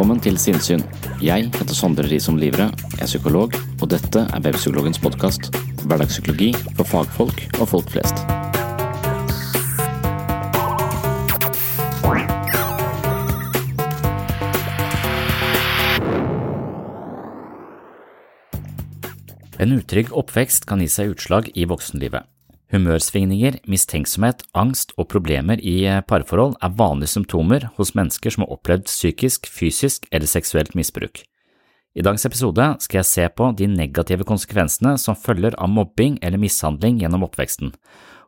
Velkommen 0.00 0.22
til 0.24 0.38
Sinnsyn. 0.40 0.80
Jeg 1.20 1.50
heter 1.52 1.76
Sondre 1.76 2.06
Risom 2.08 2.38
Livre, 2.40 2.70
jeg 2.94 3.02
er 3.04 3.08
psykolog, 3.10 3.52
og 3.82 3.90
dette 3.92 4.22
er 4.22 4.40
Webpsykologens 4.46 4.96
podkast. 4.96 5.50
Hverdagspsykologi 5.84 6.54
for 6.78 6.88
fagfolk 6.88 7.42
og 7.60 7.68
folk 7.68 7.92
flest. 7.92 8.24
En 19.60 19.76
utrygg 19.76 20.16
oppvekst 20.16 20.64
kan 20.64 20.80
gi 20.80 20.88
seg 20.88 21.12
utslag 21.12 21.52
i 21.52 21.68
voksenlivet. 21.68 22.24
Humørsvingninger, 22.70 23.56
mistenksomhet, 23.66 24.44
angst 24.54 24.92
og 24.94 25.08
problemer 25.10 25.58
i 25.58 25.82
parforhold 26.06 26.54
er 26.62 26.76
vanlige 26.78 27.16
symptomer 27.16 27.66
hos 27.74 27.96
mennesker 27.98 28.30
som 28.30 28.44
har 28.44 28.54
opplevd 28.54 28.86
psykisk, 28.86 29.48
fysisk 29.50 30.06
eller 30.12 30.30
seksuelt 30.30 30.76
misbruk. 30.78 31.24
I 31.98 32.04
dagens 32.06 32.28
episode 32.28 32.68
skal 32.84 33.00
jeg 33.00 33.08
se 33.08 33.24
på 33.34 33.48
de 33.58 33.66
negative 33.66 34.22
konsekvensene 34.28 34.94
som 35.02 35.18
følger 35.18 35.56
av 35.58 35.72
mobbing 35.74 36.20
eller 36.22 36.38
mishandling 36.38 37.00
gjennom 37.02 37.26
oppveksten, 37.26 37.72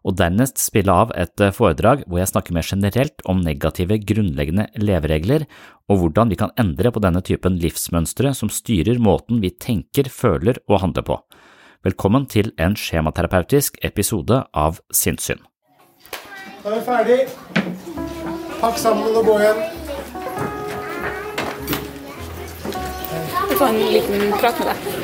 og 0.03 0.17
dernest 0.19 0.59
spille 0.59 0.91
av 0.91 1.13
et 1.15 1.45
foredrag 1.55 2.03
hvor 2.09 2.19
jeg 2.19 2.33
snakker 2.33 2.57
mer 2.57 2.67
generelt 2.67 3.23
om 3.31 3.45
negative 3.47 4.01
grunnleggende 4.03 4.67
leveregler 4.83 5.47
og 5.87 6.01
hvordan 6.01 6.35
vi 6.35 6.41
kan 6.43 6.51
endre 6.59 6.91
på 6.91 7.05
denne 7.05 7.23
typen 7.23 7.61
livsmønstre 7.63 8.35
som 8.35 8.51
styrer 8.51 8.99
måten 8.99 9.39
vi 9.45 9.55
tenker, 9.55 10.11
føler 10.11 10.59
og 10.67 10.83
handler 10.83 11.07
på. 11.07 11.21
Velkommen 11.83 12.29
til 12.31 12.53
en 12.63 12.77
skjematerapeutisk 12.79 13.75
episode 13.83 14.37
av 14.55 14.77
Sinnssyn. 14.95 15.41
Da 16.63 16.71
er 16.71 16.77
vi 16.77 16.83
ferdig. 16.87 17.17
Pakk 18.61 18.79
sammen 18.79 19.17
og 19.19 19.27
gå 19.27 19.35
igjen. 19.43 19.59
Vi 23.49 23.59
får 23.59 23.67
en 23.67 23.81
liten 23.97 24.23
prat 24.39 24.63
med 24.63 24.71
deg. 24.71 25.02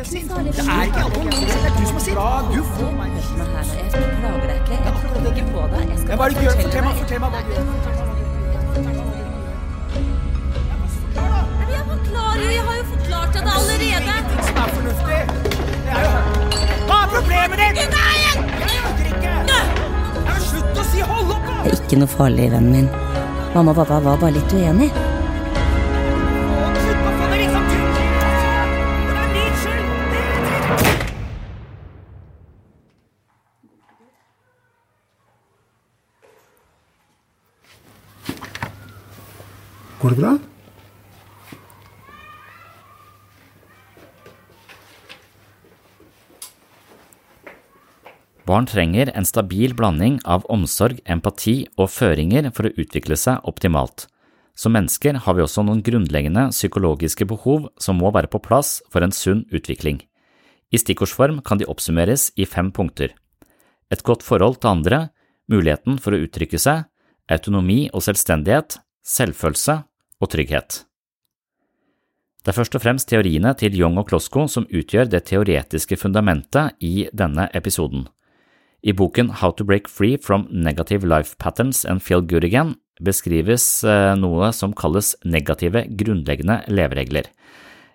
Det 0.00 0.06
er 0.08 0.82
ikke 0.84 1.00
alvor. 1.04 1.24
Det 1.30 1.36
er 1.66 1.72
du 1.76 1.84
som 1.86 1.94
har 1.96 2.00
sitt. 2.00 2.14
Ja, 2.14 2.40
du 2.54 2.62
får 2.74 2.92
meg. 2.96 3.08
Jeg 3.10 3.24
plager 4.20 4.46
deg 4.50 4.56
ikke. 4.60 4.76
Jeg 4.84 4.92
prøver 5.00 5.30
ikke 5.30 5.44
på 5.52 5.60
deg. 5.72 5.84
Jeg 5.90 5.98
skal 6.00 6.14
bare 6.20 6.30
hva 6.30 6.40
er 6.40 6.56
det? 6.56 6.64
Fortell 6.64 6.84
meg, 6.86 6.94
fortell 7.00 7.20
meg 7.20 7.30
hva 7.34 7.40
du 7.40 7.50
gjør. 7.52 7.64
Jeg 11.74 11.82
forklarer 11.90 12.40
jo, 12.44 12.50
jeg 12.54 12.64
har 12.68 12.74
jo 12.80 12.84
forklart 12.94 13.30
deg 13.36 13.42
det 13.44 13.52
allerede. 13.58 14.14
Ting 14.30 14.42
som 14.48 14.56
er 14.62 14.68
fornuftig. 14.78 15.20
Det 15.84 15.92
er 15.92 16.02
jo 16.06 16.12
Hva 16.88 16.96
er 17.02 17.08
problemet 17.18 17.56
ditt? 17.60 17.92
Nei! 17.98 18.16
Jeg 18.24 18.80
orker 18.88 19.06
ikke. 19.12 19.34
Slutt 20.48 20.74
å 20.80 20.88
si 20.94 21.04
hold 21.12 21.36
opp, 21.36 21.44
da! 21.44 21.60
Det 21.68 21.76
er 21.76 21.80
ikke 21.84 22.00
noe 22.00 22.12
farlig, 22.16 22.48
vennen 22.56 22.72
min. 22.78 22.88
Mamma 23.52 23.76
og 23.76 23.82
pappa 23.82 24.00
var 24.08 24.16
bare 24.24 24.38
litt 24.40 24.56
uenige. 24.56 25.09
Går 40.00 40.14
det 40.14 40.16
bra? 40.16 40.38
Barn 48.48 48.64
trenger 48.66 49.10
en 49.14 49.26
stabil 49.28 49.74
blanding 49.76 50.16
av 50.24 50.46
omsorg, 50.48 51.02
empati 51.04 51.66
og 51.76 51.90
føringer 51.92 52.48
for 52.56 52.66
å 52.66 52.72
utvikle 52.80 53.18
seg 53.20 53.44
optimalt. 53.44 54.06
Som 54.56 54.72
mennesker 54.74 55.20
har 55.26 55.36
vi 55.36 55.44
også 55.44 55.66
noen 55.68 55.82
grunnleggende 55.84 56.46
psykologiske 56.54 57.28
behov 57.28 57.68
som 57.78 58.00
må 58.00 58.08
være 58.16 58.32
på 58.32 58.40
plass 58.40 58.78
for 58.88 59.04
en 59.04 59.12
sunn 59.12 59.44
utvikling. 59.52 60.00
I 60.72 60.80
stikkordsform 60.80 61.42
kan 61.44 61.60
de 61.60 61.68
oppsummeres 61.68 62.30
i 62.40 62.48
fem 62.48 62.72
punkter. 62.72 63.12
Et 63.92 64.02
godt 64.06 64.24
forhold 64.24 64.62
til 64.62 64.72
andre, 64.72 65.00
muligheten 65.50 66.00
for 66.00 66.16
å 66.16 66.24
uttrykke 66.24 66.58
seg, 66.58 66.88
autonomi 67.30 67.90
og 67.92 68.02
selvstendighet, 68.08 68.80
selvfølelse 69.04 69.82
og 70.20 70.30
trygghet. 70.32 70.84
Det 72.40 72.54
er 72.54 72.56
først 72.56 72.76
og 72.78 72.84
fremst 72.84 73.10
teoriene 73.10 73.52
til 73.58 73.74
Young 73.76 73.98
og 74.00 74.08
Klosko 74.08 74.46
som 74.48 74.68
utgjør 74.72 75.10
det 75.12 75.26
teoretiske 75.28 75.98
fundamentet 76.00 76.78
i 76.80 77.08
denne 77.12 77.50
episoden. 77.56 78.06
I 78.80 78.94
boken 78.96 79.28
How 79.42 79.52
to 79.52 79.64
Break 79.64 79.90
Free 79.92 80.16
from 80.16 80.46
Negative 80.48 81.04
Life 81.04 81.36
Patterns 81.36 81.84
and 81.84 82.00
Feel 82.00 82.24
Good 82.24 82.46
Again 82.48 82.78
beskrives 83.00 83.84
eh, 83.84 84.14
noe 84.16 84.52
som 84.56 84.72
kalles 84.76 85.12
negative 85.24 85.84
grunnleggende 86.00 86.62
leveregler. 86.72 87.28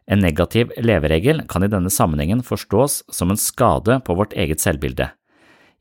En 0.06 0.22
negativ 0.22 0.70
leveregel 0.78 1.42
kan 1.50 1.66
i 1.66 1.70
denne 1.72 1.90
sammenhengen 1.90 2.44
forstås 2.46 3.02
som 3.10 3.34
en 3.34 3.42
skade 3.42 3.98
på 4.06 4.18
vårt 4.18 4.36
eget 4.38 4.62
selvbilde. 4.62 5.10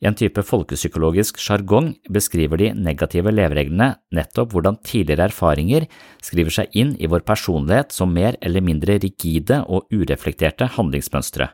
I 0.05 0.09
en 0.11 0.17
type 0.21 0.43
folkepsykologisk 0.45 1.39
sjargong 1.41 1.95
beskriver 2.13 2.61
de 2.61 2.67
negative 2.77 3.31
levereglene 3.33 3.87
nettopp 4.13 4.51
hvordan 4.53 4.77
tidligere 4.85 5.31
erfaringer 5.31 5.87
skriver 6.21 6.53
seg 6.53 6.77
inn 6.77 6.91
i 7.01 7.09
vår 7.09 7.25
personlighet 7.25 7.95
som 7.97 8.13
mer 8.13 8.37
eller 8.45 8.61
mindre 8.61 8.99
rigide 9.01 9.63
og 9.65 9.89
ureflekterte 9.89 10.69
handlingsmønstre. 10.77 11.49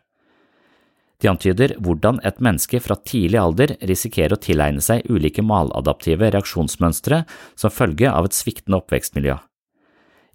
De 1.22 1.30
antyder 1.30 1.76
hvordan 1.78 2.18
et 2.26 2.42
menneske 2.42 2.82
fra 2.82 2.98
tidlig 2.98 3.38
alder 3.38 3.76
risikerer 3.86 4.34
å 4.34 4.42
tilegne 4.42 4.82
seg 4.82 5.06
ulike 5.06 5.46
maladaptive 5.46 6.32
reaksjonsmønstre 6.34 7.22
som 7.54 7.70
følge 7.70 8.10
av 8.10 8.26
et 8.26 8.34
sviktende 8.34 8.82
oppvekstmiljø. 8.82 9.38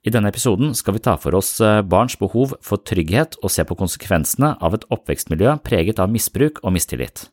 I 0.08 0.14
denne 0.14 0.32
episoden 0.32 0.72
skal 0.78 0.96
vi 0.96 1.04
ta 1.04 1.20
for 1.20 1.36
oss 1.36 1.58
barns 1.84 2.16
behov 2.22 2.56
for 2.64 2.80
trygghet 2.80 3.42
og 3.42 3.52
se 3.52 3.68
på 3.68 3.76
konsekvensene 3.76 4.56
av 4.64 4.78
et 4.78 4.88
oppvekstmiljø 4.88 5.60
preget 5.68 6.00
av 6.00 6.14
misbruk 6.14 6.64
og 6.64 6.78
mistillit. 6.78 7.28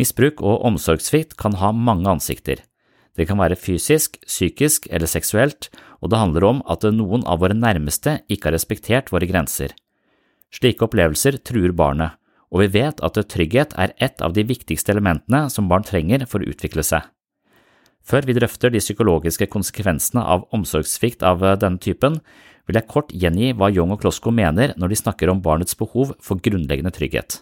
Misbruk 0.00 0.42
og 0.42 0.64
omsorgssvikt 0.66 1.36
kan 1.38 1.54
ha 1.60 1.70
mange 1.72 2.08
ansikter. 2.10 2.64
Det 3.14 3.28
kan 3.28 3.38
være 3.38 3.58
fysisk, 3.58 4.18
psykisk 4.26 4.88
eller 4.90 5.06
seksuelt, 5.06 5.68
og 6.02 6.10
det 6.10 6.18
handler 6.18 6.46
om 6.48 6.62
at 6.70 6.82
noen 6.90 7.22
av 7.30 7.44
våre 7.44 7.54
nærmeste 7.54 8.18
ikke 8.26 8.50
har 8.50 8.56
respektert 8.56 9.12
våre 9.14 9.28
grenser. 9.30 9.70
Slike 10.54 10.86
opplevelser 10.86 11.38
truer 11.46 11.74
barnet, 11.74 12.18
og 12.50 12.64
vi 12.64 12.72
vet 12.80 13.00
at 13.06 13.18
trygghet 13.30 13.74
er 13.78 13.94
et 14.02 14.22
av 14.22 14.34
de 14.34 14.44
viktigste 14.46 14.94
elementene 14.94 15.46
som 15.50 15.70
barn 15.70 15.86
trenger 15.86 16.26
for 16.30 16.42
å 16.42 16.50
utvikle 16.50 16.82
seg. 16.86 17.06
Før 18.04 18.26
vi 18.26 18.34
drøfter 18.36 18.74
de 18.74 18.82
psykologiske 18.82 19.48
konsekvensene 19.50 20.20
av 20.20 20.44
omsorgssvikt 20.52 21.22
av 21.24 21.40
denne 21.62 21.80
typen, 21.80 22.18
vil 22.66 22.78
jeg 22.78 22.90
kort 22.90 23.14
gjengi 23.14 23.54
hva 23.56 23.70
Young 23.72 23.94
og 23.94 24.02
Klosko 24.02 24.32
mener 24.34 24.74
når 24.76 24.92
de 24.92 25.00
snakker 25.00 25.30
om 25.30 25.42
barnets 25.44 25.78
behov 25.78 26.16
for 26.20 26.42
grunnleggende 26.42 26.92
trygghet. 26.92 27.40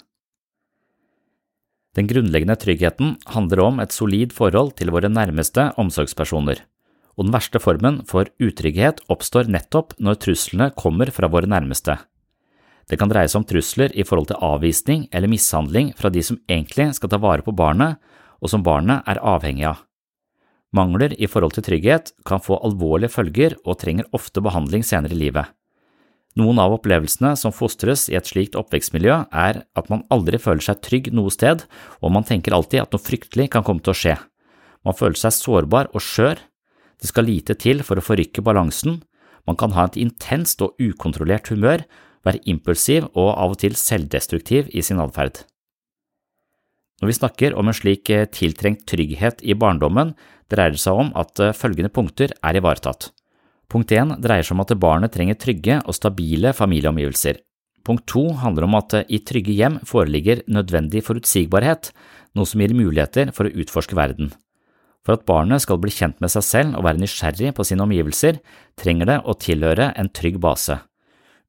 Den 1.92 2.08
grunnleggende 2.08 2.56
tryggheten 2.56 3.16
handler 3.34 3.60
om 3.66 3.80
et 3.82 3.92
solid 3.92 4.32
forhold 4.32 4.72
til 4.78 4.92
våre 4.94 5.10
nærmeste 5.12 5.68
omsorgspersoner, 5.80 6.62
og 7.18 7.26
den 7.26 7.34
verste 7.34 7.60
formen 7.60 8.00
for 8.08 8.30
utrygghet 8.40 9.02
oppstår 9.12 9.50
nettopp 9.52 9.92
når 10.00 10.20
truslene 10.24 10.70
kommer 10.72 11.12
fra 11.12 11.28
våre 11.28 11.50
nærmeste. 11.50 11.98
Det 12.88 12.98
kan 12.98 13.12
dreie 13.12 13.28
seg 13.28 13.42
om 13.42 13.46
trusler 13.48 13.92
i 13.92 14.04
forhold 14.08 14.30
til 14.32 14.40
avvisning 14.40 15.06
eller 15.12 15.30
mishandling 15.30 15.92
fra 15.98 16.10
de 16.12 16.24
som 16.24 16.40
egentlig 16.48 16.94
skal 16.96 17.12
ta 17.12 17.20
vare 17.20 17.44
på 17.44 17.54
barnet, 17.56 18.00
og 18.42 18.50
som 18.50 18.64
barnet 18.64 19.04
er 19.06 19.20
avhengig 19.20 19.68
av. 19.68 19.84
Mangler 20.72 21.12
i 21.20 21.28
forhold 21.28 21.52
til 21.52 21.66
trygghet 21.66 22.14
kan 22.24 22.40
få 22.40 22.56
alvorlige 22.64 23.12
følger 23.12 23.58
og 23.66 23.76
trenger 23.82 24.08
ofte 24.16 24.40
behandling 24.40 24.82
senere 24.82 25.12
i 25.12 25.20
livet. 25.26 25.52
Noen 26.40 26.60
av 26.62 26.72
opplevelsene 26.78 27.34
som 27.36 27.52
fostres 27.52 28.06
i 28.08 28.16
et 28.16 28.28
slikt 28.28 28.56
oppvekstmiljø, 28.56 29.18
er 29.28 29.62
at 29.76 29.90
man 29.92 30.06
aldri 30.12 30.40
føler 30.40 30.64
seg 30.64 30.80
trygg 30.84 31.10
noe 31.12 31.32
sted, 31.32 31.66
og 32.00 32.14
man 32.14 32.24
tenker 32.24 32.56
alltid 32.56 32.86
at 32.86 32.94
noe 32.94 33.04
fryktelig 33.04 33.50
kan 33.52 33.66
komme 33.66 33.84
til 33.84 33.92
å 33.92 33.98
skje. 33.98 34.16
Man 34.86 34.96
føler 34.96 35.20
seg 35.20 35.36
sårbar 35.36 35.92
og 35.92 36.00
skjør, 36.00 36.40
det 37.02 37.10
skal 37.10 37.26
lite 37.28 37.56
til 37.58 37.82
for 37.84 37.98
å 37.98 38.04
forrykke 38.04 38.44
balansen, 38.46 39.02
man 39.46 39.58
kan 39.58 39.74
ha 39.74 39.88
et 39.88 39.98
intenst 39.98 40.62
og 40.62 40.78
ukontrollert 40.80 41.50
humør, 41.50 41.82
være 42.22 42.42
impulsiv 42.48 43.08
og 43.12 43.32
av 43.34 43.56
og 43.56 43.58
til 43.62 43.74
selvdestruktiv 43.78 44.70
i 44.70 44.84
sin 44.86 45.02
atferd. 45.02 45.42
Når 47.02 47.10
vi 47.10 47.16
snakker 47.18 47.56
om 47.58 47.66
en 47.66 47.74
slik 47.74 48.10
eh, 48.14 48.28
tiltrengt 48.30 48.84
trygghet 48.86 49.42
i 49.42 49.56
barndommen, 49.58 50.12
dreier 50.52 50.76
det 50.76 50.82
seg 50.84 51.00
om 51.02 51.10
at 51.18 51.40
eh, 51.42 51.50
følgende 51.56 51.90
punkter 51.90 52.30
er 52.38 52.58
ivaretatt. 52.60 53.10
Punkt 53.72 53.92
1 53.96 54.18
dreier 54.20 54.44
seg 54.44 54.52
om 54.52 54.60
at 54.66 54.74
barnet 54.76 55.14
trenger 55.14 55.38
trygge 55.40 55.78
og 55.88 55.96
stabile 55.96 56.52
familieomgivelser. 56.52 57.38
Punkt 57.82 58.04
2 58.12 58.24
handler 58.42 58.66
om 58.66 58.76
at 58.76 58.98
i 59.08 59.22
trygge 59.24 59.54
hjem 59.56 59.78
foreligger 59.88 60.42
nødvendig 60.52 61.00
forutsigbarhet, 61.06 61.88
noe 62.36 62.48
som 62.48 62.60
gir 62.60 62.74
muligheter 62.76 63.32
for 63.32 63.48
å 63.48 63.54
utforske 63.64 63.96
verden. 63.96 64.28
For 65.02 65.16
at 65.16 65.24
barnet 65.26 65.64
skal 65.64 65.80
bli 65.82 65.90
kjent 65.90 66.20
med 66.22 66.30
seg 66.30 66.44
selv 66.46 66.76
og 66.78 66.84
være 66.86 67.00
nysgjerrig 67.00 67.54
på 67.56 67.66
sine 67.66 67.82
omgivelser, 67.86 68.38
trenger 68.78 69.08
det 69.08 69.18
å 69.24 69.34
tilhøre 69.40 69.88
en 69.98 70.12
trygg 70.14 70.36
base. 70.44 70.78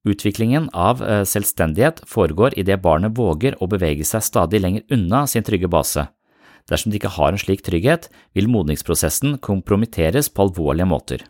Utviklingen 0.07 0.71
av 0.73 1.03
eh, 1.03 1.21
selvstendighet 1.27 2.01
foregår 2.09 2.55
idet 2.59 2.81
barnet 2.83 3.13
våger 3.19 3.59
å 3.59 3.69
bevege 3.71 4.07
seg 4.07 4.23
stadig 4.25 4.63
lenger 4.63 4.87
unna 4.95 5.25
sin 5.27 5.45
trygge 5.45 5.69
base. 5.71 6.07
Dersom 6.71 6.91
de 6.91 6.99
ikke 6.99 7.13
har 7.19 7.35
en 7.35 7.39
slik 7.39 7.61
trygghet, 7.67 8.09
vil 8.35 8.49
modningsprosessen 8.51 9.37
kompromitteres 9.43 10.31
på 10.31 10.47
alvorlige 10.47 10.87
måter. 10.89 11.23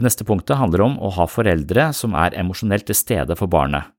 Det 0.00 0.06
neste 0.06 0.24
punktet 0.24 0.56
handler 0.56 0.80
om 0.80 0.94
å 0.96 1.10
ha 1.12 1.26
foreldre 1.28 1.90
som 1.92 2.14
er 2.16 2.32
emosjonelt 2.40 2.86
til 2.88 2.96
stede 2.96 3.34
for 3.36 3.52
barnet. 3.52 3.90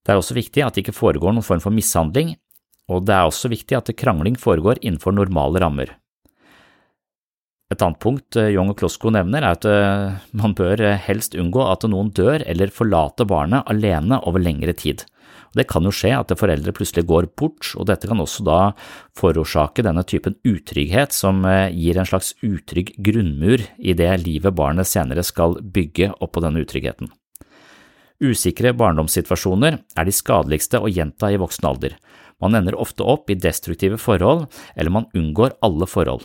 Det 0.00 0.14
er 0.14 0.16
også 0.16 0.32
viktig 0.38 0.62
at 0.64 0.72
det 0.72 0.86
ikke 0.86 0.94
foregår 0.96 1.34
noen 1.36 1.44
form 1.44 1.60
for 1.60 1.74
mishandling, 1.76 2.30
og 2.88 3.04
det 3.04 3.12
er 3.12 3.28
også 3.28 3.50
viktig 3.52 3.76
at 3.76 3.90
krangling 3.92 4.38
foregår 4.40 4.80
innenfor 4.80 5.12
normale 5.12 5.60
rammer. 5.60 5.92
Et 7.72 7.82
annet 7.84 8.00
punkt 8.02 8.36
eh, 8.36 8.50
Young 8.52 8.72
og 8.74 8.78
Klosko 8.82 9.12
nevner, 9.14 9.40
er 9.40 9.56
at 9.56 9.66
eh, 9.68 10.18
man 10.36 10.52
bør 10.58 10.82
eh, 10.84 11.00
helst 11.06 11.36
unngå 11.38 11.64
at 11.70 11.86
noen 11.88 12.10
dør 12.12 12.44
eller 12.44 12.74
forlater 12.74 13.28
barnet 13.28 13.64
alene 13.72 14.20
over 14.28 14.42
lengre 14.42 14.74
tid. 14.76 15.06
Det 15.56 15.66
kan 15.68 15.84
jo 15.84 15.92
skje 15.92 16.14
at 16.16 16.32
foreldre 16.40 16.72
plutselig 16.72 17.04
går 17.08 17.28
bort, 17.36 17.74
og 17.76 17.86
dette 17.90 18.08
kan 18.08 18.20
også 18.22 18.44
da 18.46 18.60
forårsake 19.18 19.84
denne 19.84 20.04
typen 20.08 20.38
utrygghet 20.48 21.16
som 21.16 21.44
eh, 21.48 21.72
gir 21.72 22.00
en 22.00 22.08
slags 22.08 22.32
utrygg 22.44 22.94
grunnmur 23.04 23.64
i 23.78 23.96
det 23.96 24.10
livet 24.24 24.56
barnet 24.56 24.88
senere 24.88 25.24
skal 25.26 25.58
bygge 25.60 26.12
opp 26.18 26.34
på 26.36 26.44
denne 26.44 26.64
utryggheten. 26.64 27.12
Usikre 28.22 28.70
barndomssituasjoner 28.78 29.80
er 29.98 30.06
de 30.06 30.14
skadeligste 30.14 30.78
å 30.78 30.90
gjenta 30.92 31.32
i 31.32 31.40
voksen 31.42 31.66
alder. 31.72 31.96
Man 32.42 32.54
ender 32.58 32.76
ofte 32.78 33.04
opp 33.06 33.30
i 33.30 33.38
destruktive 33.38 33.98
forhold, 34.02 34.46
eller 34.76 34.94
man 34.94 35.10
unngår 35.16 35.56
alle 35.62 35.88
forhold. 35.90 36.24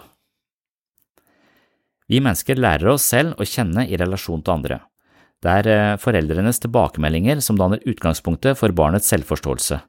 Vi 2.07 2.21
mennesker 2.23 2.59
lærer 2.59 2.93
oss 2.93 3.05
selv 3.11 3.35
å 3.35 3.45
kjenne 3.47 3.83
i 3.87 3.97
relasjon 3.99 4.43
til 4.43 4.53
andre. 4.53 4.79
Det 5.43 5.53
er 5.59 5.69
eh, 5.69 5.97
foreldrenes 6.01 6.61
tilbakemeldinger 6.63 7.43
som 7.43 7.59
danner 7.59 7.83
utgangspunktet 7.85 8.57
for 8.57 8.73
barnets 8.73 9.11
selvforståelse. 9.11 9.81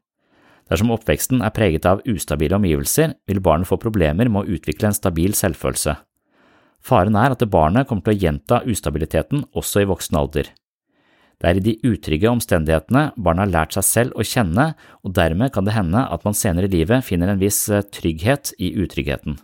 Dersom 0.69 0.91
oppveksten 0.93 1.41
er 1.41 1.55
preget 1.57 1.87
av 1.89 2.03
ustabile 2.11 2.59
omgivelser, 2.59 3.15
vil 3.31 3.41
barnet 3.41 3.71
få 3.71 3.79
problemer 3.81 4.29
med 4.29 4.43
å 4.43 4.59
utvikle 4.59 4.91
en 4.91 4.99
stabil 4.99 5.33
selvfølelse. 5.37 5.95
Faren 6.85 7.17
er 7.19 7.33
at 7.33 7.47
barnet 7.51 7.89
kommer 7.89 8.05
til 8.05 8.15
å 8.17 8.23
gjenta 8.27 8.61
ustabiliteten 8.69 9.47
også 9.57 9.83
i 9.83 9.89
voksen 9.89 10.19
alder. 10.19 10.51
Det 11.39 11.49
er 11.49 11.59
i 11.59 11.63
de 11.63 11.77
utrygge 11.87 12.31
omstendighetene 12.31 13.13
barnet 13.17 13.47
har 13.47 13.55
lært 13.55 13.77
seg 13.77 13.87
selv 13.87 14.19
å 14.19 14.27
kjenne, 14.27 14.73
og 15.07 15.15
dermed 15.15 15.55
kan 15.55 15.67
det 15.67 15.77
hende 15.79 16.03
at 16.03 16.25
man 16.27 16.37
senere 16.37 16.67
i 16.67 16.75
livet 16.75 17.07
finner 17.07 17.31
en 17.31 17.41
viss 17.41 17.63
eh, 17.71 17.87
trygghet 17.87 18.53
i 18.59 18.75
utryggheten. 18.83 19.39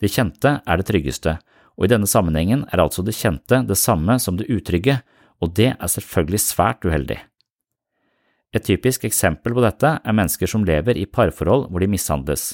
Det 0.00 0.10
kjente 0.10 0.58
er 0.64 0.80
det 0.80 0.88
tryggeste, 0.88 1.36
og 1.74 1.86
i 1.86 1.90
denne 1.90 2.08
sammenhengen 2.10 2.64
er 2.70 2.82
altså 2.82 3.02
det 3.04 3.16
kjente 3.18 3.62
det 3.66 3.78
samme 3.78 4.18
som 4.22 4.38
det 4.38 4.50
utrygge, 4.52 5.00
og 5.42 5.54
det 5.58 5.72
er 5.74 5.90
selvfølgelig 5.90 6.42
svært 6.42 6.86
uheldig. 6.86 7.18
Et 8.54 8.62
typisk 8.62 9.04
eksempel 9.08 9.54
på 9.54 9.64
dette 9.64 9.96
er 9.98 10.14
mennesker 10.14 10.50
som 10.50 10.66
lever 10.66 10.98
i 10.98 11.08
parforhold 11.10 11.66
hvor 11.70 11.82
de 11.82 11.90
mishandles. 11.90 12.52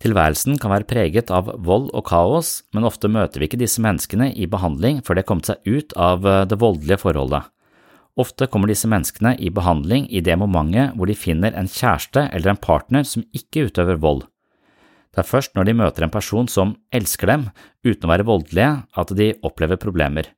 Tilværelsen 0.00 0.56
kan 0.56 0.72
være 0.72 0.88
preget 0.88 1.28
av 1.28 1.50
vold 1.60 1.90
og 1.92 2.06
kaos, 2.08 2.62
men 2.72 2.86
ofte 2.88 3.10
møter 3.12 3.42
vi 3.42 3.50
ikke 3.50 3.60
disse 3.60 3.82
menneskene 3.84 4.30
i 4.32 4.48
behandling 4.48 5.02
før 5.04 5.18
de 5.18 5.20
har 5.20 5.28
kommet 5.28 5.50
seg 5.50 5.68
ut 5.68 5.92
av 5.92 6.24
eh, 6.24 6.46
det 6.48 6.56
voldelige 6.62 7.02
forholdet. 7.02 7.50
Ofte 8.20 8.48
kommer 8.50 8.72
disse 8.72 8.88
menneskene 8.90 9.34
i 9.38 9.52
behandling 9.52 10.08
i 10.08 10.22
det 10.24 10.38
momentet 10.40 10.96
hvor 10.96 11.08
de 11.08 11.16
finner 11.16 11.52
en 11.52 11.68
kjæreste 11.68 12.26
eller 12.32 12.54
en 12.54 12.64
partner 12.64 13.04
som 13.06 13.26
ikke 13.36 13.68
utøver 13.68 14.00
vold. 14.00 14.24
Det 15.10 15.24
er 15.24 15.26
først 15.26 15.56
når 15.58 15.66
de 15.66 15.76
møter 15.80 16.06
en 16.06 16.12
person 16.12 16.46
som 16.48 16.76
elsker 16.94 17.30
dem 17.32 17.48
uten 17.82 18.06
å 18.06 18.12
være 18.12 18.26
voldelige, 18.28 18.70
at 18.94 19.10
de 19.18 19.32
opplever 19.46 19.80
problemer. 19.80 20.30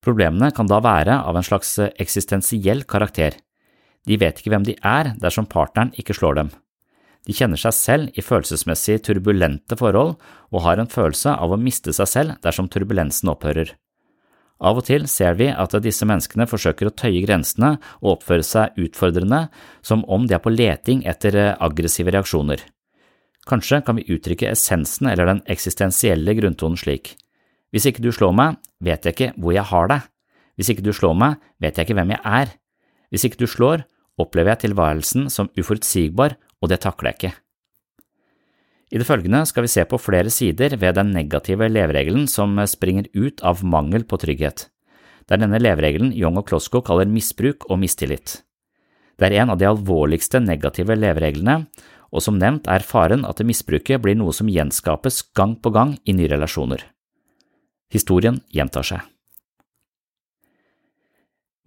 Problemene 0.00 0.48
kan 0.56 0.68
da 0.70 0.80
være 0.80 1.18
av 1.28 1.36
en 1.36 1.44
slags 1.44 1.74
eksistensiell 2.00 2.86
karakter. 2.88 3.36
De 4.08 4.16
vet 4.16 4.40
ikke 4.40 4.54
hvem 4.54 4.64
de 4.64 4.78
er 4.80 5.12
dersom 5.20 5.48
partneren 5.50 5.92
ikke 6.00 6.16
slår 6.16 6.40
dem. 6.40 6.52
De 7.28 7.36
kjenner 7.36 7.60
seg 7.60 7.76
selv 7.76 8.16
i 8.16 8.24
følelsesmessig 8.24 9.02
turbulente 9.04 9.76
forhold 9.76 10.14
og 10.48 10.64
har 10.64 10.80
en 10.80 10.88
følelse 10.88 11.34
av 11.36 11.52
å 11.52 11.60
miste 11.60 11.92
seg 11.92 12.08
selv 12.08 12.40
dersom 12.40 12.70
turbulensen 12.72 13.28
opphører. 13.28 13.74
Av 14.60 14.76
og 14.76 14.84
til 14.88 15.06
ser 15.08 15.36
vi 15.36 15.48
at 15.52 15.76
disse 15.84 16.08
menneskene 16.08 16.48
forsøker 16.48 16.88
å 16.88 16.96
tøye 16.96 17.20
grensene 17.24 17.74
og 18.00 18.16
oppføre 18.16 18.44
seg 18.44 18.76
utfordrende, 18.80 19.46
som 19.84 20.04
om 20.08 20.26
de 20.28 20.36
er 20.36 20.44
på 20.44 20.52
leting 20.52 21.04
etter 21.08 21.36
aggressive 21.56 22.12
reaksjoner. 22.12 22.64
Kanskje 23.48 23.80
kan 23.84 23.96
vi 23.96 24.06
uttrykke 24.12 24.50
essensen 24.50 25.08
eller 25.10 25.28
den 25.28 25.42
eksistensielle 25.50 26.34
grunntonen 26.36 26.78
slik. 26.78 27.14
Hvis 27.70 27.86
ikke 27.88 28.02
du 28.04 28.10
slår 28.12 28.34
meg, 28.36 28.58
vet 28.82 29.06
jeg 29.06 29.16
ikke 29.16 29.32
hvor 29.40 29.54
jeg 29.54 29.68
har 29.70 29.90
deg. 29.90 30.08
Hvis 30.58 30.72
ikke 30.72 30.84
du 30.84 30.92
slår 30.92 31.14
meg, 31.16 31.38
vet 31.62 31.78
jeg 31.78 31.86
ikke 31.86 31.96
hvem 31.96 32.12
jeg 32.16 32.20
er. 32.26 32.50
Hvis 33.10 33.24
ikke 33.26 33.40
du 33.40 33.46
slår, 33.48 33.86
opplever 34.20 34.52
jeg 34.52 34.66
tilværelsen 34.66 35.30
som 35.32 35.48
uforutsigbar, 35.56 36.36
og 36.60 36.68
det 36.72 36.82
takler 36.84 37.10
jeg 37.10 37.18
ikke. 37.18 37.32
I 38.90 38.98
det 38.98 39.06
følgende 39.06 39.44
skal 39.46 39.64
vi 39.64 39.70
se 39.70 39.84
på 39.86 40.00
flere 40.02 40.32
sider 40.34 40.74
ved 40.76 40.96
den 40.98 41.12
negative 41.14 41.68
leveregelen 41.70 42.26
som 42.28 42.58
springer 42.66 43.06
ut 43.14 43.40
av 43.46 43.62
mangel 43.62 44.02
på 44.04 44.18
trygghet. 44.18 44.66
Det 45.24 45.36
er 45.36 45.44
denne 45.44 45.60
leveregelen 45.62 46.10
Young 46.10 46.40
og 46.40 46.48
Klosko 46.50 46.82
kaller 46.82 47.06
misbruk 47.06 47.68
og 47.70 47.78
mistillit. 47.78 48.40
Det 49.14 49.28
er 49.28 49.44
en 49.44 49.52
av 49.54 49.60
de 49.60 49.68
alvorligste 49.68 50.40
negative 50.42 50.96
levereglene, 50.98 51.68
og 52.10 52.24
som 52.24 52.38
nevnt 52.38 52.68
er 52.70 52.84
faren 52.86 53.24
at 53.28 53.42
misbruket 53.46 54.02
blir 54.02 54.18
noe 54.18 54.34
som 54.36 54.50
gjenskapes 54.50 55.22
gang 55.36 55.56
på 55.62 55.72
gang 55.74 55.96
i 56.04 56.14
nye 56.16 56.30
relasjoner. 56.30 56.84
Historien 57.90 58.42
gjentar 58.54 58.86
seg. 58.86 59.00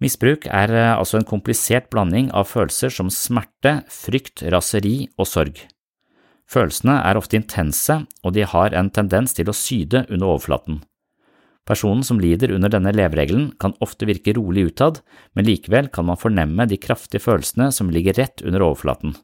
Misbruk 0.02 0.48
er 0.50 0.72
eh, 0.74 0.92
altså 0.92 1.20
en 1.20 1.28
komplisert 1.28 1.86
blanding 1.92 2.30
av 2.36 2.48
følelser 2.50 2.92
som 2.92 3.12
smerte, 3.12 3.78
frykt, 3.88 4.42
raseri 4.52 5.08
og 5.16 5.28
sorg. 5.30 5.62
Følelsene 6.50 6.98
er 7.06 7.16
ofte 7.16 7.38
intense, 7.38 8.02
og 8.20 8.34
de 8.36 8.44
har 8.44 8.74
en 8.76 8.90
tendens 8.92 9.32
til 9.36 9.48
å 9.48 9.56
syde 9.56 10.04
under 10.10 10.34
overflaten. 10.34 10.82
Personen 11.64 12.04
som 12.04 12.18
lider 12.20 12.52
under 12.52 12.68
denne 12.68 12.92
leveregelen 12.92 13.54
kan 13.60 13.72
ofte 13.84 14.04
virke 14.08 14.34
rolig 14.36 14.66
utad, 14.68 15.00
men 15.32 15.48
likevel 15.48 15.88
kan 15.92 16.04
man 16.10 16.20
fornemme 16.20 16.66
de 16.68 16.76
kraftige 16.76 17.24
følelsene 17.24 17.70
som 17.72 17.88
ligger 17.92 18.18
rett 18.20 18.44
under 18.44 18.66
overflaten. 18.66 19.16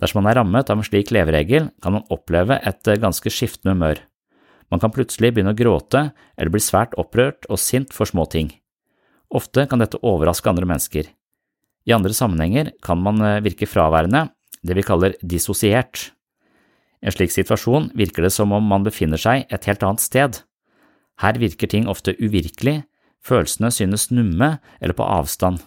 Dersom 0.00 0.22
man 0.22 0.30
er 0.32 0.40
rammet 0.40 0.70
av 0.70 0.78
en 0.78 0.86
slik 0.86 1.12
leveregel, 1.14 1.68
kan 1.82 1.98
man 1.98 2.06
oppleve 2.12 2.58
et 2.62 2.92
ganske 3.02 3.30
skiftende 3.30 3.76
humør. 3.76 4.00
Man 4.72 4.80
kan 4.80 4.92
plutselig 4.94 5.34
begynne 5.34 5.52
å 5.52 5.58
gråte 5.58 6.06
eller 6.36 6.52
bli 6.52 6.62
svært 6.62 6.94
opprørt 7.00 7.44
og 7.52 7.60
sint 7.60 7.92
for 7.92 8.08
små 8.08 8.24
ting. 8.32 8.48
Ofte 9.32 9.66
kan 9.68 9.82
dette 9.82 10.00
overraske 10.00 10.48
andre 10.48 10.68
mennesker. 10.68 11.10
I 11.88 11.94
andre 11.96 12.14
sammenhenger 12.16 12.72
kan 12.84 13.00
man 13.02 13.20
virke 13.44 13.68
fraværende, 13.68 14.30
det 14.62 14.76
vi 14.78 14.84
kaller 14.86 15.16
dissosiert. 15.20 16.12
I 17.02 17.10
en 17.10 17.16
slik 17.16 17.34
situasjon 17.34 17.90
virker 17.98 18.24
det 18.24 18.32
som 18.32 18.52
om 18.54 18.64
man 18.64 18.86
befinner 18.86 19.20
seg 19.20 19.48
et 19.50 19.66
helt 19.66 19.82
annet 19.82 20.04
sted. 20.04 20.38
Her 21.20 21.38
virker 21.40 21.68
ting 21.68 21.88
ofte 21.90 22.14
uvirkelig, 22.20 22.84
følelsene 23.26 23.72
synes 23.74 24.08
numme 24.14 24.54
eller 24.80 24.96
på 24.96 25.06
avstand. 25.06 25.60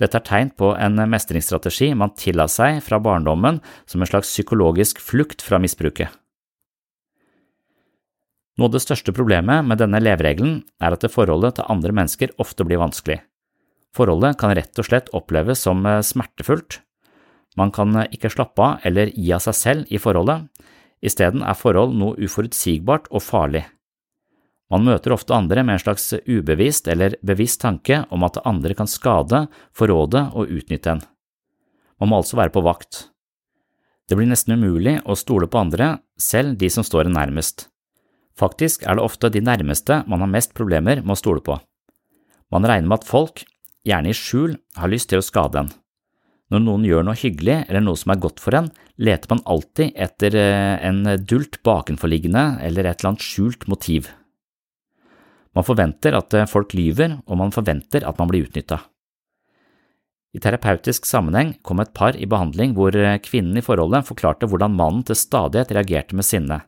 Dette 0.00 0.18
er 0.18 0.24
tegn 0.24 0.50
på 0.56 0.72
en 0.72 0.96
mestringsstrategi 1.10 1.92
man 1.98 2.14
tilla 2.16 2.48
seg 2.48 2.80
fra 2.84 2.98
barndommen 3.02 3.60
som 3.84 4.00
en 4.00 4.08
slags 4.08 4.30
psykologisk 4.32 5.02
flukt 5.02 5.44
fra 5.44 5.60
misbruket. 5.62 6.08
Noe 8.58 8.68
av 8.68 8.74
det 8.74 8.82
største 8.84 9.14
problemet 9.16 9.64
med 9.64 9.80
denne 9.80 10.00
leveregelen 10.02 10.58
er 10.82 10.96
at 10.96 11.04
forholdet 11.12 11.56
til 11.56 11.68
andre 11.72 11.92
mennesker 11.96 12.32
ofte 12.42 12.66
blir 12.68 12.80
vanskelig. 12.82 13.20
Forholdet 13.96 14.38
kan 14.40 14.54
rett 14.56 14.80
og 14.80 14.88
slett 14.88 15.12
oppleves 15.16 15.64
som 15.64 15.84
smertefullt. 15.84 16.80
Man 17.56 17.72
kan 17.72 17.96
ikke 18.08 18.32
slappe 18.32 18.64
av 18.64 18.84
eller 18.88 19.12
gi 19.12 19.32
av 19.36 19.44
seg 19.44 19.56
selv 19.56 19.92
i 19.92 20.00
forholdet, 20.00 20.48
isteden 21.04 21.44
er 21.44 21.58
forhold 21.58 21.96
noe 21.98 22.16
uforutsigbart 22.16 23.10
og 23.12 23.24
farlig. 23.24 23.64
Man 24.72 24.86
møter 24.88 25.12
ofte 25.12 25.36
andre 25.36 25.60
med 25.66 25.76
en 25.76 25.82
slags 25.82 26.06
ubevisst 26.24 26.86
eller 26.88 27.18
bevisst 27.20 27.60
tanke 27.60 28.06
om 28.08 28.24
at 28.24 28.40
andre 28.48 28.72
kan 28.76 28.88
skade, 28.88 29.44
forråde 29.76 30.30
og 30.32 30.48
utnytte 30.48 30.94
en. 30.94 31.02
Man 32.00 32.08
må 32.08 32.22
altså 32.22 32.38
være 32.40 32.54
på 32.54 32.62
vakt. 32.64 33.08
Det 34.08 34.16
blir 34.16 34.30
nesten 34.30 34.56
umulig 34.56 34.96
å 35.04 35.16
stole 35.16 35.46
på 35.48 35.60
andre, 35.60 35.98
selv 36.16 36.56
de 36.58 36.70
som 36.72 36.86
står 36.86 37.10
en 37.10 37.18
nærmest. 37.20 37.66
Faktisk 38.38 38.86
er 38.88 38.96
det 38.96 39.04
ofte 39.04 39.28
de 39.28 39.42
nærmeste 39.44 40.02
man 40.08 40.24
har 40.24 40.32
mest 40.32 40.56
problemer 40.56 41.04
med 41.04 41.14
å 41.14 41.20
stole 41.20 41.44
på. 41.44 41.58
Man 42.52 42.64
regner 42.68 42.88
med 42.88 43.02
at 43.02 43.08
folk, 43.08 43.44
gjerne 43.84 44.12
i 44.12 44.16
skjul, 44.16 44.56
har 44.80 44.92
lyst 44.92 45.10
til 45.12 45.20
å 45.20 45.26
skade 45.26 45.62
en. 45.62 45.70
Når 46.52 46.64
noen 46.64 46.88
gjør 46.88 47.04
noe 47.06 47.16
hyggelig 47.16 47.62
eller 47.62 47.84
noe 47.84 48.00
som 48.00 48.12
er 48.12 48.20
godt 48.24 48.40
for 48.40 48.56
en, 48.56 48.72
leter 49.00 49.30
man 49.32 49.44
alltid 49.48 49.92
etter 49.96 50.36
eh, 50.36 50.80
en 50.84 51.04
dult 51.28 51.60
bakenforliggende 51.64 52.44
eller 52.64 52.88
et 52.88 53.00
eller 53.00 53.12
annet 53.12 53.24
skjult 53.24 53.68
motiv. 53.72 54.10
Man 55.56 55.66
forventer 55.66 56.16
at 56.16 56.34
eh, 56.36 56.48
folk 56.48 56.72
lyver, 56.76 57.18
og 57.26 57.38
man 57.40 57.52
forventer 57.54 58.06
at 58.08 58.18
man 58.20 58.30
blir 58.30 58.46
utnytta. 58.46 58.80
I 60.32 60.40
terapeutisk 60.40 61.04
sammenheng 61.04 61.58
kom 61.60 61.82
et 61.82 61.92
par 61.92 62.16
i 62.16 62.28
behandling 62.28 62.72
hvor 62.76 62.96
eh, 62.96 63.20
kvinnen 63.20 63.58
i 63.60 63.64
forholdet 63.64 64.06
forklarte 64.08 64.48
hvordan 64.48 64.76
mannen 64.78 65.04
til 65.08 65.18
stadighet 65.18 65.74
reagerte 65.76 66.16
med 66.16 66.28
sinne. 66.28 66.62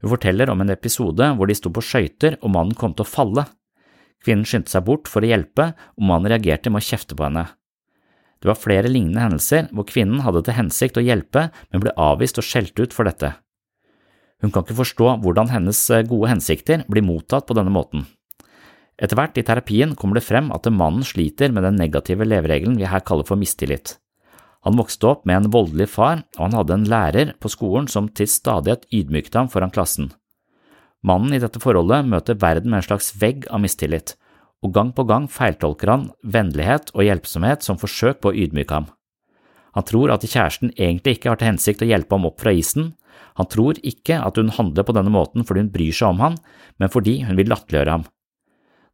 Hun 0.00 0.14
forteller 0.14 0.48
om 0.48 0.62
en 0.64 0.72
episode 0.72 1.26
hvor 1.36 1.50
de 1.50 1.56
sto 1.58 1.72
på 1.72 1.84
skøyter 1.84 2.38
og 2.40 2.54
mannen 2.54 2.76
kom 2.78 2.96
til 2.96 3.04
å 3.04 3.10
falle. 3.10 3.44
Kvinnen 4.24 4.48
skyndte 4.48 4.72
seg 4.72 4.84
bort 4.88 5.08
for 5.08 5.24
å 5.24 5.28
hjelpe, 5.28 5.70
og 5.96 6.04
mannen 6.04 6.32
reagerte 6.32 6.72
med 6.72 6.80
å 6.80 6.88
kjefte 6.88 7.16
på 7.16 7.24
henne. 7.24 7.46
Det 8.40 8.48
var 8.48 8.56
flere 8.56 8.88
lignende 8.88 9.20
hendelser 9.26 9.68
hvor 9.76 9.84
kvinnen 9.88 10.24
hadde 10.24 10.42
til 10.46 10.56
hensikt 10.56 10.96
å 10.96 11.04
hjelpe, 11.04 11.48
men 11.68 11.84
ble 11.84 11.92
avvist 12.00 12.40
og 12.40 12.46
skjelt 12.48 12.80
ut 12.80 12.96
for 12.96 13.08
dette. 13.08 13.34
Hun 14.40 14.52
kan 14.52 14.64
ikke 14.64 14.80
forstå 14.80 15.16
hvordan 15.22 15.50
hennes 15.52 15.80
eh, 15.92 16.06
gode 16.08 16.30
hensikter 16.32 16.84
blir 16.88 17.04
mottatt 17.04 17.46
på 17.48 17.56
denne 17.58 17.72
måten. 17.74 18.06
Etter 19.00 19.16
hvert 19.16 19.38
i 19.40 19.44
terapien 19.46 19.94
kommer 19.96 20.18
det 20.18 20.26
frem 20.26 20.50
at 20.52 20.68
mannen 20.72 21.04
sliter 21.06 21.52
med 21.52 21.64
den 21.64 21.78
negative 21.80 22.26
leveregelen 22.28 22.76
vi 22.80 22.88
her 22.88 23.04
kaller 23.04 23.28
for 23.28 23.40
mistillit. 23.40 23.96
Han 24.68 24.76
vokste 24.76 25.08
opp 25.08 25.22
med 25.24 25.38
en 25.38 25.52
voldelig 25.52 25.88
far, 25.88 26.24
og 26.36 26.42
han 26.44 26.56
hadde 26.58 26.76
en 26.76 26.88
lærer 26.88 27.30
på 27.40 27.48
skolen 27.48 27.88
som 27.88 28.10
til 28.12 28.28
stadighet 28.28 28.84
ydmykte 28.92 29.40
ham 29.40 29.48
foran 29.48 29.72
klassen. 29.72 30.10
Mannen 31.00 31.32
i 31.32 31.40
dette 31.40 31.62
forholdet 31.62 32.04
møter 32.04 32.36
verden 32.36 32.68
med 32.68 32.82
en 32.82 32.88
slags 32.90 33.14
vegg 33.16 33.46
av 33.48 33.62
mistillit, 33.64 34.18
og 34.60 34.74
gang 34.76 34.92
på 34.92 35.06
gang 35.08 35.30
feiltolker 35.32 35.88
han 35.88 36.10
vennlighet 36.20 36.92
og 36.92 37.06
hjelpsomhet 37.06 37.64
som 37.64 37.80
forsøk 37.80 38.20
på 38.20 38.32
å 38.32 38.36
ydmyke 38.36 38.76
ham. 38.76 38.90
Han 39.72 39.86
tror 39.86 40.12
at 40.12 40.26
kjæresten 40.26 40.74
egentlig 40.76 41.16
ikke 41.16 41.32
har 41.32 41.40
til 41.40 41.52
hensikt 41.54 41.86
å 41.86 41.88
hjelpe 41.88 42.18
ham 42.18 42.28
opp 42.28 42.42
fra 42.42 42.52
isen, 42.52 42.92
han 43.40 43.48
tror 43.48 43.78
ikke 43.80 44.18
at 44.20 44.36
hun 44.36 44.52
handler 44.52 44.84
på 44.84 44.94
denne 44.96 45.12
måten 45.14 45.46
fordi 45.46 45.64
hun 45.64 45.72
bryr 45.72 45.96
seg 45.96 46.12
om 46.12 46.20
han, 46.24 46.36
men 46.80 46.92
fordi 46.92 47.22
hun 47.24 47.38
vil 47.40 47.48
latterliggjøre 47.50 47.96
ham. 47.96 48.04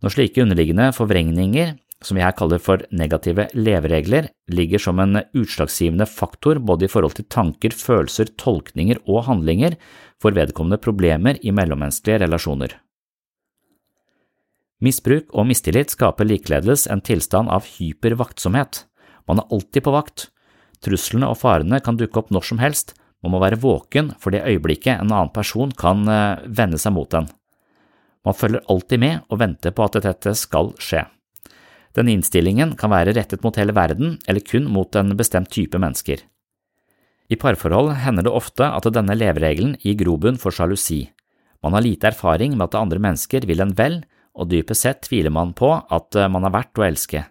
Når 0.05 0.13
slike 0.13 0.45
underliggende 0.45 0.93
forvrengninger, 0.95 1.75
som 2.05 2.19
vi 2.19 2.23
her 2.23 2.35
kaller 2.37 2.61
for 2.61 2.83
negative 2.95 3.49
leveregler, 3.57 4.29
ligger 4.53 4.83
som 4.83 5.01
en 5.01 5.23
utslagsgivende 5.35 6.07
faktor 6.07 6.61
både 6.61 6.87
i 6.87 6.91
forhold 6.93 7.17
til 7.17 7.27
tanker, 7.33 7.73
følelser, 7.73 8.31
tolkninger 8.39 9.01
og 9.09 9.25
handlinger, 9.31 9.79
får 10.23 10.37
vedkommende 10.37 10.81
problemer 10.83 11.41
i 11.41 11.55
mellommenneskelige 11.57 12.21
relasjoner. 12.27 12.77
Misbruk 14.85 15.33
og 15.33 15.49
mistillit 15.49 15.95
skaper 15.95 16.29
likeledes 16.29 16.85
en 16.93 17.01
tilstand 17.01 17.49
av 17.49 17.65
hypervaktsomhet. 17.79 18.85
Man 19.27 19.41
er 19.41 19.49
alltid 19.57 19.87
på 19.87 19.95
vakt. 19.95 20.29
Truslene 20.85 21.31
og 21.33 21.41
farene 21.41 21.81
kan 21.81 21.97
dukke 21.97 22.21
opp 22.21 22.29
når 22.35 22.45
som 22.51 22.61
helst, 22.61 22.93
man 23.27 23.35
må 23.35 23.43
være 23.43 23.59
våken 23.59 24.13
for 24.23 24.31
det 24.31 24.45
øyeblikket 24.47 24.95
en 24.95 25.11
annen 25.11 25.35
person 25.35 25.73
kan 25.75 26.07
eh, 26.07 26.47
vende 26.47 26.79
seg 26.79 26.95
mot 26.95 27.19
en. 27.19 27.27
Man 28.27 28.39
følger 28.39 28.65
alltid 28.71 29.03
med 29.03 29.27
og 29.31 29.43
venter 29.43 29.75
på 29.75 29.85
at 29.87 29.99
dette 30.07 30.33
skal 30.39 30.73
skje. 30.83 31.05
Denne 31.97 32.13
innstillingen 32.15 32.75
kan 32.79 32.93
være 32.93 33.15
rettet 33.17 33.43
mot 33.43 33.57
hele 33.59 33.75
verden 33.75 34.17
eller 34.29 34.45
kun 34.47 34.67
mot 34.71 34.95
en 34.99 35.15
bestemt 35.19 35.51
type 35.51 35.79
mennesker. 35.79 36.23
I 37.27 37.39
parforhold 37.41 37.97
hender 38.05 38.27
det 38.27 38.35
ofte 38.39 38.67
at 38.71 38.87
denne 38.95 39.17
leveregelen 39.19 39.75
gir 39.83 39.97
grobunn 39.99 40.39
for 40.39 40.55
sjalusi. 40.55 41.09
Man 41.65 41.75
har 41.75 41.83
lite 41.83 42.13
erfaring 42.13 42.55
med 42.55 42.69
at 42.69 42.79
andre 42.79 43.01
mennesker 43.03 43.47
vil 43.49 43.65
en 43.65 43.75
vel, 43.75 44.05
og 44.37 44.51
dypest 44.53 44.85
sett 44.85 45.01
tviler 45.09 45.33
man 45.35 45.55
på 45.57 45.73
at 45.75 46.15
eh, 46.15 46.31
man 46.31 46.45
er 46.47 46.55
verdt 46.55 46.79
å 46.79 46.85
elske. 46.87 47.25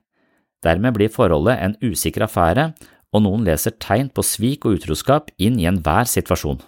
Dermed 0.66 0.96
blir 0.98 1.14
forholdet 1.14 1.62
en 1.62 1.78
usikker 1.86 2.26
affære, 2.26 2.72
og 3.16 3.24
noen 3.24 3.46
leser 3.48 3.76
tegn 3.80 4.10
på 4.12 4.24
svik 4.28 4.68
og 4.68 4.82
utroskap 4.82 5.32
inn 5.40 5.60
i 5.62 5.68
enhver 5.70 6.08
situasjon. 6.10 6.60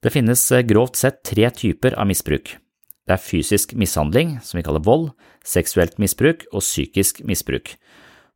Det 0.00 0.12
finnes 0.14 0.42
eh, 0.54 0.64
grovt 0.64 0.96
sett 0.96 1.22
tre 1.26 1.50
typer 1.52 1.96
av 1.98 2.08
misbruk. 2.08 2.54
Det 3.04 3.16
er 3.16 3.20
fysisk 3.20 3.74
mishandling, 3.74 4.38
som 4.44 4.60
vi 4.60 4.64
kaller 4.64 4.84
vold, 4.86 5.10
seksuelt 5.44 5.98
misbruk 6.00 6.46
og 6.52 6.62
psykisk 6.62 7.24
misbruk. 7.26 7.74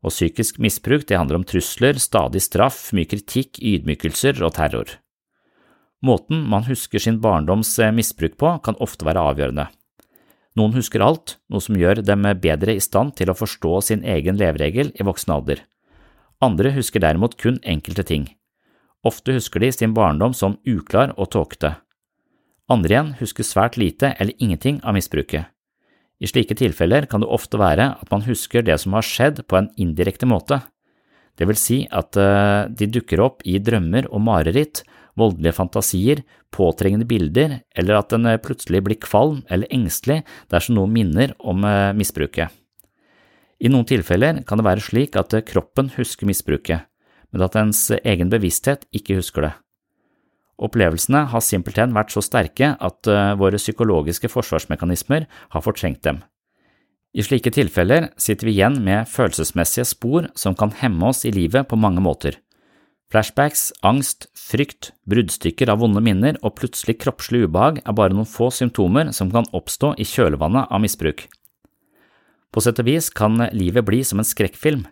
Og 0.05 0.13
psykisk 0.13 0.59
misbruk 0.61 1.07
det 1.09 1.17
handler 1.17 1.41
om 1.41 1.47
trusler, 1.49 1.97
stadig 2.03 2.43
straff, 2.45 2.91
mye 2.93 3.09
kritikk, 3.09 3.63
ydmykelser 3.63 4.43
og 4.45 4.57
terror. 4.59 4.99
Måten 6.05 6.43
man 6.51 6.67
husker 6.69 7.01
sin 7.01 7.23
barndoms 7.25 7.71
eh, 7.79 7.95
misbruk 7.95 8.37
på, 8.41 8.59
kan 8.67 8.77
ofte 8.85 9.07
være 9.09 9.23
avgjørende. 9.31 9.71
Noen 10.59 10.77
husker 10.77 11.03
alt, 11.03 11.39
noe 11.51 11.65
som 11.65 11.79
gjør 11.79 12.03
dem 12.07 12.29
bedre 12.43 12.77
i 12.77 12.83
stand 12.83 13.17
til 13.19 13.33
å 13.33 13.39
forstå 13.39 13.79
sin 13.89 14.05
egen 14.07 14.37
leveregel 14.39 14.93
i 14.95 15.07
voksen 15.07 15.33
alder. 15.35 15.65
Andre 16.45 16.75
husker 16.75 17.01
derimot 17.01 17.39
kun 17.41 17.57
enkelte 17.65 18.05
ting. 18.05 18.29
Ofte 19.05 19.37
husker 19.37 19.63
de 19.63 19.71
sin 19.73 19.95
barndom 19.97 20.35
som 20.37 20.59
uklar 20.69 21.15
og 21.17 21.31
tåkete. 21.33 21.75
Andre 22.73 22.95
igjen 22.95 23.11
husker 23.21 23.45
svært 23.45 23.79
lite 23.81 24.15
eller 24.19 24.37
ingenting 24.41 24.81
av 24.85 24.97
misbruket. 24.97 25.51
I 26.21 26.29
slike 26.31 26.57
tilfeller 26.57 27.09
kan 27.11 27.21
det 27.21 27.29
ofte 27.33 27.61
være 27.61 27.91
at 28.01 28.11
man 28.13 28.25
husker 28.25 28.65
det 28.65 28.79
som 28.81 28.97
har 28.97 29.05
skjedd 29.05 29.43
på 29.49 29.59
en 29.59 29.69
indirekte 29.81 30.29
måte. 30.29 30.61
Det 31.37 31.49
vil 31.51 31.59
si 31.59 31.79
at 31.91 32.17
eh, 32.21 32.71
de 32.71 32.89
dukker 32.95 33.21
opp 33.25 33.43
i 33.45 33.59
drømmer 33.59 34.07
og 34.11 34.23
mareritt, 34.25 34.85
voldelige 35.19 35.57
fantasier, 35.57 36.23
påtrengende 36.55 37.07
bilder, 37.11 37.59
eller 37.75 37.99
at 37.99 38.15
en 38.15 38.31
plutselig 38.43 38.83
blir 38.87 39.01
kvalm 39.03 39.43
eller 39.51 39.71
engstelig 39.75 40.23
dersom 40.53 40.79
noe 40.79 40.91
minner 40.91 41.35
om 41.43 41.67
eh, 41.67 41.91
misbruket. 41.99 42.55
I 43.65 43.71
noen 43.73 43.87
tilfeller 43.89 44.43
kan 44.45 44.61
det 44.61 44.67
være 44.67 44.85
slik 44.85 45.17
at 45.17 45.33
kroppen 45.49 45.89
husker 45.97 46.29
misbruket, 46.29 46.85
men 47.33 47.45
at 47.47 47.57
ens 47.57 47.87
egen 47.97 48.29
bevissthet 48.33 48.85
ikke 48.93 49.17
husker 49.23 49.49
det. 49.49 49.55
Opplevelsene 50.63 51.25
har 51.33 51.43
simpelthen 51.43 51.95
vært 51.97 52.13
så 52.15 52.23
sterke 52.23 52.75
at 52.79 53.11
eh, 53.11 53.33
våre 53.41 53.59
psykologiske 53.59 54.31
forsvarsmekanismer 54.31 55.27
har 55.51 55.65
fortrengt 55.65 56.05
dem. 56.07 56.21
I 57.15 57.25
slike 57.27 57.51
tilfeller 57.55 58.11
sitter 58.19 58.49
vi 58.49 58.57
igjen 58.57 58.81
med 58.85 59.09
følelsesmessige 59.11 59.87
spor 59.87 60.29
som 60.39 60.55
kan 60.59 60.75
hemme 60.79 61.11
oss 61.11 61.25
i 61.27 61.33
livet 61.35 61.67
på 61.71 61.79
mange 61.79 62.03
måter. 62.05 62.39
Flashbacks, 63.11 63.69
angst, 63.87 64.29
frykt, 64.35 64.93
bruddstykker 65.11 65.71
av 65.71 65.83
vonde 65.83 66.03
minner 66.03 66.39
og 66.43 66.57
plutselig 66.59 66.97
kroppslig 67.03 67.45
ubehag 67.47 67.81
er 67.85 67.95
bare 67.95 68.15
noen 68.15 68.29
få 68.29 68.51
symptomer 68.55 69.13
som 69.15 69.31
kan 69.35 69.47
oppstå 69.55 69.95
i 70.03 70.07
kjølvannet 70.09 70.71
av 70.71 70.83
misbruk. 70.83 71.27
På 72.55 72.63
sett 72.63 72.79
og 72.79 72.87
vis 72.87 73.11
kan 73.11 73.41
livet 73.51 73.83
bli 73.83 74.05
som 74.07 74.21
en 74.23 74.27
skrekkfilm. 74.27 74.85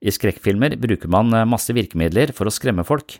I 0.00 0.12
skrekkfilmer 0.12 0.78
bruker 0.80 1.10
man 1.12 1.34
masse 1.48 1.74
virkemidler 1.76 2.32
for 2.32 2.48
å 2.48 2.54
skremme 2.54 2.86
folk. 2.88 3.18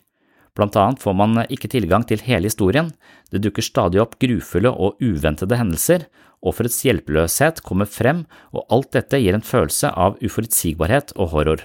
Blant 0.56 0.76
annet 0.80 1.02
får 1.02 1.12
man 1.12 1.42
ikke 1.52 1.68
tilgang 1.68 2.06
til 2.08 2.22
hele 2.24 2.48
historien, 2.48 2.94
det 3.28 3.42
dukker 3.44 3.64
stadig 3.64 4.00
opp 4.00 4.16
grufulle 4.22 4.72
og 4.72 4.96
uventede 5.04 5.58
hendelser, 5.60 6.06
offerets 6.40 6.80
hjelpeløshet 6.86 7.60
kommer 7.66 7.88
frem, 7.90 8.24
og 8.56 8.64
alt 8.72 8.94
dette 8.96 9.20
gir 9.20 9.36
en 9.36 9.44
følelse 9.44 9.92
av 9.92 10.16
uforutsigbarhet 10.24 11.12
og 11.20 11.34
horror. 11.34 11.64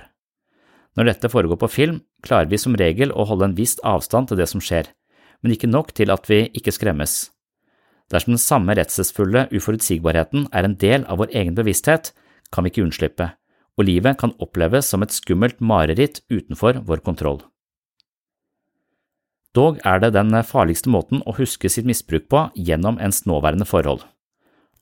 Når 0.99 1.07
dette 1.07 1.31
foregår 1.31 1.61
på 1.61 1.71
film, 1.71 2.01
klarer 2.25 2.51
vi 2.51 2.59
som 2.59 2.75
regel 2.75 3.15
å 3.15 3.23
holde 3.29 3.47
en 3.47 3.55
viss 3.55 3.77
avstand 3.87 4.27
til 4.27 4.41
det 4.41 4.49
som 4.51 4.63
skjer, 4.63 4.91
men 5.39 5.55
ikke 5.55 5.71
nok 5.71 5.95
til 5.95 6.11
at 6.11 6.27
vi 6.27 6.43
ikke 6.51 6.75
skremmes. 6.75 7.29
Dersom 8.11 8.35
den 8.35 8.43
samme 8.43 8.75
redselsfulle 8.75 9.45
uforutsigbarheten 9.55 10.49
er 10.51 10.67
en 10.67 10.75
del 10.79 11.05
av 11.07 11.21
vår 11.21 11.31
egen 11.31 11.55
bevissthet, 11.55 12.11
kan 12.51 12.65
vi 12.65 12.73
ikke 12.73 12.83
unnslippe, 12.83 13.29
og 13.79 13.87
livet 13.87 14.19
kan 14.19 14.35
oppleves 14.43 14.91
som 14.91 15.03
et 15.03 15.15
skummelt 15.15 15.61
mareritt 15.63 16.19
utenfor 16.29 16.83
vår 16.87 17.03
kontroll. 17.05 17.39
Dog 19.55 19.79
er 19.87 19.99
det 19.99 20.13
den 20.15 20.31
farligste 20.47 20.91
måten 20.91 21.23
å 21.27 21.35
huske 21.35 21.71
sitt 21.71 21.87
misbruk 21.87 22.27
på 22.31 22.45
gjennom 22.55 22.99
ens 23.03 23.25
nåværende 23.27 23.67
forhold. 23.67 24.03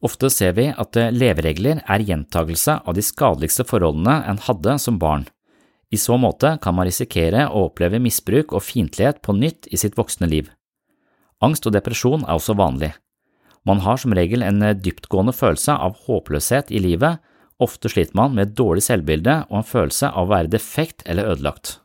Ofte 0.06 0.30
ser 0.32 0.54
vi 0.56 0.70
at 0.70 0.96
leveregler 0.96 1.82
er 1.84 2.06
gjentagelse 2.06 2.78
av 2.86 2.96
de 2.96 3.04
skadeligste 3.04 3.66
forholdene 3.68 4.22
en 4.30 4.40
hadde 4.46 4.78
som 4.80 5.00
barn. 5.02 5.26
I 5.90 5.98
så 5.98 6.20
måte 6.22 6.54
kan 6.62 6.78
man 6.78 6.88
risikere 6.88 7.48
å 7.50 7.66
oppleve 7.68 8.00
misbruk 8.00 8.54
og 8.54 8.64
fiendtlighet 8.64 9.24
på 9.26 9.34
nytt 9.36 9.68
i 9.74 9.78
sitt 9.82 9.98
voksne 9.98 10.30
liv. 10.30 10.52
Angst 11.42 11.66
og 11.66 11.74
depresjon 11.74 12.24
er 12.28 12.38
også 12.38 12.56
vanlig. 12.60 12.94
Man 13.68 13.84
har 13.84 14.00
som 14.00 14.16
regel 14.16 14.44
en 14.46 14.64
dyptgående 14.80 15.36
følelse 15.36 15.76
av 15.76 15.98
håpløshet 16.06 16.72
i 16.72 16.82
livet, 16.84 17.20
ofte 17.60 17.92
sliter 17.92 18.16
man 18.16 18.36
med 18.36 18.48
et 18.48 18.58
dårlig 18.58 18.86
selvbilde 18.86 19.42
og 19.50 19.60
en 19.60 19.68
følelse 19.68 20.12
av 20.14 20.28
å 20.28 20.32
være 20.32 20.54
defekt 20.54 21.04
eller 21.06 21.28
ødelagt. 21.34 21.80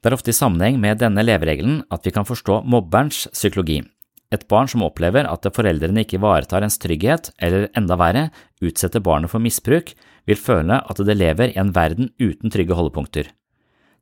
Det 0.00 0.08
er 0.08 0.16
ofte 0.16 0.32
i 0.32 0.36
sammenheng 0.36 0.78
med 0.80 1.02
denne 1.02 1.24
leveregelen 1.26 1.82
at 1.92 2.06
vi 2.06 2.12
kan 2.14 2.28
forstå 2.28 2.62
mobberens 2.64 3.26
psykologi. 3.34 3.82
Et 4.30 4.46
barn 4.48 4.70
som 4.70 4.84
opplever 4.86 5.26
at 5.26 5.48
foreldrene 5.52 6.04
ikke 6.04 6.16
ivaretar 6.20 6.62
ens 6.62 6.78
trygghet, 6.80 7.32
eller 7.42 7.66
enda 7.76 7.98
verre, 7.98 8.28
utsetter 8.62 9.02
barnet 9.02 9.32
for 9.32 9.42
misbruk, 9.42 9.90
vil 10.30 10.38
føle 10.38 10.78
at 10.78 11.02
det 11.04 11.16
lever 11.18 11.50
i 11.50 11.58
en 11.60 11.74
verden 11.74 12.12
uten 12.22 12.52
trygge 12.54 12.78
holdepunkter. 12.78 13.32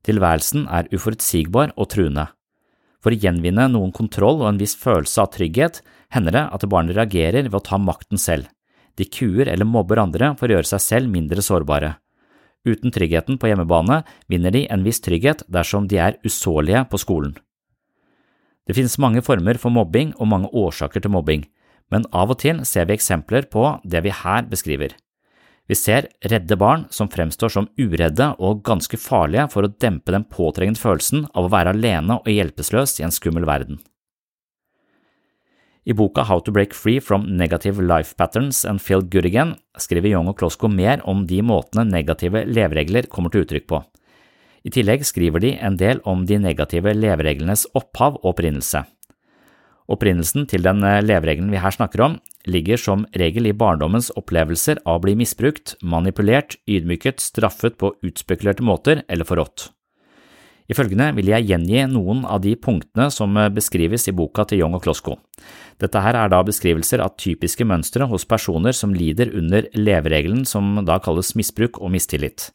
Tilværelsen 0.06 0.68
er 0.68 0.90
uforutsigbar 0.92 1.72
og 1.74 1.88
truende. 1.94 2.28
For 3.02 3.14
å 3.14 3.18
gjenvinne 3.18 3.70
noen 3.72 3.94
kontroll 3.94 4.42
og 4.42 4.50
en 4.52 4.60
viss 4.60 4.76
følelse 4.78 5.24
av 5.24 5.32
trygghet 5.34 5.80
hender 6.14 6.34
det 6.34 6.44
at 6.54 6.68
barnet 6.70 6.96
reagerer 6.96 7.48
ved 7.48 7.58
å 7.58 7.64
ta 7.64 7.78
makten 7.78 8.20
selv. 8.20 8.48
De 8.98 9.06
kuer 9.06 9.48
eller 9.48 9.68
mobber 9.68 10.00
andre 10.02 10.32
for 10.38 10.48
å 10.48 10.58
gjøre 10.58 10.70
seg 10.72 10.82
selv 10.82 11.12
mindre 11.12 11.44
sårbare. 11.44 11.96
Uten 12.66 12.92
tryggheten 12.92 13.38
på 13.38 13.50
hjemmebane 13.50 14.02
vinner 14.28 14.52
de 14.52 14.64
en 14.72 14.82
viss 14.84 15.00
trygghet 15.04 15.44
dersom 15.48 15.86
de 15.88 16.00
er 16.02 16.18
usårlige 16.26 16.82
på 16.90 17.00
skolen. 17.00 17.36
Det 18.68 18.76
finnes 18.76 18.98
mange 19.00 19.22
former 19.24 19.56
for 19.60 19.72
mobbing 19.72 20.10
og 20.18 20.28
mange 20.28 20.50
årsaker 20.52 21.00
til 21.00 21.14
mobbing, 21.14 21.46
men 21.88 22.04
av 22.12 22.34
og 22.34 22.40
til 22.42 22.64
ser 22.68 22.88
vi 22.88 22.98
eksempler 22.98 23.46
på 23.48 23.78
det 23.84 24.02
vi 24.04 24.12
her 24.12 24.48
beskriver. 24.50 24.92
Vi 25.68 25.76
ser 25.76 26.08
redde 26.24 26.56
barn 26.56 26.86
som 26.92 27.10
fremstår 27.12 27.52
som 27.52 27.68
uredde 27.76 28.30
og 28.40 28.62
ganske 28.64 28.96
farlige 29.00 29.46
for 29.52 29.64
å 29.64 29.72
dempe 29.72 30.12
den 30.12 30.24
påtrengende 30.24 30.80
følelsen 30.80 31.26
av 31.34 31.46
å 31.46 31.52
være 31.52 31.74
alene 31.76 32.18
og 32.22 32.28
hjelpeløs 32.32 32.96
i 33.00 33.04
en 33.04 33.12
skummel 33.14 33.44
verden. 33.48 33.80
I 35.88 35.94
boka 35.96 36.22
How 36.28 36.40
to 36.44 36.52
Break 36.52 36.74
Free 36.74 37.00
from 37.00 37.22
Negative 37.36 37.80
Life 37.80 38.14
Patterns 38.16 38.64
and 38.64 38.82
Feel 38.82 39.00
Good 39.00 39.24
Again 39.24 39.54
skriver 39.80 40.10
Young 40.10 40.26
og 40.28 40.36
Klosko 40.36 40.68
mer 40.68 41.00
om 41.08 41.22
de 41.26 41.38
måtene 41.40 41.86
negative 41.88 42.42
leveregler 42.44 43.08
kommer 43.08 43.32
til 43.32 43.46
uttrykk 43.46 43.64
på. 43.72 43.78
I 44.68 44.72
tillegg 44.74 45.06
skriver 45.08 45.40
de 45.40 45.54
en 45.64 45.78
del 45.80 46.02
om 46.04 46.26
de 46.28 46.36
negative 46.42 46.92
levereglenes 46.92 47.64
opphav 47.78 48.18
og 48.20 48.34
opprinnelse. 48.34 48.82
Opprinnelsen 49.88 50.44
til 50.50 50.66
den 50.66 50.84
leveregelen 50.84 51.48
vi 51.54 51.62
her 51.64 51.72
snakker 51.72 52.04
om, 52.04 52.18
ligger 52.44 52.76
som 52.76 53.06
regel 53.16 53.48
i 53.48 53.56
barndommens 53.56 54.10
opplevelser 54.12 54.82
av 54.84 54.98
å 54.98 55.04
bli 55.06 55.16
misbrukt, 55.16 55.78
manipulert, 55.80 56.58
ydmyket, 56.68 57.24
straffet 57.24 57.80
på 57.80 57.94
utspekulerte 58.04 58.66
måter 58.66 59.06
eller 59.08 59.24
forrådt. 59.24 59.70
I 60.68 60.76
følgende 60.76 61.14
vil 61.16 61.30
jeg 61.32 61.48
gjengi 61.48 61.86
noen 61.88 62.26
av 62.28 62.42
de 62.44 62.52
punktene 62.60 63.08
som 63.08 63.32
beskrives 63.56 64.04
i 64.10 64.12
boka 64.12 64.44
til 64.44 64.60
Young 64.60 64.76
og 64.76 64.82
Klosko. 64.84 65.16
Dette 65.78 66.00
her 66.02 66.16
er 66.18 66.30
da 66.32 66.40
beskrivelser 66.42 67.02
av 67.04 67.14
typiske 67.20 67.64
mønstre 67.66 68.08
hos 68.10 68.26
personer 68.26 68.74
som 68.74 68.94
lider 68.94 69.30
under 69.38 69.68
leveregelen 69.78 70.44
som 70.48 70.80
da 70.86 70.98
kalles 71.02 71.36
misbruk 71.38 71.78
og 71.78 71.92
mistillit. 71.94 72.50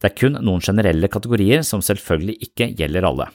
Det 0.00 0.10
er 0.10 0.16
kun 0.16 0.38
noen 0.44 0.64
generelle 0.64 1.08
kategorier 1.12 1.64
som 1.64 1.84
selvfølgelig 1.84 2.38
ikke 2.48 2.70
gjelder 2.76 3.08
alle. 3.08 3.28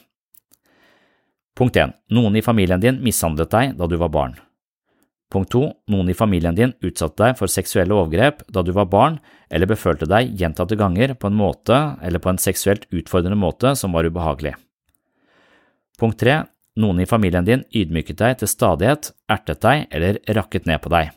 Punkt 1.58 1.76
1. 1.76 1.92
Noen 2.16 2.38
i 2.38 2.42
familien 2.42 2.80
din 2.82 2.98
mishandlet 3.04 3.50
deg 3.52 3.76
da 3.78 3.86
du 3.86 3.98
var 4.00 4.10
barn. 4.14 4.38
Punkt 5.32 5.52
2. 5.54 5.62
Noen 5.92 6.10
i 6.12 6.16
familien 6.16 6.56
din 6.56 6.74
utsatte 6.84 7.22
deg 7.22 7.38
for 7.38 7.50
seksuelle 7.50 7.94
overgrep 7.96 8.42
da 8.52 8.64
du 8.64 8.72
var 8.76 8.90
barn 8.92 9.18
eller 9.52 9.70
befølte 9.70 10.08
deg 10.08 10.34
gjentatte 10.38 10.76
ganger 10.80 11.14
på 11.14 11.30
en 11.30 11.38
måte 11.38 11.78
eller 12.02 12.20
på 12.22 12.32
en 12.32 12.40
seksuelt 12.42 12.84
utfordrende 12.90 13.38
måte 13.38 13.74
som 13.78 13.94
var 13.96 14.08
ubehagelig. 14.08 14.54
Punkt 16.00 16.20
3. 16.20 16.42
Noen 16.80 17.02
i 17.02 17.08
familien 17.08 17.44
din 17.44 17.64
ydmyket 17.76 18.20
deg 18.22 18.38
til 18.40 18.48
stadighet, 18.48 19.10
ertet 19.28 19.60
deg 19.60 19.88
eller 19.92 20.20
rakket 20.38 20.68
ned 20.68 20.80
på 20.80 20.92
deg. 20.92 21.10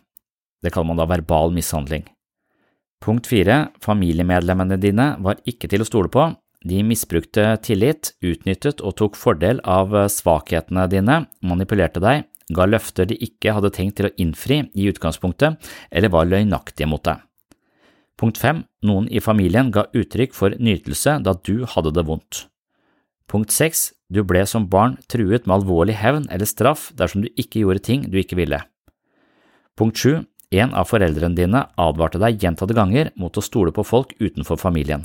Det 0.64 0.74
kaller 0.74 0.92
man 0.92 1.00
da 1.00 1.08
verbal 1.08 1.54
mishandling. 1.56 2.04
Punkt 3.04 3.28
4. 3.30 3.60
Familiemedlemmene 3.84 4.80
dine 4.82 5.14
var 5.24 5.40
ikke 5.48 5.70
til 5.72 5.84
å 5.84 5.88
stole 5.88 6.12
på, 6.12 6.32
de 6.66 6.82
misbrukte 6.82 7.44
tillit, 7.62 8.16
utnyttet 8.26 8.82
og 8.82 8.96
tok 8.98 9.18
fordel 9.20 9.60
av 9.62 9.94
svakhetene 10.10 10.88
dine, 10.90 11.20
manipulerte 11.46 12.02
deg, 12.02 12.26
ga 12.56 12.66
løfter 12.66 13.08
de 13.10 13.18
ikke 13.22 13.54
hadde 13.54 13.72
tenkt 13.74 14.00
til 14.00 14.10
å 14.10 14.16
innfri 14.22 14.64
i 14.74 14.90
utgangspunktet, 14.90 15.60
eller 15.92 16.14
var 16.14 16.28
løgnaktige 16.30 16.90
mot 16.90 17.04
deg. 17.06 17.22
Punkt 18.18 18.40
5. 18.42 18.64
Noen 18.88 19.08
i 19.12 19.22
familien 19.22 19.70
ga 19.76 19.86
uttrykk 19.94 20.34
for 20.34 20.56
nytelse 20.58 21.20
da 21.26 21.36
du 21.46 21.66
hadde 21.70 21.94
det 21.96 22.06
vondt. 22.08 22.46
Punkt 23.30 23.52
6. 23.52 23.92
Du 24.10 24.22
ble 24.24 24.44
som 24.46 24.68
barn 24.70 25.00
truet 25.10 25.48
med 25.48 25.56
alvorlig 25.58 25.98
hevn 25.98 26.28
eller 26.30 26.50
straff 26.50 26.92
dersom 26.98 27.26
du 27.26 27.30
ikke 27.34 27.64
gjorde 27.64 27.84
ting 27.88 28.06
du 28.12 28.20
ikke 28.22 28.38
ville. 28.38 28.62
Punkt 29.76 29.98
7. 29.98 30.24
En 30.56 30.76
av 30.78 30.88
foreldrene 30.88 31.36
dine 31.36 31.64
advarte 31.82 32.22
deg 32.22 32.38
gjentatte 32.40 32.78
ganger 32.78 33.10
mot 33.20 33.36
å 33.36 33.44
stole 33.44 33.74
på 33.76 33.84
folk 33.84 34.14
utenfor 34.22 34.62
familien. 34.62 35.04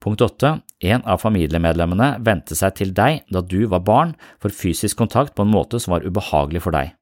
Punkt 0.00 0.20
8. 0.24 0.54
En 0.90 1.04
av 1.04 1.20
familiemedlemmene 1.22 2.14
vendte 2.24 2.56
seg 2.56 2.74
til 2.78 2.92
deg 2.96 3.22
da 3.30 3.42
du 3.44 3.66
var 3.70 3.84
barn 3.86 4.14
for 4.42 4.52
fysisk 4.52 4.98
kontakt 4.98 5.36
på 5.36 5.44
en 5.44 5.52
måte 5.52 5.80
som 5.80 5.94
var 5.94 6.04
ubehagelig 6.04 6.64
for 6.64 6.74
deg. 6.74 6.94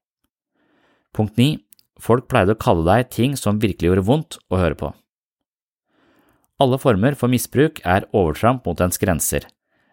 Punkt 1.15 1.39
9. 1.39 1.57
Folk 1.99 2.29
pleide 2.31 2.55
å 2.55 2.59
kalle 2.59 2.85
deg 2.87 3.09
ting 3.11 3.37
som 3.39 3.59
virkelig 3.59 3.89
gjorde 3.89 4.07
vondt 4.07 4.37
å 4.51 4.59
høre 4.59 4.77
på. 4.79 4.91
Alle 6.59 6.79
former 6.79 7.15
for 7.15 7.31
misbruk 7.31 7.79
er 7.87 8.07
overtramp 8.11 8.67
mot 8.67 8.79
ens 8.83 8.99
grenser. 8.99 9.47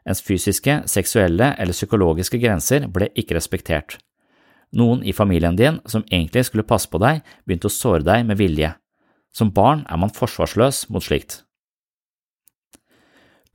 Ens 0.06 0.22
fysiske, 0.22 0.82
seksuelle 0.86 1.52
eller 1.58 1.74
psykologiske 1.74 2.38
grenser 2.38 2.86
ble 2.92 3.10
ikke 3.18 3.34
respektert. 3.34 3.98
Noen 4.76 5.02
i 5.02 5.14
familien 5.14 5.56
din 5.58 5.80
som 5.86 6.04
egentlig 6.10 6.46
skulle 6.46 6.66
passe 6.66 6.90
på 6.90 7.00
deg, 7.02 7.22
begynte 7.46 7.70
å 7.70 7.74
såre 7.74 8.04
deg 8.06 8.26
med 8.28 8.38
vilje. 8.38 8.74
Som 9.34 9.52
barn 9.54 9.84
er 9.90 9.98
man 10.00 10.14
forsvarsløs 10.14 10.86
mot 10.94 11.04
slikt. 11.04 11.42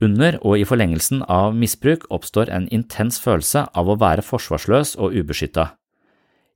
Under 0.02 0.36
og 0.42 0.58
i 0.58 0.66
forlengelsen 0.66 1.22
av 1.30 1.54
misbruk 1.54 2.08
oppstår 2.10 2.50
en 2.50 2.66
intens 2.74 3.20
følelse 3.22 3.68
av 3.78 3.88
å 3.88 3.98
være 4.00 4.24
forsvarsløs 4.26 4.96
og 4.98 5.14
ubeskytta. 5.14 5.68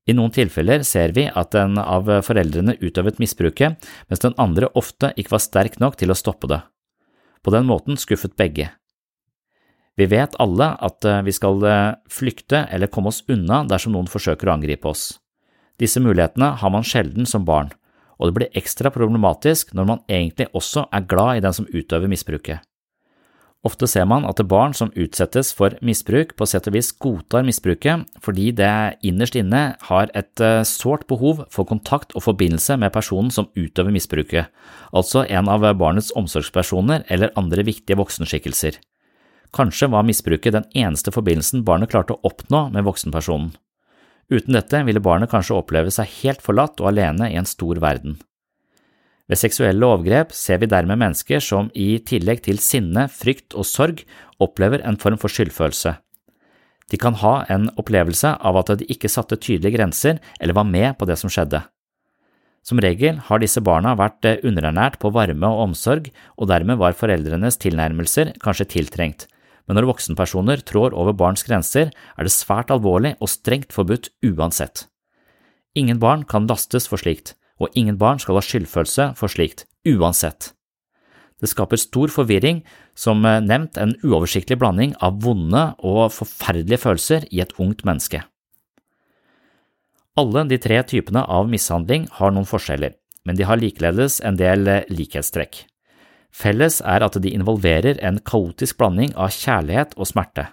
I 0.06 0.14
noen 0.14 0.34
tilfeller 0.34 0.82
ser 0.86 1.14
vi 1.14 1.26
at 1.26 1.54
en 1.58 1.78
av 1.82 2.10
foreldrene 2.26 2.76
utøvet 2.78 3.20
misbruket, 3.22 3.78
mens 4.10 4.22
den 4.22 4.34
andre 4.38 4.70
ofte 4.78 5.12
ikke 5.18 5.34
var 5.34 5.42
sterk 5.42 5.78
nok 5.82 5.98
til 5.98 6.10
å 6.10 6.18
stoppe 6.18 6.50
det. 6.50 6.60
På 7.42 7.54
den 7.54 7.66
måten 7.66 7.98
skuffet 7.98 8.34
begge. 8.38 8.70
Vi 9.96 10.06
vet 10.12 10.36
alle 10.42 10.74
at 10.84 11.06
vi 11.24 11.32
skal 11.32 11.62
flykte 12.12 12.66
eller 12.68 12.90
komme 12.92 13.08
oss 13.08 13.22
unna 13.32 13.62
dersom 13.64 13.94
noen 13.96 14.10
forsøker 14.12 14.50
å 14.50 14.56
angripe 14.58 14.90
oss. 14.90 15.14
Disse 15.80 16.00
mulighetene 16.00 16.54
har 16.60 16.72
man 16.72 16.84
sjelden 16.84 17.28
som 17.28 17.44
barn, 17.48 17.70
og 18.16 18.28
det 18.28 18.36
blir 18.36 18.56
ekstra 18.60 18.92
problematisk 18.92 19.74
når 19.76 19.88
man 19.88 20.02
egentlig 20.08 20.48
også 20.56 20.86
er 20.92 21.08
glad 21.08 21.38
i 21.38 21.44
den 21.44 21.56
som 21.56 21.68
utøver 21.72 22.12
misbruket. 22.12 22.64
Ofte 23.66 23.88
ser 23.90 24.04
man 24.06 24.24
at 24.28 24.38
barn 24.46 24.76
som 24.78 24.92
utsettes 24.94 25.48
for 25.56 25.74
misbruk, 25.82 26.36
på 26.38 26.46
sett 26.46 26.68
og 26.70 26.76
vis 26.76 26.92
godtar 27.02 27.42
misbruket 27.42 28.04
fordi 28.22 28.52
det 28.54 29.00
innerst 29.02 29.34
inne 29.40 29.62
har 29.88 30.12
et 30.14 30.44
sårt 30.68 31.06
behov 31.10 31.42
for 31.50 31.66
kontakt 31.66 32.14
og 32.14 32.24
forbindelse 32.28 32.76
med 32.78 32.94
personen 32.94 33.32
som 33.34 33.48
utøver 33.56 33.90
misbruket, 33.96 34.52
altså 34.92 35.24
en 35.26 35.50
av 35.50 35.66
barnets 35.80 36.12
omsorgspersoner 36.14 37.08
eller 37.10 37.34
andre 37.34 37.66
viktige 37.66 37.98
voksenskikkelser. 37.98 38.78
Kanskje 39.54 39.90
var 39.92 40.06
misbruket 40.06 40.54
den 40.56 40.66
eneste 40.74 41.12
forbindelsen 41.14 41.64
barnet 41.66 41.92
klarte 41.92 42.16
å 42.16 42.22
oppnå 42.26 42.68
med 42.74 42.86
voksenpersonen. 42.86 43.52
Uten 44.32 44.56
dette 44.56 44.80
ville 44.86 45.02
barnet 45.02 45.30
kanskje 45.30 45.54
oppleve 45.54 45.92
seg 45.94 46.10
helt 46.22 46.42
forlatt 46.42 46.80
og 46.82 46.90
alene 46.90 47.30
i 47.30 47.36
en 47.38 47.46
stor 47.46 47.78
verden. 47.82 48.16
Ved 49.26 49.40
seksuelle 49.40 49.86
overgrep 49.86 50.32
ser 50.34 50.60
vi 50.62 50.70
dermed 50.70 50.98
mennesker 51.02 51.42
som 51.42 51.70
i 51.74 51.96
tillegg 51.98 52.44
til 52.46 52.58
sinne, 52.62 53.08
frykt 53.10 53.54
og 53.58 53.66
sorg 53.66 54.02
opplever 54.42 54.82
en 54.86 54.98
form 55.02 55.18
for 55.18 55.32
skyldfølelse. 55.32 55.96
De 56.90 56.98
kan 57.02 57.16
ha 57.18 57.40
en 57.50 57.66
opplevelse 57.74 58.36
av 58.38 58.58
at 58.60 58.76
de 58.78 58.86
ikke 58.92 59.10
satte 59.10 59.38
tydelige 59.42 59.74
grenser 59.74 60.20
eller 60.38 60.54
var 60.54 60.68
med 60.70 60.94
på 60.98 61.08
det 61.10 61.18
som 61.18 61.30
skjedde. 61.32 61.64
Som 62.66 62.82
regel 62.82 63.18
har 63.28 63.42
disse 63.42 63.62
barna 63.62 63.94
vært 63.98 64.26
eh, 64.26 64.40
underernært 64.46 64.98
på 65.02 65.12
varme 65.14 65.46
og 65.46 65.68
omsorg, 65.68 66.08
og 66.34 66.48
dermed 66.50 66.80
var 66.80 66.98
foreldrenes 66.98 67.58
tilnærmelser 67.62 68.32
kanskje 68.42 68.66
tiltrengt, 68.74 69.26
men 69.66 69.78
når 69.78 69.88
voksenpersoner 69.90 70.62
trår 70.66 70.94
over 70.94 71.16
barns 71.16 71.44
grenser, 71.46 71.90
er 71.90 72.26
det 72.26 72.34
svært 72.34 72.70
alvorlig 72.74 73.16
og 73.20 73.30
strengt 73.30 73.74
forbudt 73.74 74.12
uansett. 74.26 74.86
Ingen 75.76 76.00
barn 76.00 76.24
kan 76.24 76.46
lastes 76.48 76.86
for 76.88 77.02
slikt, 77.02 77.34
og 77.60 77.72
ingen 77.74 77.98
barn 78.00 78.20
skal 78.22 78.38
ha 78.38 78.44
skyldfølelse 78.44 79.10
for 79.18 79.32
slikt, 79.32 79.66
uansett. 79.88 80.52
Det 81.40 81.50
skaper 81.50 81.80
stor 81.80 82.12
forvirring, 82.12 82.62
som 82.96 83.20
eh, 83.28 83.42
nevnt 83.44 83.76
en 83.76 83.92
uoversiktlig 84.00 84.56
blanding 84.60 84.94
av 85.04 85.18
vonde 85.24 85.66
og 85.84 86.08
forferdelige 86.14 86.80
følelser 86.80 87.26
i 87.28 87.42
et 87.44 87.52
ungt 87.60 87.84
menneske. 87.84 88.22
Alle 90.16 90.46
de 90.48 90.56
tre 90.56 90.80
typene 90.88 91.26
av 91.28 91.50
mishandling 91.52 92.06
har 92.16 92.32
noen 92.32 92.48
forskjeller, 92.48 92.94
men 93.28 93.36
de 93.36 93.44
har 93.44 93.60
likeledes 93.60 94.22
en 94.24 94.38
del 94.40 94.64
eh, 94.72 94.86
likhetstrekk. 94.88 95.66
Felles 96.36 96.82
er 96.84 97.04
at 97.06 97.16
de 97.22 97.32
involverer 97.32 97.96
en 98.04 98.18
kaotisk 98.20 98.76
blanding 98.80 99.14
av 99.16 99.32
kjærlighet 99.32 99.96
og 99.96 100.10
smerte. 100.10 100.50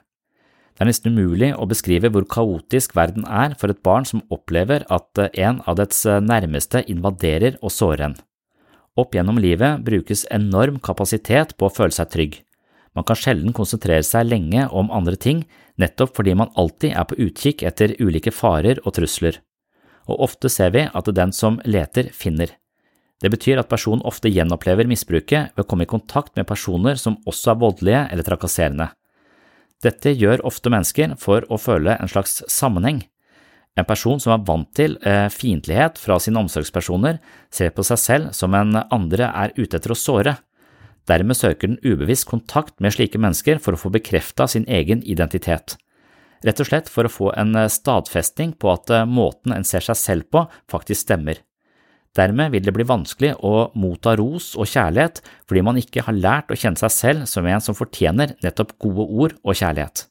Det 0.74 0.82
er 0.82 0.90
nesten 0.90 1.14
umulig 1.14 1.52
å 1.54 1.68
beskrive 1.70 2.10
hvor 2.10 2.26
kaotisk 2.26 2.96
verden 2.98 3.28
er 3.28 3.58
for 3.60 3.74
et 3.74 3.84
barn 3.86 4.08
som 4.10 4.24
opplever 4.34 4.88
at 4.90 5.22
eh, 5.22 5.30
en 5.46 5.60
av 5.70 5.78
dets 5.78 6.00
eh, 6.10 6.24
nærmeste 6.24 6.82
invaderer 6.90 7.60
og 7.62 7.76
sårer 7.76 8.08
en. 8.08 8.18
Opp 8.98 9.14
gjennom 9.14 9.38
livet 9.42 9.84
brukes 9.86 10.26
enorm 10.34 10.80
kapasitet 10.82 11.54
på 11.58 11.68
å 11.68 11.74
føle 11.74 11.94
seg 11.94 12.10
trygg. 12.16 12.42
Man 12.98 13.06
kan 13.10 13.18
sjelden 13.20 13.54
konsentrere 13.54 14.06
seg 14.06 14.30
lenge 14.30 14.68
om 14.72 14.92
andre 14.94 15.18
ting, 15.18 15.46
nettopp 15.82 16.16
fordi 16.18 16.38
man 16.38 16.54
alltid 16.58 16.94
er 16.94 17.10
på 17.10 17.20
utkikk 17.28 17.66
etter 17.70 17.98
ulike 18.02 18.34
farer 18.34 18.82
og 18.86 18.96
trusler 18.98 19.42
og 20.10 20.24
ofte 20.28 20.52
ser 20.52 20.74
vi 20.76 20.84
at 20.88 21.16
den 21.16 21.32
som 21.36 21.60
leter, 21.66 22.10
finner. 22.14 22.52
Det 23.24 23.32
betyr 23.32 23.62
at 23.62 23.70
personen 23.72 24.04
ofte 24.04 24.28
gjenopplever 24.32 24.90
misbruket 24.90 25.54
ved 25.56 25.64
å 25.64 25.68
komme 25.68 25.88
i 25.88 25.90
kontakt 25.90 26.36
med 26.36 26.48
personer 26.50 27.00
som 27.00 27.16
også 27.30 27.54
er 27.54 27.62
voldelige 27.62 28.04
eller 28.12 28.28
trakasserende. 28.28 28.90
Dette 29.84 30.12
gjør 30.12 30.44
ofte 30.48 30.72
mennesker 30.72 31.16
for 31.20 31.48
å 31.48 31.60
føle 31.60 31.96
en 31.96 32.12
slags 32.12 32.42
sammenheng. 32.52 33.02
En 33.80 33.88
person 33.88 34.20
som 34.22 34.36
er 34.36 34.44
vant 34.46 34.68
til 34.76 35.00
eh, 35.02 35.30
fiendtlighet 35.34 35.98
fra 35.98 36.20
sine 36.22 36.44
omsorgspersoner, 36.44 37.18
ser 37.50 37.72
på 37.74 37.86
seg 37.88 38.00
selv 38.00 38.36
som 38.38 38.54
en 38.54 38.84
andre 38.84 39.32
er 39.32 39.56
ute 39.58 39.80
etter 39.80 39.96
å 39.96 39.98
såre. 39.98 40.36
Dermed 41.10 41.40
søker 41.40 41.72
den 41.72 41.82
ubevisst 41.84 42.30
kontakt 42.30 42.78
med 42.84 42.94
slike 42.96 43.20
mennesker 43.20 43.58
for 43.64 43.76
å 43.76 43.82
få 43.82 43.92
bekrefta 43.92 44.48
sin 44.52 44.68
egen 44.72 45.02
identitet 45.04 45.80
rett 46.44 46.60
og 46.60 46.70
slett 46.70 46.92
for 46.92 47.08
å 47.08 47.12
få 47.12 47.32
en 47.40 47.56
eh, 47.58 47.72
stadfesting 47.72 48.54
på 48.60 48.72
at 48.74 48.92
eh, 48.94 49.08
måten 49.10 49.56
en 49.56 49.68
ser 49.68 49.86
seg 49.86 50.00
selv 50.00 50.30
på, 50.34 50.46
faktisk 50.72 51.08
stemmer. 51.08 51.42
Dermed 52.14 52.54
vil 52.54 52.66
det 52.66 52.74
bli 52.76 52.86
vanskelig 52.86 53.34
å 53.42 53.72
motta 53.80 54.14
ros 54.20 54.52
og 54.54 54.70
kjærlighet 54.70 55.22
fordi 55.50 55.64
man 55.66 55.80
ikke 55.82 56.04
har 56.06 56.18
lært 56.18 56.52
å 56.54 56.58
kjenne 56.58 56.78
seg 56.78 56.94
selv 56.94 57.30
som 57.30 57.48
en 57.50 57.64
som 57.64 57.78
fortjener 57.78 58.36
nettopp 58.46 58.76
gode 58.82 59.08
ord 59.08 59.38
og 59.42 59.58
kjærlighet. 59.58 60.06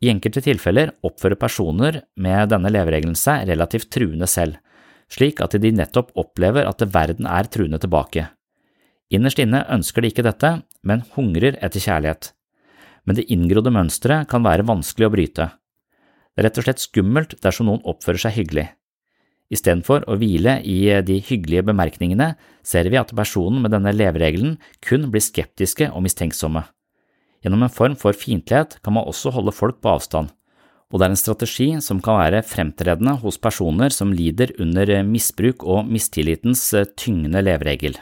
I 0.00 0.10
enkelte 0.12 0.42
tilfeller 0.44 0.94
oppfører 1.04 1.40
personer 1.40 2.02
med 2.16 2.52
denne 2.52 2.72
leveregelen 2.72 3.16
seg 3.18 3.46
relativt 3.48 3.90
truende 3.92 4.28
selv, 4.28 4.56
slik 5.12 5.40
at 5.44 5.56
de 5.60 5.72
nettopp 5.76 6.12
opplever 6.20 6.68
at 6.68 6.84
verden 6.92 7.28
er 7.28 7.48
truende 7.52 7.80
tilbake. 7.80 8.28
Innerst 9.10 9.40
inne 9.42 9.64
ønsker 9.72 10.04
de 10.04 10.12
ikke 10.12 10.24
dette, 10.24 10.60
men 10.86 11.04
hungrer 11.16 11.58
etter 11.60 11.82
kjærlighet 11.82 12.32
men 13.04 13.16
det 13.18 13.28
inngrodde 13.32 13.72
mønsteret 13.74 14.28
kan 14.30 14.44
være 14.44 14.66
vanskelig 14.68 15.08
å 15.08 15.14
bryte. 15.14 15.46
Det 16.30 16.42
er 16.42 16.46
rett 16.46 16.60
og 16.60 16.66
slett 16.66 16.82
skummelt 16.82 17.32
dersom 17.42 17.66
noen 17.66 17.82
oppfører 17.88 18.22
seg 18.22 18.36
hyggelig. 18.36 18.68
Istedenfor 19.50 20.04
å 20.06 20.16
hvile 20.18 20.60
i 20.62 20.84
de 21.02 21.16
hyggelige 21.26 21.66
bemerkningene, 21.66 22.34
ser 22.62 22.86
vi 22.86 22.98
at 23.00 23.10
personen 23.16 23.64
med 23.64 23.74
denne 23.74 23.92
leveregelen 23.94 24.58
kun 24.84 25.08
blir 25.10 25.24
skeptiske 25.24 25.90
og 25.90 26.04
mistenksomme. 26.06 26.62
Gjennom 27.42 27.64
en 27.66 27.72
form 27.72 27.96
for 27.98 28.14
fiendtlighet 28.14 28.78
kan 28.84 28.94
man 28.94 29.08
også 29.10 29.32
holde 29.34 29.54
folk 29.56 29.80
på 29.82 29.90
avstand, 29.96 30.30
og 30.90 30.98
det 30.98 31.06
er 31.06 31.14
en 31.14 31.18
strategi 31.18 31.68
som 31.82 32.02
kan 32.02 32.18
være 32.18 32.44
fremtredende 32.46 33.16
hos 33.22 33.38
personer 33.42 33.94
som 33.94 34.14
lider 34.14 34.52
under 34.62 34.90
misbruk 35.06 35.62
og 35.62 35.90
mistillitens 35.90 36.64
tyngende 36.98 37.42
leveregel. 37.46 37.98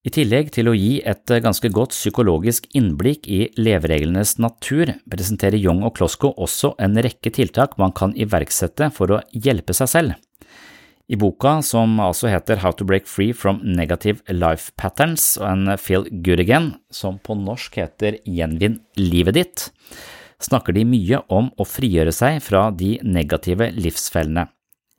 I 0.00 0.12
tillegg 0.16 0.48
til 0.54 0.70
å 0.70 0.72
gi 0.72 0.94
et 1.04 1.28
ganske 1.44 1.68
godt 1.76 1.92
psykologisk 1.92 2.64
innblikk 2.76 3.28
i 3.28 3.42
levereglenes 3.60 4.38
natur, 4.40 4.94
presenterer 5.12 5.60
Young 5.60 5.84
og 5.84 5.98
Klosko 5.98 6.32
også 6.40 6.72
en 6.80 6.96
rekke 7.04 7.32
tiltak 7.36 7.76
man 7.80 7.92
kan 7.92 8.16
iverksette 8.16 8.88
for 8.96 9.12
å 9.12 9.20
hjelpe 9.36 9.76
seg 9.76 9.92
selv. 9.92 10.16
I 11.10 11.18
boka, 11.18 11.56
som 11.66 11.98
altså 11.98 12.30
heter 12.30 12.60
How 12.62 12.70
to 12.78 12.86
Break 12.86 13.08
Free 13.10 13.34
from 13.34 13.58
Negative 13.66 14.22
Life 14.30 14.70
Patterns 14.78 15.34
og 15.40 15.48
en 15.48 15.74
Feel 15.78 16.06
Good 16.22 16.46
som 16.94 17.18
på 17.18 17.34
norsk 17.34 17.80
heter 17.82 18.20
Gjenvinn 18.22 18.78
livet 18.96 19.34
ditt, 19.34 19.66
snakker 20.38 20.72
de 20.72 20.86
mye 20.86 21.18
om 21.28 21.50
å 21.58 21.66
frigjøre 21.66 22.14
seg 22.14 22.38
fra 22.46 22.70
de 22.70 23.00
negative 23.02 23.72
livsfellene. 23.74 24.46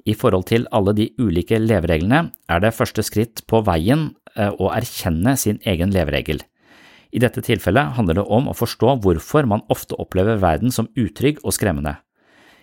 I 0.03 0.15
forhold 0.17 0.49
til 0.49 0.65
alle 0.73 0.95
de 0.97 1.11
ulike 1.21 1.59
levereglene 1.61 2.31
er 2.49 2.59
det 2.59 2.73
første 2.73 3.05
skritt 3.05 3.45
på 3.47 3.61
veien 3.63 4.09
Eh, 4.39 4.51
å 4.63 4.69
erkjenne 4.71 5.35
sin 5.35 5.59
egen 5.67 5.91
leveregel. 5.91 6.39
I 7.11 7.19
dette 7.19 7.43
tilfellet 7.43 7.97
handler 7.97 8.21
det 8.21 8.27
om 8.31 8.47
å 8.47 8.55
forstå 8.55 8.95
hvorfor 9.03 9.47
man 9.49 9.65
ofte 9.73 9.97
opplever 9.99 10.39
verden 10.39 10.71
som 10.71 10.87
utrygg 10.95 11.41
og 11.43 11.55
skremmende. 11.57 11.97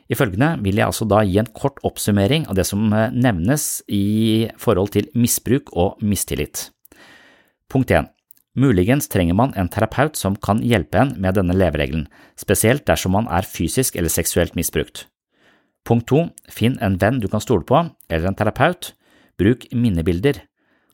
I 0.08 0.16
følgende 0.16 0.54
vil 0.64 0.78
jeg 0.80 0.88
altså 0.88 1.04
da 1.08 1.20
gi 1.26 1.36
en 1.40 1.50
kort 1.52 1.80
oppsummering 1.84 2.46
av 2.48 2.56
det 2.56 2.64
som 2.68 2.86
eh, 2.96 3.12
nevnes 3.12 3.82
i 3.92 4.48
forhold 4.60 4.94
til 4.94 5.10
misbruk 5.12 5.72
og 5.76 6.00
mistillit. 6.00 6.70
Punkt 7.68 7.92
1. 7.92 8.08
Muligens 8.58 9.06
trenger 9.12 9.36
man 9.36 9.52
en 9.54 9.68
terapeut 9.70 10.16
som 10.16 10.34
kan 10.34 10.62
hjelpe 10.64 10.98
en 10.98 11.12
med 11.20 11.36
denne 11.36 11.54
leveregelen, 11.54 12.08
spesielt 12.40 12.86
dersom 12.88 13.14
man 13.14 13.28
er 13.30 13.46
fysisk 13.46 14.00
eller 14.00 14.10
seksuelt 14.10 14.56
misbrukt. 14.58 15.04
Punkt 15.86 16.08
2. 16.10 16.24
Finn 16.50 16.80
en 16.82 16.96
venn 17.00 17.20
du 17.20 17.28
kan 17.28 17.44
stole 17.44 17.68
på, 17.68 17.84
eller 18.08 18.28
en 18.28 18.36
terapeut. 18.36 18.94
Bruk 19.38 19.68
minnebilder. 19.70 20.40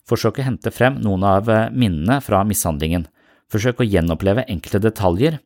Forsøk 0.05 0.37
å 0.39 0.45
hente 0.45 0.71
frem 0.75 0.99
noen 1.01 1.23
av 1.25 1.49
eh, 1.49 1.71
minnene 1.71 2.19
fra 2.21 2.43
mishandlingen. 2.45 3.07
Forsøk 3.51 3.79
å 3.81 3.87
gjenoppleve 3.87 4.45
enkelte 4.51 4.83
detaljer. 4.83 5.39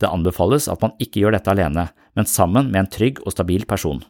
Det 0.00 0.08
anbefales 0.08 0.68
at 0.72 0.80
man 0.82 0.96
ikke 1.02 1.22
gjør 1.22 1.36
dette 1.36 1.52
alene, 1.52 1.90
men 2.16 2.28
sammen 2.28 2.70
med 2.72 2.84
en 2.84 2.90
trygg 2.90 3.20
og 3.24 3.34
stabil 3.34 3.66
person. 3.68 4.00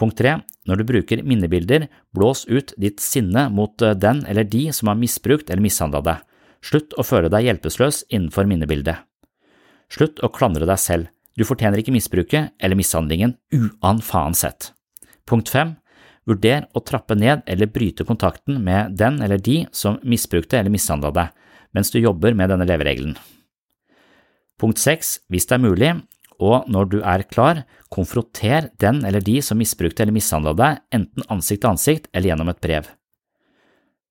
Punkt 0.00 0.18
3. 0.18 0.38
Når 0.66 0.80
du 0.80 0.84
bruker 0.88 1.22
minnebilder, 1.22 1.86
blås 2.16 2.44
ut 2.48 2.72
ditt 2.80 3.02
sinne 3.04 3.46
mot 3.54 3.82
eh, 3.82 3.94
den 3.94 4.24
eller 4.26 4.46
de 4.48 4.66
som 4.74 4.90
har 4.90 4.98
misbrukt 4.98 5.50
eller 5.50 5.62
mishandla 5.62 6.00
deg. 6.02 6.24
Slutt 6.64 6.96
å 6.98 7.04
føle 7.06 7.30
deg 7.30 7.46
hjelpeløs 7.46 8.02
innenfor 8.08 8.48
minnebildet. 8.50 9.04
Slutt 9.92 10.22
å 10.24 10.32
klandre 10.32 10.66
deg 10.66 10.80
selv. 10.80 11.10
Du 11.36 11.44
fortjener 11.46 11.78
ikke 11.78 11.94
misbruket 11.94 12.54
eller 12.58 12.78
mishandlingen 12.78 13.36
sett. 14.34 14.72
Punkt 15.28 15.50
5. 15.50 15.74
Vurder 16.24 16.66
å 16.72 16.80
trappe 16.80 17.14
ned 17.14 17.42
eller 17.46 17.68
bryte 17.68 18.06
kontakten 18.08 18.62
med 18.64 18.96
den 18.96 19.20
eller 19.22 19.38
de 19.38 19.66
som 19.72 19.98
misbrukte 20.02 20.58
eller 20.58 20.72
mishandla 20.72 21.10
deg, 21.12 21.28
mens 21.74 21.90
du 21.90 21.98
jobber 22.00 22.34
med 22.34 22.48
denne 22.48 22.64
leveregelen. 22.64 23.16
Punkt 24.60 24.78
6. 24.78 25.18
Hvis 25.30 25.48
det 25.50 25.56
er 25.56 25.64
mulig, 25.64 25.92
og 26.42 26.66
når 26.70 26.90
du 26.90 26.98
er 27.02 27.24
klar, 27.30 27.64
konfronter 27.94 28.70
den 28.82 29.02
eller 29.06 29.22
de 29.22 29.40
som 29.42 29.58
misbrukte 29.58 30.02
eller 30.02 30.14
mishandla 30.14 30.54
deg, 30.58 30.82
enten 30.94 31.26
ansikt 31.30 31.62
til 31.62 31.70
ansikt 31.70 32.08
eller 32.12 32.32
gjennom 32.32 32.50
et 32.52 32.62
brev. 32.62 32.88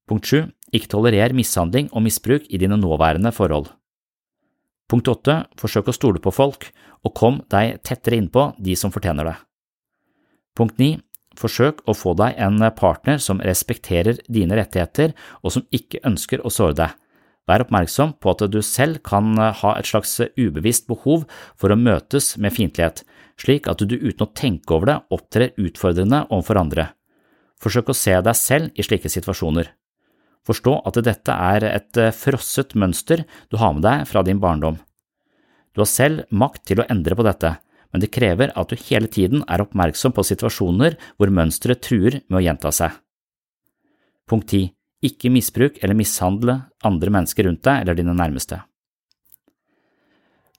Punkt 0.08 0.27
7. 0.27 0.51
Ikke 0.73 0.89
tolerer 0.89 1.36
mishandling 1.36 1.89
og 1.93 2.03
misbruk 2.03 2.47
i 2.49 2.60
dine 2.60 2.79
nåværende 2.79 3.32
forhold. 3.36 3.69
Punkt 4.89 5.08
8. 5.08 5.39
Forsøk 5.60 5.89
å 5.89 5.95
stole 5.95 6.21
på 6.23 6.34
folk, 6.34 6.67
og 7.03 7.15
kom 7.15 7.41
deg 7.51 7.79
tettere 7.86 8.19
innpå 8.19 8.51
de 8.60 8.75
som 8.79 8.91
fortjener 8.93 9.32
det. 9.32 9.36
Punkt 10.58 10.79
9. 10.79 10.97
Forsøk 11.39 11.82
å 11.89 11.95
få 11.97 12.13
deg 12.19 12.38
en 12.38 12.62
partner 12.77 13.17
som 13.17 13.41
respekterer 13.41 14.19
dine 14.29 14.58
rettigheter 14.60 15.15
og 15.41 15.56
som 15.56 15.65
ikke 15.73 16.03
ønsker 16.06 16.43
å 16.45 16.51
såre 16.53 16.77
deg. 16.77 16.91
Vær 17.49 17.65
oppmerksom 17.65 18.15
på 18.23 18.32
at 18.32 18.45
du 18.51 18.62
selv 18.63 19.01
kan 19.03 19.36
ha 19.36 19.73
et 19.75 19.89
slags 19.89 20.15
ubevisst 20.39 20.88
behov 20.88 21.25
for 21.60 21.73
å 21.73 21.79
møtes 21.79 22.38
med 22.39 22.56
fiendtlighet, 22.56 23.03
slik 23.39 23.67
at 23.67 23.84
du 23.84 23.97
uten 23.97 24.25
å 24.25 24.32
tenke 24.32 24.75
over 24.75 24.91
det 24.91 24.99
opptrer 25.15 25.51
utfordrende 25.60 26.23
overfor 26.29 26.62
andre. 26.62 26.88
Forsøk 27.60 27.91
å 27.91 27.97
se 27.97 28.15
deg 28.23 28.39
selv 28.39 28.79
i 28.79 28.86
slike 28.86 29.12
situasjoner. 29.12 29.73
Forstå 30.47 30.77
at 30.88 31.03
dette 31.03 31.36
er 31.36 31.67
et 31.71 31.99
frosset 32.15 32.75
mønster 32.75 33.23
du 33.51 33.60
har 33.60 33.75
med 33.75 33.84
deg 33.86 34.08
fra 34.08 34.23
din 34.23 34.41
barndom. 34.43 34.79
Du 35.75 35.84
har 35.84 35.89
selv 35.89 36.27
makt 36.32 36.67
til 36.69 36.84
å 36.84 36.88
endre 36.91 37.15
på 37.15 37.27
dette 37.27 37.56
men 37.93 38.01
det 38.01 38.12
krever 38.12 38.51
at 38.58 38.73
du 38.73 38.86
hele 38.89 39.08
tiden 39.08 39.45
er 39.45 39.62
oppmerksom 39.62 40.15
på 40.17 40.25
situasjoner 40.25 40.97
hvor 41.15 41.32
mønsteret 41.32 41.84
truer 41.86 42.19
med 42.25 42.39
å 42.41 42.43
gjenta 42.47 42.73
seg. 42.73 42.97
Punkt 44.29 44.49
10. 44.49 44.73
Ikke 45.04 45.32
misbruk 45.34 45.82
eller 45.84 45.98
mishandle 46.00 46.62
andre 46.88 47.12
mennesker 47.12 47.48
rundt 47.48 47.63
deg 47.66 47.84
eller 47.84 47.98
dine 47.98 48.16
nærmeste. 48.16 48.62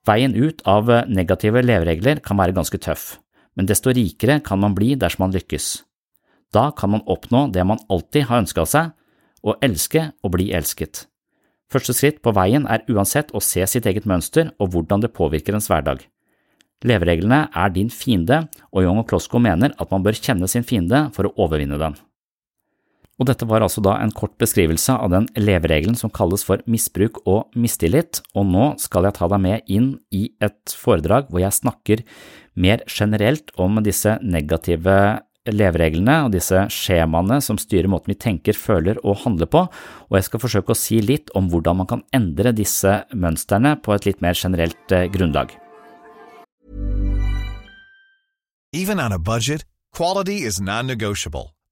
Veien 0.05 0.35
ut 0.37 0.61
av 0.69 0.91
negative 1.09 1.63
leveregler 1.65 2.21
kan 2.25 2.37
være 2.37 2.53
ganske 2.57 2.77
tøff, 2.77 3.17
men 3.57 3.65
desto 3.65 3.95
rikere 3.95 4.43
kan 4.45 4.61
man 4.61 4.77
bli 4.77 4.93
dersom 5.01 5.25
man 5.25 5.33
lykkes. 5.37 5.79
Da 6.53 6.69
kan 6.77 6.93
man 6.93 7.07
oppnå 7.09 7.49
det 7.55 7.65
man 7.65 7.81
alltid 7.89 8.29
har 8.29 8.45
ønska 8.45 8.67
seg, 8.69 8.93
å 9.45 9.57
elske 9.65 10.11
og 10.25 10.37
bli 10.37 10.53
elsket. 10.57 11.07
Første 11.73 11.97
skritt 11.97 12.21
på 12.25 12.33
veien 12.37 12.69
er 12.71 12.85
uansett 12.93 13.33
å 13.35 13.43
se 13.43 13.65
sitt 13.67 13.89
eget 13.89 14.07
mønster 14.09 14.53
og 14.61 14.75
hvordan 14.75 15.03
det 15.03 15.15
påvirker 15.17 15.57
ens 15.57 15.71
hverdag. 15.73 16.05
Levereglene 16.85 17.47
er 17.49 17.73
din 17.73 17.89
fiende, 17.89 18.45
og 18.69 18.85
Young 18.85 19.01
og 19.01 19.09
Klosko 19.09 19.41
mener 19.41 19.73
at 19.81 19.91
man 19.91 20.05
bør 20.05 20.17
kjenne 20.19 20.49
sin 20.51 20.67
fiende 20.69 21.07
for 21.17 21.29
å 21.29 21.33
overvinne 21.47 21.81
den. 21.81 21.97
Og 23.20 23.29
dette 23.29 23.46
var 23.46 23.62
altså 23.62 23.83
da 23.85 23.94
en 24.03 24.12
kort 24.14 24.35
beskrivelse 24.42 24.96
av 24.98 25.12
den 25.12 25.29
leveregelen 25.38 25.94
som 25.98 26.11
kalles 26.11 26.42
for 26.46 26.62
misbruk 26.70 27.20
og 27.31 27.53
mistillit, 27.55 28.20
og 28.35 28.48
nå 28.50 28.72
skal 28.83 29.07
jeg 29.07 29.18
ta 29.18 29.29
deg 29.31 29.44
med 29.44 29.70
inn 29.70 29.92
i 30.11 30.27
et 30.42 30.74
foredrag 30.74 31.31
hvor 31.31 31.44
jeg 31.44 31.55
snakker 31.61 32.03
mer 32.59 32.83
generelt 32.90 33.55
om 33.61 33.79
disse 33.87 34.16
negative 34.22 34.96
levereglene 35.44 36.22
og 36.24 36.33
disse 36.33 36.62
skjemaene 36.72 37.37
som 37.44 37.59
styrer 37.61 37.90
måten 37.92 38.14
vi 38.14 38.18
tenker, 38.18 38.57
føler 38.57 38.98
og 39.05 39.20
handler 39.27 39.50
på, 39.53 39.66
og 40.09 40.16
jeg 40.16 40.27
skal 40.27 40.42
forsøke 40.42 40.72
å 40.72 40.79
si 40.79 41.03
litt 41.05 41.31
om 41.38 41.50
hvordan 41.53 41.83
man 41.83 41.90
kan 41.90 42.03
endre 42.16 42.55
disse 42.57 43.03
mønstrene 43.12 43.77
på 43.85 43.94
et 43.94 44.09
litt 44.09 44.24
mer 44.24 44.35
generelt 44.35 44.94
eh, 44.94 45.07
grunnlag. 45.12 45.55
Even 48.74 48.98
on 48.98 49.12
a 49.12 49.18
budget. 49.18 49.62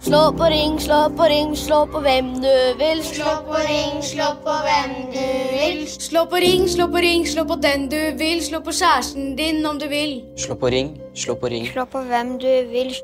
Slå 0.00 0.32
på 0.32 0.44
ring, 0.44 0.78
slå 0.80 1.08
på 1.16 1.24
ring, 1.24 1.56
slå 1.56 1.86
på 1.90 2.00
hvem 2.00 2.28
du 2.38 2.54
vil. 2.78 3.00
Slå 3.02 3.32
på 3.46 3.58
ring, 3.66 4.02
slå 4.02 4.28
på 4.44 4.54
hvem 4.66 4.92
du 5.10 5.26
vil. 5.50 5.80
Slå 5.90 6.22
på 6.30 6.36
ring, 6.36 6.68
slå 6.68 6.86
på 6.86 7.02
ring, 7.02 7.26
slå 7.26 7.44
på 7.44 7.56
den 7.62 7.88
du 7.90 7.98
vil. 8.18 8.38
Slå 8.44 8.60
på 8.60 8.70
kjæresten 8.70 9.34
din 9.36 9.66
om 9.66 9.78
du 9.78 9.88
vil. 9.88 10.22
Slå 10.36 10.54
på 10.54 10.70
ring, 10.70 10.94
slå 11.14 11.34
på 11.34 11.50
ring. 11.50 11.66
Slå 11.66 11.84
på 11.84 12.04
hvem 12.06 12.38
du 12.38 12.46
vil. 12.70 12.94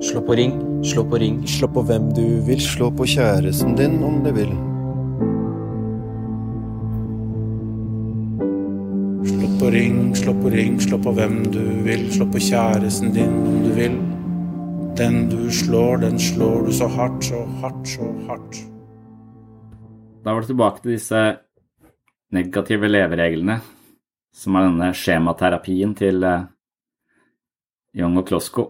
Slå 0.00 0.24
på 0.24 0.40
ring, 0.40 0.56
slå 0.84 1.04
på 1.04 1.20
ring. 1.20 1.44
Slå 1.48 1.68
på 1.68 1.82
hvem 1.82 2.10
du 2.16 2.26
vil. 2.48 2.60
Slå 2.60 2.90
på 2.90 3.04
kjæresten 3.04 3.76
din 3.76 4.02
om 4.04 4.24
du 4.24 4.32
vil. 4.32 4.69
Ring, 9.70 10.14
slå 10.16 10.34
på 10.42 10.50
ring, 10.52 10.80
slå 10.82 10.98
på 11.02 11.12
hvem 11.16 11.36
du 11.52 11.62
vil. 11.86 12.06
Slå 12.12 12.26
på 12.30 12.42
kjæresten 12.42 13.12
din 13.14 13.32
om 13.46 13.60
du 13.64 13.70
vil. 13.76 13.96
Den 14.98 15.28
du 15.30 15.46
slår, 15.54 16.02
den 16.02 16.18
slår 16.20 16.66
du 16.66 16.72
så 16.74 16.88
hardt, 16.90 17.24
så 17.24 17.44
hardt, 17.62 17.88
så 17.88 18.08
hardt. 18.28 18.60
Da 20.24 20.34
var 20.34 20.42
det 20.42 20.50
tilbake 20.50 20.82
til 20.82 20.94
disse 20.96 21.22
negative 22.36 22.90
levereglene, 22.90 23.60
som 24.34 24.56
er 24.58 24.68
denne 24.68 24.90
skjematerapien 24.94 25.94
til 25.98 26.22
eh, 26.26 26.46
Young 27.96 28.20
og 28.20 28.28
Klosko. 28.28 28.66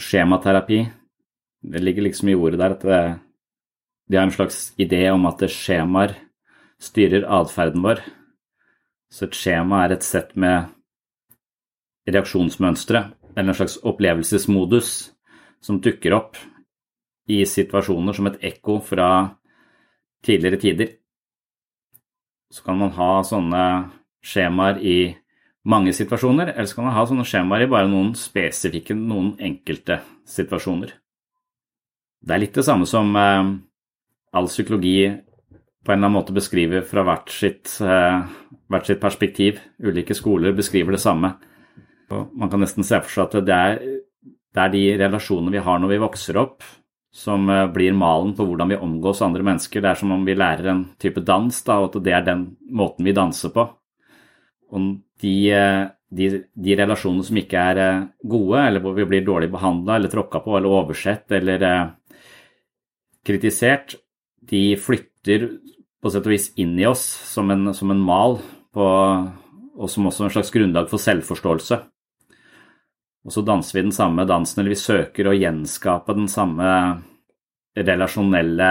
Skjematerapi, 0.00 0.80
det 1.72 1.82
ligger 1.82 2.06
liksom 2.06 2.30
i 2.32 2.36
ordet 2.38 2.60
der 2.62 2.76
at 2.76 2.86
det, 2.86 3.02
de 4.08 4.16
har 4.16 4.28
en 4.28 4.34
slags 4.34 4.70
idé 4.80 5.04
om 5.10 5.26
at 5.28 5.42
skjemaer 5.50 6.14
styrer 6.82 7.26
atferden 7.28 7.84
vår. 7.84 8.00
Så 9.12 9.26
et 9.28 9.36
skjema 9.36 9.82
er 9.84 9.92
et 9.96 10.06
sett 10.06 10.32
med 10.40 10.70
reaksjonsmønstre, 12.08 13.02
eller 13.36 13.52
en 13.52 13.58
slags 13.58 13.76
opplevelsesmodus, 13.84 15.12
som 15.62 15.80
dukker 15.84 16.16
opp 16.16 16.38
i 17.30 17.42
situasjoner 17.46 18.16
som 18.16 18.28
et 18.30 18.40
ekko 18.50 18.78
fra 18.82 19.08
tidligere 20.24 20.60
tider. 20.62 20.94
Så 22.52 22.64
kan 22.64 22.80
man 22.80 22.94
ha 22.96 23.10
sånne 23.26 23.64
skjemaer 24.24 24.80
i 24.80 24.96
mange 25.68 25.92
situasjoner, 25.94 26.54
eller 26.54 26.66
så 26.66 26.78
kan 26.78 26.88
man 26.88 26.96
ha 26.96 27.04
sånne 27.06 27.26
skjemaer 27.28 27.66
i 27.66 27.70
bare 27.70 27.90
noen 27.90 28.14
spesifikke, 28.18 28.96
noen 28.98 29.36
enkelte 29.38 30.00
situasjoner. 30.28 30.96
Det 32.22 32.34
er 32.34 32.42
litt 32.42 32.56
det 32.56 32.64
samme 32.66 32.86
som 32.86 33.12
eh, 33.18 33.52
all 34.32 34.48
psykologi 34.50 35.12
på 35.82 35.92
en 35.92 35.98
eller 35.98 36.06
annen 36.06 36.18
måte 36.20 36.34
beskriver 36.34 36.84
fra 36.86 37.02
hvert 37.06 37.32
sitt, 37.34 37.74
eh, 37.82 38.22
hvert 38.70 38.86
sitt 38.86 39.00
perspektiv. 39.02 39.58
Ulike 39.82 40.14
skoler 40.14 40.54
beskriver 40.54 40.94
det 40.94 41.02
samme. 41.02 41.34
Og 42.10 42.30
man 42.38 42.50
kan 42.50 42.62
nesten 42.62 42.86
se 42.86 43.00
for 43.02 43.10
seg 43.10 43.24
at 43.26 43.46
det 43.46 43.56
er, 43.56 43.80
det 44.54 44.62
er 44.62 44.70
de 44.70 44.84
relasjonene 45.00 45.50
vi 45.50 45.64
har 45.64 45.80
når 45.80 45.94
vi 45.94 46.02
vokser 46.04 46.38
opp, 46.38 46.62
som 47.12 47.50
eh, 47.50 47.66
blir 47.74 47.96
malen 47.98 48.34
på 48.36 48.46
hvordan 48.46 48.70
vi 48.70 48.78
omgås 48.78 49.24
andre 49.26 49.42
mennesker. 49.42 49.82
Det 49.82 49.90
er 49.90 49.98
som 49.98 50.12
om 50.14 50.24
vi 50.24 50.38
lærer 50.38 50.70
en 50.70 50.84
type 51.02 51.24
dans, 51.26 51.62
da, 51.66 51.80
og 51.80 51.90
at 51.90 52.04
det 52.04 52.14
er 52.14 52.28
den 52.30 52.46
måten 52.70 53.04
vi 53.04 53.16
danser 53.16 53.50
på. 53.50 53.66
Og 54.72 54.88
de, 55.20 55.36
eh, 55.50 55.82
de, 56.14 56.32
de 56.54 56.78
relasjonene 56.78 57.26
som 57.26 57.42
ikke 57.42 57.58
er 57.72 58.06
gode, 58.22 58.62
eller 58.68 58.80
hvor 58.84 58.94
vi 58.94 59.08
blir 59.08 59.26
dårlig 59.26 59.50
behandla 59.50 59.96
eller 59.96 60.12
tråkka 60.12 60.44
på 60.44 60.56
eller 60.56 60.78
oversett 60.78 61.32
eller 61.32 61.66
kritisert, 63.26 63.96
de 64.42 64.76
flytter 64.76 65.11
på 65.22 66.10
sett 66.10 66.26
og 66.26 66.32
vis 66.32 66.50
inn 66.60 66.74
i 66.80 66.86
oss 66.88 67.04
som 67.30 67.50
en, 67.54 67.70
som 67.74 67.92
en 67.94 68.02
mal, 68.02 68.40
på, 68.72 68.84
og 69.76 69.90
som 69.90 70.08
også 70.08 70.26
en 70.26 70.34
slags 70.34 70.52
grunnlag 70.54 70.88
for 70.90 71.02
selvforståelse. 71.02 71.78
Og 73.22 73.34
så 73.34 73.44
danser 73.46 73.76
vi 73.76 73.84
den 73.86 73.94
samme 73.94 74.26
dansen, 74.26 74.60
eller 74.60 74.74
vi 74.74 74.80
søker 74.80 75.28
å 75.30 75.36
gjenskape 75.36 76.16
den 76.16 76.28
samme 76.30 76.68
relasjonelle 77.78 78.70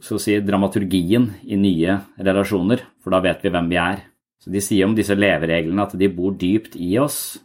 si, 0.00 0.36
dramaturgien 0.44 1.30
i 1.48 1.56
nye 1.60 1.96
relasjoner, 2.20 2.84
for 3.00 3.14
da 3.14 3.22
vet 3.24 3.44
vi 3.44 3.52
hvem 3.52 3.70
vi 3.70 3.78
er. 3.80 4.02
Så 4.40 4.52
De 4.52 4.60
sier 4.64 4.88
om 4.88 4.96
disse 4.96 5.16
levereglene 5.16 5.84
at 5.84 5.96
de 5.96 6.08
bor 6.12 6.36
dypt 6.36 6.76
i 6.80 6.94
oss. 7.00 7.38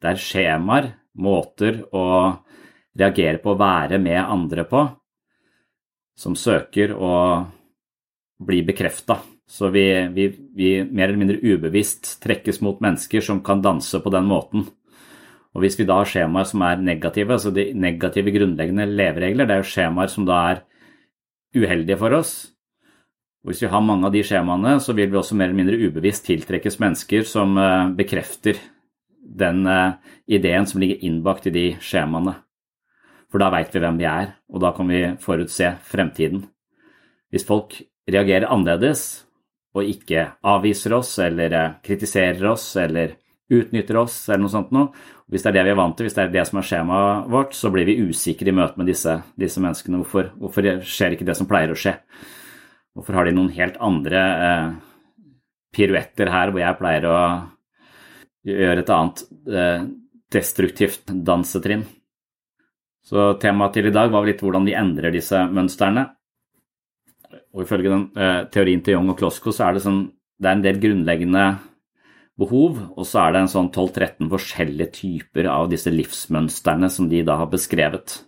Det 0.00 0.12
er 0.12 0.20
skjemaer, 0.20 0.90
måter 1.16 1.80
å 1.96 2.06
reagere 2.96 3.40
på, 3.40 3.54
være 3.56 4.00
med 4.00 4.20
andre 4.20 4.64
på, 4.68 4.82
som 6.16 6.36
søker 6.38 6.94
å 6.96 7.12
bli 8.42 8.62
bekrefta. 8.66 9.20
Så 9.46 9.68
vi, 9.70 9.84
vi, 10.12 10.26
vi, 10.56 10.70
mer 10.84 11.08
eller 11.08 11.20
mindre 11.20 11.38
ubevisst 11.38 12.16
trekkes 12.24 12.58
mot 12.64 12.80
mennesker 12.82 13.22
som 13.22 13.44
kan 13.46 13.62
danse 13.62 14.00
på 14.02 14.10
den 14.12 14.26
måten. 14.26 14.66
Og 15.54 15.62
hvis 15.62 15.78
vi 15.78 15.86
da 15.88 16.00
har 16.00 16.08
skjemaer 16.10 16.48
som 16.48 16.64
er 16.66 16.82
negative, 16.82 17.36
altså 17.36 17.52
de 17.54 17.70
negative 17.72 18.32
grunnleggende 18.34 18.88
leveregler, 18.90 19.46
det 19.46 19.54
er 19.54 19.62
jo 19.62 19.70
skjemaer 19.70 20.10
som 20.12 20.26
da 20.28 20.40
er 20.50 20.62
uheldige 21.56 21.96
for 22.00 22.16
oss. 22.18 22.34
Og 23.44 23.52
hvis 23.52 23.62
vi 23.62 23.70
har 23.70 23.84
mange 23.86 24.08
av 24.08 24.12
de 24.12 24.24
skjemaene, 24.26 24.74
så 24.82 24.92
vil 24.98 25.12
vi 25.12 25.20
også 25.20 25.38
mer 25.38 25.48
eller 25.48 25.60
mindre 25.62 25.78
ubevisst 25.78 26.26
tiltrekkes 26.26 26.80
mennesker 26.82 27.22
som 27.28 27.54
eh, 27.62 27.92
bekrefter 27.96 28.58
den 29.22 29.62
eh, 29.70 29.94
ideen 30.26 30.66
som 30.66 30.82
ligger 30.82 31.06
innbakt 31.06 31.46
i 31.46 31.54
de 31.54 31.66
skjemaene. 31.78 32.34
For 33.32 33.42
da 33.42 33.50
veit 33.52 33.74
vi 33.74 33.82
hvem 33.82 33.98
vi 33.98 34.06
er, 34.08 34.34
og 34.52 34.62
da 34.62 34.72
kan 34.76 34.88
vi 34.90 35.02
forutse 35.22 35.76
fremtiden. 35.84 36.46
hvis 37.30 37.44
folk 37.44 37.74
reagerer 38.06 38.46
annerledes 38.46 39.26
og 39.74 39.84
ikke 39.84 40.22
avviser 40.46 40.94
oss 40.96 41.18
eller 41.18 41.52
eh, 41.52 41.72
kritiserer 41.84 42.44
oss 42.48 42.68
eller 42.80 43.16
utnytter 43.52 43.98
oss 44.00 44.28
eller 44.28 44.44
noe 44.44 44.52
sånt 44.52 44.72
noe, 44.74 44.90
hvis 45.30 45.42
det 45.42 45.50
er 45.50 45.56
det 45.58 45.64
vi 45.66 45.72
er 45.74 45.78
vant 45.78 45.96
til, 45.98 46.06
hvis 46.06 46.16
det 46.16 46.22
er 46.22 46.32
det 46.32 46.44
som 46.46 46.60
er 46.60 46.66
skjemaet 46.66 47.28
vårt, 47.34 47.54
så 47.58 47.70
blir 47.74 47.86
vi 47.88 47.98
usikre 48.06 48.50
i 48.50 48.54
møte 48.54 48.78
med 48.78 48.88
disse, 48.90 49.16
disse 49.38 49.62
menneskene. 49.62 49.98
Hvorfor, 50.02 50.30
hvorfor, 50.38 50.70
skjer 50.86 51.16
ikke 51.16 51.26
det 51.26 51.36
som 51.38 51.48
pleier 51.50 51.74
å 51.74 51.78
skje? 51.78 51.96
Hvorfor 52.96 53.18
har 53.18 53.26
de 53.26 53.34
noen 53.34 53.50
helt 53.56 53.76
andre 53.82 54.22
eh, 54.46 54.70
piruetter 55.76 56.30
her 56.32 56.54
hvor 56.54 56.62
jeg 56.62 56.78
pleier 56.78 57.08
å 57.10 57.18
gjøre 58.46 58.84
et 58.84 58.94
annet 58.94 59.24
eh, 59.50 59.86
destruktivt 60.32 61.10
dansetrinn? 61.26 61.84
Så 63.06 63.32
temaet 63.38 63.76
til 63.76 63.86
i 63.86 63.94
dag 63.94 64.10
var 64.10 64.26
litt 64.26 64.42
hvordan 64.42 64.66
vi 64.66 64.74
endrer 64.74 65.14
disse 65.14 65.44
mønstrene. 65.46 66.08
Og 67.54 67.62
ifølge 67.62 67.92
den 67.92 68.04
eh, 68.18 68.42
teorien 68.52 68.82
til 68.84 68.96
Young 68.96 69.12
og 69.12 69.20
Klosko 69.20 69.54
så 69.54 69.68
er 69.68 69.76
det, 69.76 69.84
sånn, 69.84 70.02
det 70.42 70.48
er 70.50 70.56
en 70.58 70.64
del 70.64 70.80
grunnleggende 70.82 71.44
behov, 72.36 72.80
og 72.98 73.06
så 73.08 73.22
er 73.22 73.32
det 73.32 73.44
en 73.44 73.52
sånn 73.52 73.70
12-13 73.70 74.26
forskjellige 74.32 74.88
typer 74.98 75.48
av 75.48 75.70
disse 75.70 75.92
livsmønstrene 75.92 76.90
som 76.92 77.06
de 77.08 77.22
da 77.24 77.38
har 77.40 77.48
beskrevet. 77.52 78.18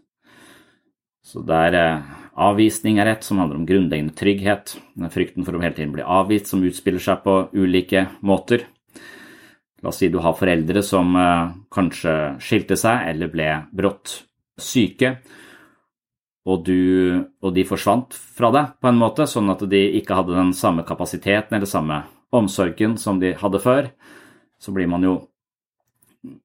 Så 1.26 1.42
det 1.44 1.58
er 1.66 1.78
eh, 1.80 2.14
avvisning 2.38 3.02
er 3.02 3.10
et 3.10 3.26
som 3.26 3.42
handler 3.42 3.58
om 3.58 3.66
grunnleggende 3.68 4.16
trygghet, 4.16 4.78
frykten 5.12 5.44
for 5.44 5.58
å 5.58 5.64
hele 5.64 5.74
tiden 5.76 5.92
bli 5.96 6.06
avvist 6.06 6.54
som 6.54 6.62
utspiller 6.64 7.02
seg 7.02 7.26
på 7.26 7.40
ulike 7.58 8.06
måter. 8.22 8.62
La 9.82 9.90
oss 9.90 10.00
si 10.00 10.08
du 10.10 10.22
har 10.22 10.38
foreldre 10.38 10.86
som 10.86 11.12
eh, 11.18 11.52
kanskje 11.74 12.16
skilte 12.46 12.78
seg 12.78 13.10
eller 13.10 13.34
ble 13.34 13.50
brått 13.74 14.20
syke, 14.60 15.16
og, 16.48 16.62
du, 16.64 17.24
og 17.44 17.52
de 17.52 17.64
forsvant 17.68 18.14
fra 18.14 18.50
deg 18.54 18.76
på 18.80 18.88
en 18.88 19.00
måte, 19.00 19.26
sånn 19.28 19.50
at 19.52 19.64
de 19.68 19.82
ikke 19.98 20.16
hadde 20.16 20.36
den 20.36 20.54
samme 20.56 20.84
kapasiteten 20.88 21.58
eller 21.58 21.68
samme 21.68 22.02
omsorgen 22.34 22.96
som 23.00 23.20
de 23.20 23.34
hadde 23.36 23.60
før, 23.60 23.90
så 24.58 24.72
blir 24.74 24.88
man 24.90 25.04
jo 25.04 25.18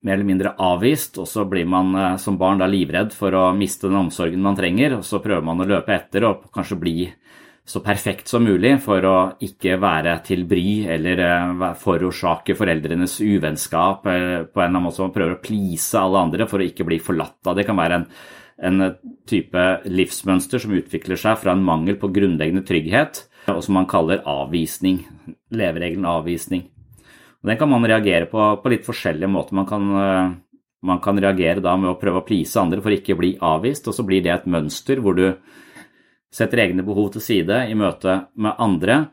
mer 0.06 0.18
eller 0.18 0.28
mindre 0.28 0.54
avvist, 0.62 1.18
og 1.22 1.28
så 1.28 1.46
blir 1.50 1.66
man 1.70 1.96
eh, 1.98 2.18
som 2.22 2.38
barn 2.38 2.62
da 2.62 2.68
livredd 2.70 3.14
for 3.16 3.34
å 3.36 3.48
miste 3.58 3.90
den 3.90 4.04
omsorgen 4.04 4.44
man 4.44 4.58
trenger, 4.58 5.00
og 5.00 5.08
så 5.08 5.22
prøver 5.24 5.46
man 5.46 5.64
å 5.64 5.68
løpe 5.70 5.96
etter 5.96 6.28
og 6.28 6.46
kanskje 6.54 6.80
bli 6.80 6.96
så 7.66 7.80
perfekt 7.80 8.28
som 8.28 8.44
mulig 8.44 8.74
for 8.84 9.06
å 9.08 9.18
ikke 9.44 9.78
være 9.80 10.18
til 10.28 10.44
bry 10.48 10.84
eller 10.92 11.22
eh, 11.24 11.66
forårsake 11.80 12.58
foreldrenes 12.60 13.16
uvennskap 13.24 14.08
eh, 14.12 14.44
på 14.44 14.60
en 14.60 14.66
eller 14.66 14.70
annen 14.70 14.88
måte. 14.90 15.04
Man 15.06 15.16
prøver 15.16 15.38
å 15.38 15.44
please 15.44 16.00
alle 16.00 16.26
andre 16.28 16.48
for 16.50 16.60
å 16.60 16.68
ikke 16.68 16.88
bli 16.88 17.00
forlatt 17.04 17.40
av. 17.48 17.56
Det 17.56 17.66
kan 17.68 17.80
være 17.80 18.02
en, 18.02 18.08
en 18.68 18.90
type 19.30 19.64
livsmønster 19.88 20.66
som 20.66 20.76
utvikler 20.76 21.20
seg 21.20 21.40
fra 21.40 21.56
en 21.56 21.64
mangel 21.64 21.96
på 22.02 22.12
grunnleggende 22.12 22.66
trygghet 22.68 23.26
og 23.52 23.64
som 23.64 23.80
man 23.80 23.88
kaller 23.90 24.24
avvisning. 24.28 25.02
Leveregelen 25.56 26.08
avvisning. 26.08 26.68
Og 27.44 27.52
den 27.52 27.60
kan 27.60 27.72
man 27.72 27.88
reagere 27.88 28.28
på 28.32 28.54
på 28.64 28.72
litt 28.72 28.86
forskjellige 28.88 29.32
måter. 29.32 29.56
Man 29.56 29.68
kan, 29.68 29.90
eh, 30.04 30.36
man 30.84 31.00
kan 31.00 31.16
reagere 31.16 31.64
da 31.64 31.78
med 31.78 31.92
å 31.92 32.00
prøve 32.00 32.20
å 32.20 32.28
please 32.28 32.60
andre 32.60 32.82
for 32.82 32.92
ikke 32.92 33.16
å 33.16 33.24
bli 33.24 33.38
avvist, 33.40 33.88
og 33.88 33.96
så 33.96 34.04
blir 34.04 34.24
det 34.24 34.36
et 34.36 34.48
mønster 34.48 35.00
hvor 35.00 35.16
du 35.16 35.30
setter 36.34 36.64
egne 36.66 36.86
behov 36.86 37.12
til 37.14 37.24
side 37.24 37.60
i 37.70 37.76
møte 37.78 38.24
med 38.42 38.58
andre, 38.62 39.04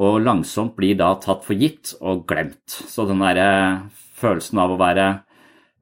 og 0.00 0.20
langsomt 0.22 0.76
blir 0.78 0.96
da 0.98 1.12
tatt 1.20 1.44
for 1.44 1.58
gitt 1.58 1.94
og 2.00 2.24
glemt. 2.30 2.64
Så 2.70 3.04
den 3.08 3.22
der 3.24 3.40
følelsen 4.20 4.60
av 4.62 4.72
å 4.72 4.80
være 4.80 5.06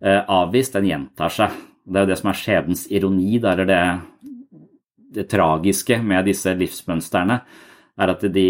eh, 0.00 0.22
avvist, 0.24 0.74
den 0.74 0.88
gjentar 0.88 1.32
seg. 1.34 1.56
Det 1.84 2.00
er 2.00 2.06
jo 2.06 2.12
det 2.12 2.18
som 2.20 2.30
er 2.32 2.40
skjebnens 2.40 2.84
ironi, 2.92 3.38
det 3.40 3.54
er 3.54 3.68
det, 3.68 3.82
det 5.18 5.28
tragiske 5.30 6.00
med 6.04 6.28
disse 6.28 6.52
livsmønstrene 6.56 7.40
er 7.98 8.12
at 8.12 8.22
de 8.30 8.46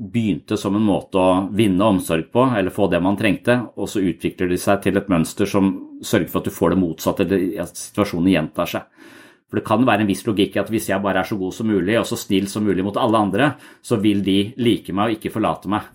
begynte 0.00 0.56
som 0.56 0.76
en 0.78 0.86
måte 0.86 1.20
å 1.20 1.32
vinne 1.52 1.84
omsorg 1.84 2.30
på, 2.32 2.46
eller 2.56 2.72
få 2.72 2.88
det 2.88 3.02
man 3.04 3.18
trengte, 3.20 3.58
og 3.76 3.90
så 3.90 4.00
utvikler 4.00 4.48
de 4.48 4.56
seg 4.60 4.80
til 4.86 4.96
et 4.96 5.10
mønster 5.12 5.50
som 5.50 5.74
sørger 6.00 6.30
for 6.32 6.40
at 6.40 6.48
du 6.48 6.54
får 6.56 6.72
det 6.72 6.80
motsatte, 6.80 7.26
eller 7.26 7.66
at 7.66 7.76
situasjonen 7.76 8.32
gjentar 8.32 8.72
seg. 8.72 9.10
For 9.48 9.60
det 9.60 9.66
kan 9.66 9.86
være 9.88 10.04
en 10.04 10.10
viss 10.10 10.26
logikk 10.26 10.56
i 10.56 10.60
at 10.60 10.70
hvis 10.72 10.90
jeg 10.90 11.00
bare 11.04 11.22
er 11.22 11.28
så 11.28 11.38
god 11.40 11.54
som 11.56 11.70
mulig 11.70 11.96
og 11.96 12.06
så 12.08 12.18
snill 12.20 12.50
som 12.52 12.66
mulig 12.68 12.84
mot 12.84 12.98
alle 13.00 13.22
andre, 13.24 13.52
så 13.80 13.96
vil 14.00 14.20
de 14.24 14.52
like 14.60 14.92
meg 14.92 15.08
og 15.08 15.16
ikke 15.16 15.32
forlate 15.32 15.70
meg. 15.72 15.86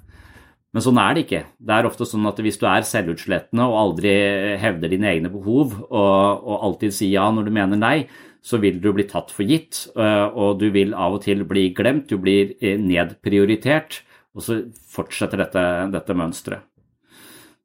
Men 0.74 0.82
sånn 0.82 0.98
er 0.98 1.14
det 1.14 1.26
ikke. 1.28 1.44
Det 1.62 1.76
er 1.76 1.86
ofte 1.86 2.08
sånn 2.10 2.26
at 2.26 2.40
hvis 2.42 2.58
du 2.58 2.66
er 2.66 2.88
selvutslettende 2.90 3.68
og 3.70 3.78
aldri 3.78 4.14
hevder 4.58 4.90
dine 4.90 5.12
egne 5.12 5.30
behov, 5.30 5.76
og, 5.86 6.48
og 6.50 6.66
alltid 6.70 6.96
sier 6.98 7.20
ja 7.20 7.28
når 7.30 7.46
du 7.46 7.54
mener 7.54 7.78
nei, 7.78 7.98
så 8.44 8.58
vil 8.60 8.82
du 8.82 8.90
bli 8.92 9.06
tatt 9.08 9.30
for 9.32 9.48
gitt, 9.48 9.86
eh, 9.96 10.26
og 10.34 10.58
du 10.60 10.68
vil 10.74 10.98
av 10.98 11.20
og 11.20 11.24
til 11.24 11.46
bli 11.48 11.70
glemt, 11.78 12.10
du 12.10 12.18
blir 12.20 12.58
eh, 12.58 12.76
nedprioritert, 12.82 14.02
og 14.34 14.44
så 14.44 14.60
fortsetter 14.92 15.46
dette, 15.46 15.64
dette 15.94 16.18
mønsteret. 16.18 16.66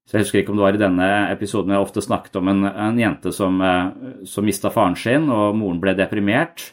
Så 0.08 0.16
Jeg 0.16 0.24
husker 0.24 0.40
ikke 0.40 0.54
om 0.54 0.56
det 0.56 0.64
var 0.64 0.76
i 0.76 0.80
denne 0.80 1.06
episoden 1.28 1.74
jeg 1.74 1.84
ofte 1.84 2.00
snakket 2.00 2.38
om 2.40 2.48
en, 2.48 2.64
en 2.64 2.96
jente 2.96 3.28
som, 3.36 3.60
eh, 3.60 4.22
som 4.24 4.46
mista 4.46 4.70
faren 4.72 4.96
sin, 4.96 5.28
og 5.28 5.56
moren 5.60 5.82
ble 5.82 5.92
deprimert. 5.98 6.70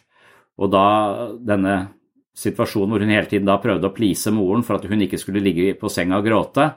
Og 0.55 0.71
da 0.71 0.85
denne 1.43 1.73
situasjonen 2.35 2.93
hvor 2.93 3.03
hun 3.03 3.11
hele 3.11 3.27
tiden 3.27 3.47
da 3.47 3.57
prøvde 3.59 3.89
å 3.89 3.95
please 3.95 4.31
moren 4.31 4.63
for 4.63 4.79
at 4.79 4.87
hun 4.87 5.03
ikke 5.03 5.19
skulle 5.19 5.43
ligge 5.43 5.73
på 5.79 5.91
senga 5.91 6.21
og 6.21 6.29
gråte, 6.29 6.69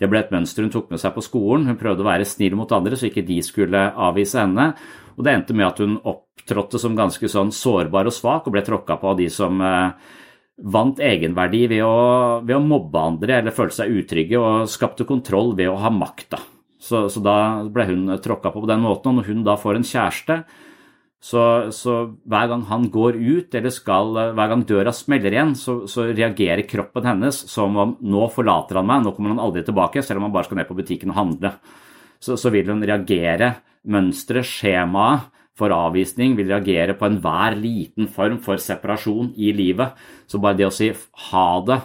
det 0.00 0.08
ble 0.12 0.20
et 0.22 0.32
mønster 0.32 0.64
hun 0.64 0.72
tok 0.72 0.88
med 0.92 1.00
seg 1.00 1.12
på 1.12 1.24
skolen. 1.24 1.68
Hun 1.68 1.80
prøvde 1.80 2.04
å 2.04 2.08
være 2.08 2.28
snill 2.28 2.56
mot 2.56 2.72
andre 2.72 2.96
så 2.96 3.08
ikke 3.08 3.24
de 3.24 3.36
skulle 3.44 3.84
avvise 3.92 4.40
henne. 4.40 4.70
Og 5.16 5.24
det 5.24 5.32
endte 5.32 5.56
med 5.56 5.68
at 5.68 5.80
hun 5.84 5.98
opptrådte 6.00 6.80
som 6.80 6.96
ganske 6.96 7.28
sånn 7.32 7.52
sårbar 7.52 8.08
og 8.08 8.16
svak 8.16 8.48
og 8.48 8.56
ble 8.56 8.64
tråkka 8.64 8.98
på 9.00 9.12
av 9.12 9.20
de 9.20 9.28
som 9.32 9.60
eh, 9.64 10.16
vant 10.56 11.00
egenverdi 11.02 11.66
ved 11.68 11.82
å, 11.84 11.96
ved 12.44 12.56
å, 12.56 12.64
mobbe 12.64 13.00
andre 13.00 13.40
eller 13.40 13.54
føle 13.54 13.74
seg 13.76 13.92
utrygge 13.92 14.38
og 14.40 14.70
skapte 14.72 15.04
kontroll 15.08 15.52
ved 15.56 15.68
å 15.68 15.80
ha 15.82 15.90
makta. 15.92 16.40
Så, 16.80 17.06
så 17.12 17.20
da 17.24 17.36
ble 17.72 17.86
hun 17.88 18.14
tråkka 18.22 18.52
på 18.52 18.62
på 18.62 18.70
den 18.70 18.84
måten, 18.84 19.10
og 19.10 19.20
når 19.20 19.28
hun 19.30 19.44
da 19.44 19.56
får 19.60 19.78
en 19.78 19.86
kjæreste, 19.86 20.38
så, 21.26 21.42
så, 21.74 21.94
hver 22.28 22.50
gang 22.52 22.62
han 22.68 22.84
går 22.92 23.16
ut, 23.18 23.54
eller 23.56 23.72
skal, 23.74 24.12
hver 24.36 24.50
gang 24.52 24.62
døra 24.68 24.92
smeller 24.94 25.34
igjen, 25.34 25.54
så, 25.58 25.80
så, 25.90 26.06
reagerer 26.12 26.62
kroppen 26.68 27.08
hennes 27.08 27.40
som 27.50 27.76
om 27.80 27.96
nå 28.04 28.28
forlater 28.32 28.78
han 28.78 28.86
meg, 28.86 29.02
nå 29.02 29.14
kommer 29.16 29.34
han 29.34 29.42
aldri 29.42 29.64
tilbake, 29.66 30.04
selv 30.04 30.20
om 30.20 30.28
han 30.28 30.36
bare 30.36 30.48
skal 30.48 30.60
ned 30.60 30.68
på 30.68 30.76
butikken 30.78 31.12
og 31.12 31.18
handle. 31.18 31.56
Så, 32.22 32.36
vil 32.52 32.70
hun 32.70 32.84
reagere. 32.84 33.56
Mønsteret, 33.86 34.46
skjemaet 34.48 35.28
for 35.56 35.72
avvisning 35.72 36.36
vil 36.36 36.50
reagere 36.52 36.96
på 36.98 37.08
enhver 37.08 37.56
liten 37.58 38.10
form 38.12 38.38
for 38.44 38.60
separasjon 38.60 39.32
i 39.40 39.52
livet. 39.56 39.96
Så 40.28 40.40
bare 40.42 40.58
det 40.58 40.68
å 40.68 40.74
si 40.74 40.90
ha 41.30 41.46
det, 41.66 41.78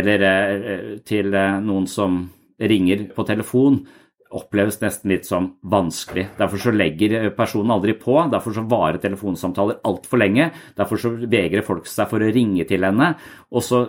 eller 0.00 0.28
eh, 0.28 0.86
til 1.04 1.34
eh, 1.36 1.58
noen 1.64 1.88
som 1.90 2.22
ringer 2.62 3.10
på 3.12 3.26
telefon, 3.28 3.82
oppleves 4.32 4.78
nesten 4.80 5.12
litt 5.12 5.26
som 5.28 5.50
vanskelig. 5.68 6.30
Derfor 6.38 6.60
så 6.62 6.72
legger 6.72 7.34
personen 7.36 7.74
aldri 7.74 7.92
på, 8.00 8.14
derfor 8.32 8.54
så 8.56 8.64
varer 8.64 8.96
telefonsamtaler 9.02 9.82
altfor 9.84 10.22
lenge. 10.22 10.46
Derfor 10.78 11.00
så 11.02 11.10
vegrer 11.20 11.66
folk 11.66 11.90
seg 11.90 12.08
for 12.08 12.24
å 12.24 12.30
ringe 12.32 12.64
til 12.68 12.86
henne, 12.86 13.10
og 13.52 13.66
så 13.66 13.82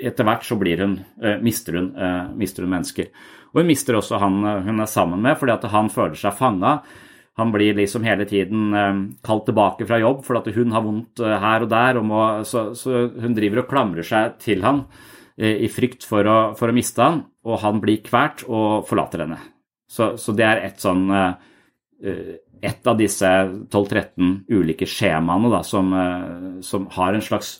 etter 0.00 0.24
hvert 0.24 0.46
så 0.46 0.56
hun, 0.56 0.94
mister, 1.44 1.76
hun, 1.76 1.90
mister, 2.40 2.64
hun, 2.64 2.72
mennesker. 2.72 3.10
Og 3.52 3.60
hun 3.60 3.68
mister 3.68 3.98
også 3.98 4.16
han 4.22 4.40
hun 4.40 4.80
er 4.80 4.88
sammen 4.88 5.20
med, 5.20 5.36
fordi 5.36 5.68
han 5.68 5.92
føler 5.92 6.16
seg 6.16 6.38
fanga. 6.38 6.78
Han 7.38 7.52
blir 7.54 7.76
liksom 7.78 8.04
hele 8.04 8.26
tiden 8.28 8.72
kalt 9.24 9.46
tilbake 9.46 9.86
fra 9.88 10.00
jobb 10.02 10.24
fordi 10.26 10.40
at 10.50 10.56
hun 10.58 10.74
har 10.74 10.82
vondt 10.84 11.22
her 11.22 11.64
og 11.64 11.70
der, 11.70 12.00
og 12.00 12.08
må, 12.08 12.24
så, 12.44 12.70
så, 12.76 13.06
hun 13.22 13.36
driver 13.36 13.62
og 13.62 13.70
klamrer 13.70 14.06
seg 14.06 14.34
til 14.42 14.64
han 14.66 14.82
i 15.40 15.70
frykt 15.72 16.04
for 16.04 16.26
å, 16.28 16.38
for 16.58 16.68
å 16.68 16.74
miste 16.76 17.00
han, 17.00 17.22
og 17.46 17.62
han 17.62 17.78
blir 17.80 18.02
kvært 18.04 18.42
og 18.44 18.82
forlater 18.90 19.22
henne. 19.24 19.38
Så, 19.88 20.10
så 20.20 20.34
det 20.36 20.44
er 20.44 20.60
et 20.66 20.82
sånn 20.82 21.06
Et 22.60 22.90
av 22.92 22.98
disse 22.98 23.28
12-13 23.72 24.34
ulike 24.52 24.84
skjemaene 24.90 25.48
da, 25.54 25.62
som, 25.64 25.94
som, 26.66 26.90
har 26.92 27.16
en 27.16 27.24
slags 27.24 27.54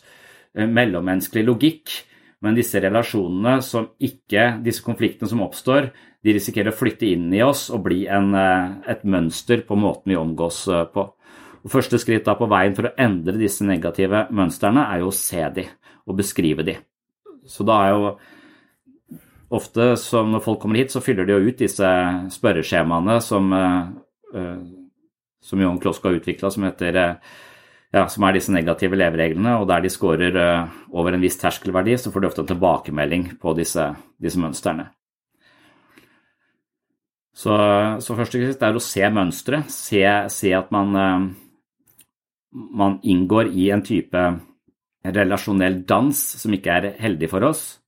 mellommenneskelig 0.53 1.47
logikk. 1.47 1.95
Men 2.41 2.57
disse 2.57 2.81
relasjonene 2.81 3.59
som 3.65 3.91
ikke, 4.01 4.63
disse 4.65 4.85
konfliktene 4.85 5.29
som 5.29 5.43
oppstår, 5.45 5.91
de 6.25 6.35
risikerer 6.37 6.73
å 6.73 6.77
flytte 6.77 7.09
inn 7.09 7.29
i 7.37 7.43
oss 7.45 7.67
og 7.73 7.85
bli 7.85 8.07
en, 8.09 8.33
et 8.35 9.03
mønster 9.05 9.65
på 9.69 9.77
måten 9.77 10.13
vi 10.13 10.21
omgås 10.21 10.63
på. 10.95 11.05
Og 11.61 11.73
Første 11.73 12.01
skritt 12.01 12.25
da 12.25 12.37
på 12.39 12.49
veien 12.49 12.77
for 12.77 12.89
å 12.89 12.95
endre 13.01 13.37
disse 13.41 13.65
negative 13.69 14.27
mønstrene 14.33 14.87
er 14.89 15.03
jo 15.03 15.11
å 15.11 15.17
se 15.17 15.45
de 15.57 15.67
og 16.09 16.17
beskrive 16.17 16.65
de. 16.67 16.77
Så 17.45 17.65
da 17.69 17.77
er 17.85 17.93
jo 17.95 18.13
ofte 19.51 19.93
som 20.01 20.31
når 20.33 20.45
folk 20.45 20.61
kommer 20.63 20.81
hit, 20.81 20.93
så 20.93 21.03
fyller 21.05 21.27
de 21.27 21.37
jo 21.37 21.51
ut 21.51 21.61
disse 21.61 21.91
spørreskjemaene 22.37 23.19
som, 23.25 23.53
uh, 23.53 24.57
som 25.43 25.63
Johan 25.63 25.81
Klosko 25.83 26.09
har 26.11 26.21
utvikla, 26.21 26.53
som, 26.55 26.67
uh, 26.67 27.15
ja, 27.95 28.07
som 28.09 28.25
er 28.27 28.37
disse 28.37 28.55
negative 28.55 28.99
levereglene. 28.99 29.57
Og 29.61 29.67
der 29.71 29.83
de 29.85 29.91
scorer 29.93 30.37
uh, 30.39 30.79
over 30.95 31.17
en 31.17 31.25
viss 31.25 31.39
terskelverdi, 31.41 31.97
så 31.99 32.13
får 32.13 32.23
de 32.23 32.31
ofte 32.31 32.45
en 32.45 32.51
tilbakemelding 32.53 33.27
på 33.43 33.55
disse, 33.59 33.89
disse 34.23 34.41
mønstrene. 34.41 34.91
Så, 37.41 37.55
så 38.03 38.13
og 38.13 38.19
fremst 38.19 38.63
er 38.67 38.77
å 38.77 38.83
se 38.85 39.07
mønstre, 39.15 39.63
se, 39.73 40.03
se, 40.29 40.51
at 40.53 40.73
man, 40.75 40.93
man 42.53 42.99
inngår 43.07 43.49
i 43.55 43.71
en 43.73 43.85
type 43.87 44.25
relasjonell 45.07 45.81
dans 45.89 46.13
som 46.13 46.53
ikke 46.53 46.75
er 46.75 46.89
heldig 47.01 47.31
for 47.33 47.47
oss. 47.49 47.80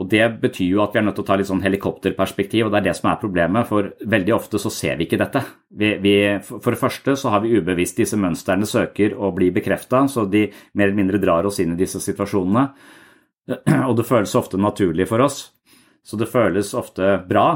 Og 0.00 0.08
Det 0.08 0.22
betyr 0.40 0.70
jo 0.70 0.80
at 0.80 0.94
vi 0.94 1.00
er 1.02 1.04
nødt 1.04 1.18
til 1.18 1.26
å 1.26 1.28
ta 1.28 1.36
litt 1.36 1.48
sånn 1.50 1.60
helikopterperspektiv, 1.60 2.64
og 2.66 2.72
det 2.72 2.78
er 2.78 2.84
det 2.88 2.94
som 2.96 3.10
er 3.10 3.18
problemet. 3.20 3.68
For 3.68 3.90
veldig 4.14 4.32
ofte 4.32 4.60
så 4.62 4.72
ser 4.72 4.96
vi 4.96 5.04
ikke 5.04 5.18
dette. 5.20 5.42
Vi, 5.76 5.90
vi, 6.00 6.14
for 6.48 6.72
det 6.72 6.80
første 6.80 7.16
så 7.20 7.34
har 7.34 7.42
vi 7.44 7.52
ubevisst 7.60 8.00
disse 8.00 8.16
mønstrene 8.16 8.68
søker 8.68 9.12
å 9.12 9.28
bli 9.36 9.50
bekrefta, 9.52 10.06
så 10.08 10.24
de 10.24 10.46
mer 10.72 10.88
eller 10.88 10.96
mindre 11.02 11.20
drar 11.20 11.44
oss 11.50 11.60
inn 11.60 11.74
i 11.74 11.80
disse 11.82 12.00
situasjonene. 12.00 12.64
Og 13.90 13.92
det 13.98 14.08
føles 14.08 14.36
ofte 14.40 14.60
naturlig 14.60 15.04
for 15.10 15.20
oss, 15.26 15.42
så 16.00 16.16
det 16.16 16.30
føles 16.32 16.72
ofte 16.80 17.18
bra. 17.28 17.50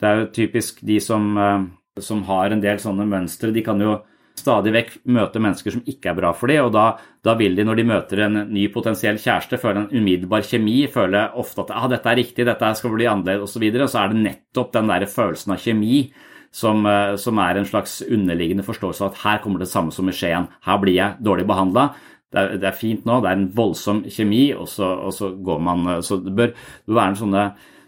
Det 0.00 0.08
er 0.10 0.24
jo 0.24 0.30
typisk 0.40 0.82
de 0.82 0.98
som, 1.04 1.30
eh, 1.38 1.68
som 2.02 2.26
har 2.26 2.50
en 2.50 2.64
del 2.66 2.82
sånne 2.82 3.06
mønstre, 3.06 3.54
de 3.54 3.62
kan 3.62 3.78
jo 3.78 4.00
stadig 4.40 4.72
vekk 4.74 4.96
møte 5.14 5.42
mennesker 5.42 5.76
som 5.76 5.84
ikke 5.88 6.10
er 6.10 6.16
bra 6.18 6.32
for 6.36 6.50
dem, 6.50 6.64
og 6.66 6.72
da, 6.74 6.86
da, 7.26 7.36
vil 7.38 7.54
de, 7.58 7.66
når 7.68 7.78
de 7.78 7.86
møter 7.90 8.24
en 8.26 8.40
ny 8.50 8.66
potensiell 8.72 9.20
kjæreste, 9.20 9.60
føle 9.60 9.84
en 9.84 9.92
umiddelbar 9.92 10.46
kjemi, 10.48 10.80
føle 10.92 11.26
ofte 11.40 11.66
at 11.66 11.72
ah, 11.76 11.86
dette 11.92 12.10
er 12.10 12.20
riktig, 12.22 12.48
dette 12.48 12.72
skal 12.78 12.96
bli 12.96 13.08
annerledes 13.10 13.46
osv. 13.46 13.54
Så, 13.54 13.62
videre. 13.62 13.88
så 13.92 14.02
er 14.02 14.12
det 14.12 14.24
nettopp 14.24 14.74
den 14.74 14.92
der 14.92 15.06
følelsen 15.10 15.54
av 15.54 15.62
kjemi 15.62 16.04
som, 16.50 16.86
eh, 16.86 17.16
som, 17.20 17.38
er 17.38 17.58
en 17.58 17.68
slags 17.68 18.00
underliggende 18.02 18.66
forståelse 18.66 19.04
av 19.04 19.12
at 19.12 19.20
her 19.24 19.42
kommer 19.44 19.62
det 19.62 19.70
samme 19.70 19.94
som 19.94 20.08
i 20.10 20.14
Skien, 20.16 20.48
her 20.66 20.80
blir 20.82 20.96
jeg 20.96 21.20
dårlig 21.24 21.46
behandla. 21.46 21.90
Det, 22.30 22.60
det 22.62 22.68
er, 22.68 22.78
fint 22.78 23.06
nå, 23.08 23.18
det 23.22 23.30
er 23.30 23.38
en 23.38 23.50
voldsom 23.54 24.04
kjemi, 24.06 24.52
og 24.54 24.68
så, 24.70 24.86
og 25.08 25.14
så 25.14 25.32
går 25.34 25.60
man 25.66 25.86
eh, 25.96 26.00
Så 26.06 26.20
det 26.22 26.34
bør, 26.34 26.54
det 26.54 26.90
bør 26.90 27.00
være 27.02 27.14
en 27.14 27.22
sånne 27.24 27.44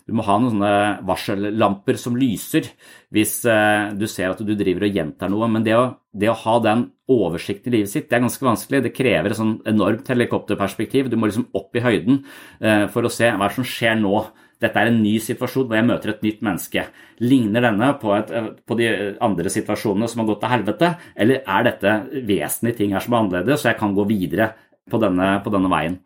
du 0.07 0.14
må 0.18 0.24
ha 0.26 0.36
noen 0.40 0.57
sånne 0.57 0.74
varsellamper 1.07 1.98
som 2.00 2.16
lyser 2.18 2.66
hvis 3.14 3.36
eh, 3.48 3.92
du 3.94 4.09
ser 4.11 4.32
at 4.32 4.40
du 4.42 4.53
driver 4.59 4.88
og 4.88 4.98
gjentar 4.98 5.30
noe. 5.30 5.48
Men 5.53 5.66
det 5.66 5.76
å, 5.78 5.84
det 6.11 6.30
å 6.32 6.38
ha 6.44 6.57
den 6.64 6.86
oversikten 7.12 7.70
i 7.70 7.78
livet 7.78 7.92
sitt, 7.92 8.09
det 8.11 8.18
er 8.18 8.24
ganske 8.24 8.46
vanskelig. 8.46 8.82
Det 8.86 8.94
krever 8.96 9.32
et 9.32 9.38
sånn 9.38 9.59
enormt 9.68 10.09
helikopterperspektiv. 10.11 11.11
Du 11.11 11.18
må 11.20 11.30
liksom 11.30 11.50
opp 11.59 11.78
i 11.78 11.84
høyden 11.84 12.22
eh, 12.61 12.88
for 12.92 13.07
å 13.07 13.12
se 13.12 13.30
hva 13.30 13.50
som 13.55 13.66
skjer 13.68 14.00
nå. 14.03 14.24
Dette 14.62 14.78
er 14.78 14.92
en 14.92 15.00
ny 15.03 15.16
situasjon 15.22 15.66
hvor 15.66 15.78
jeg 15.78 15.88
møter 15.88 16.12
et 16.12 16.26
nytt 16.26 16.42
menneske. 16.46 16.86
Ligner 17.22 17.66
denne 17.66 17.92
på, 18.03 18.12
et, 18.18 18.34
eh, 18.34 18.50
på 18.66 18.78
de 18.78 18.90
andre 19.22 19.55
situasjonene 19.55 20.11
som 20.11 20.22
har 20.22 20.32
gått 20.32 20.42
til 20.44 20.55
helvete, 20.57 20.92
eller 21.14 21.46
er 21.46 21.70
dette 21.70 21.96
vesentlige 22.26 22.82
ting 22.82 22.96
her 22.96 23.07
som 23.07 23.14
er 23.14 23.22
annerledes, 23.22 23.62
så 23.62 23.70
jeg 23.70 23.82
kan 23.82 23.94
gå 23.94 24.07
videre 24.11 24.53
på 24.90 24.98
denne, 25.03 25.36
på 25.44 25.55
denne 25.55 25.70
veien? 25.70 26.00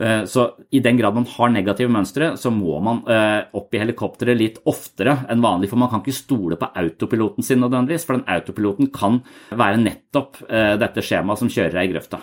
Eh, 0.00 0.24
så 0.24 0.50
i 0.70 0.80
den 0.80 0.96
grad 0.96 1.14
man 1.14 1.26
har 1.26 1.50
negative 1.50 1.90
mønstre, 1.90 2.30
så 2.38 2.52
må 2.54 2.78
man 2.84 3.02
eh, 3.10 3.48
opp 3.58 3.74
i 3.74 3.80
helikopteret 3.82 4.38
litt 4.38 4.60
oftere 4.70 5.16
enn 5.30 5.42
vanlig. 5.42 5.70
For 5.72 5.80
man 5.80 5.90
kan 5.90 6.04
ikke 6.04 6.14
stole 6.14 6.58
på 6.58 6.70
autopiloten 6.70 7.46
sin 7.46 7.62
nødvendigvis, 7.64 8.06
for 8.06 8.18
den 8.18 8.28
autopiloten 8.30 8.92
kan 8.94 9.20
være 9.50 9.80
nettopp 9.82 10.44
eh, 10.46 10.76
dette 10.78 11.02
skjemaet 11.02 11.42
som 11.42 11.50
kjører 11.50 11.80
deg 11.80 11.88
i 11.88 11.96
grøfta. 11.96 12.20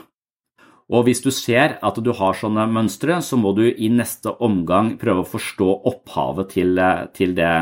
Og 0.95 1.07
hvis 1.07 1.23
du 1.25 1.31
ser 1.33 1.79
at 1.83 1.97
du 1.97 2.11
har 2.13 2.37
sånne 2.37 2.67
mønstre, 2.69 3.17
så 3.25 3.39
må 3.41 3.55
du 3.57 3.65
i 3.67 3.89
neste 3.89 4.31
omgang 4.45 4.93
prøve 5.01 5.23
å 5.23 5.27
forstå 5.27 5.69
opphavet 5.91 6.53
til, 6.53 6.79
til 7.17 7.33
det, 7.35 7.55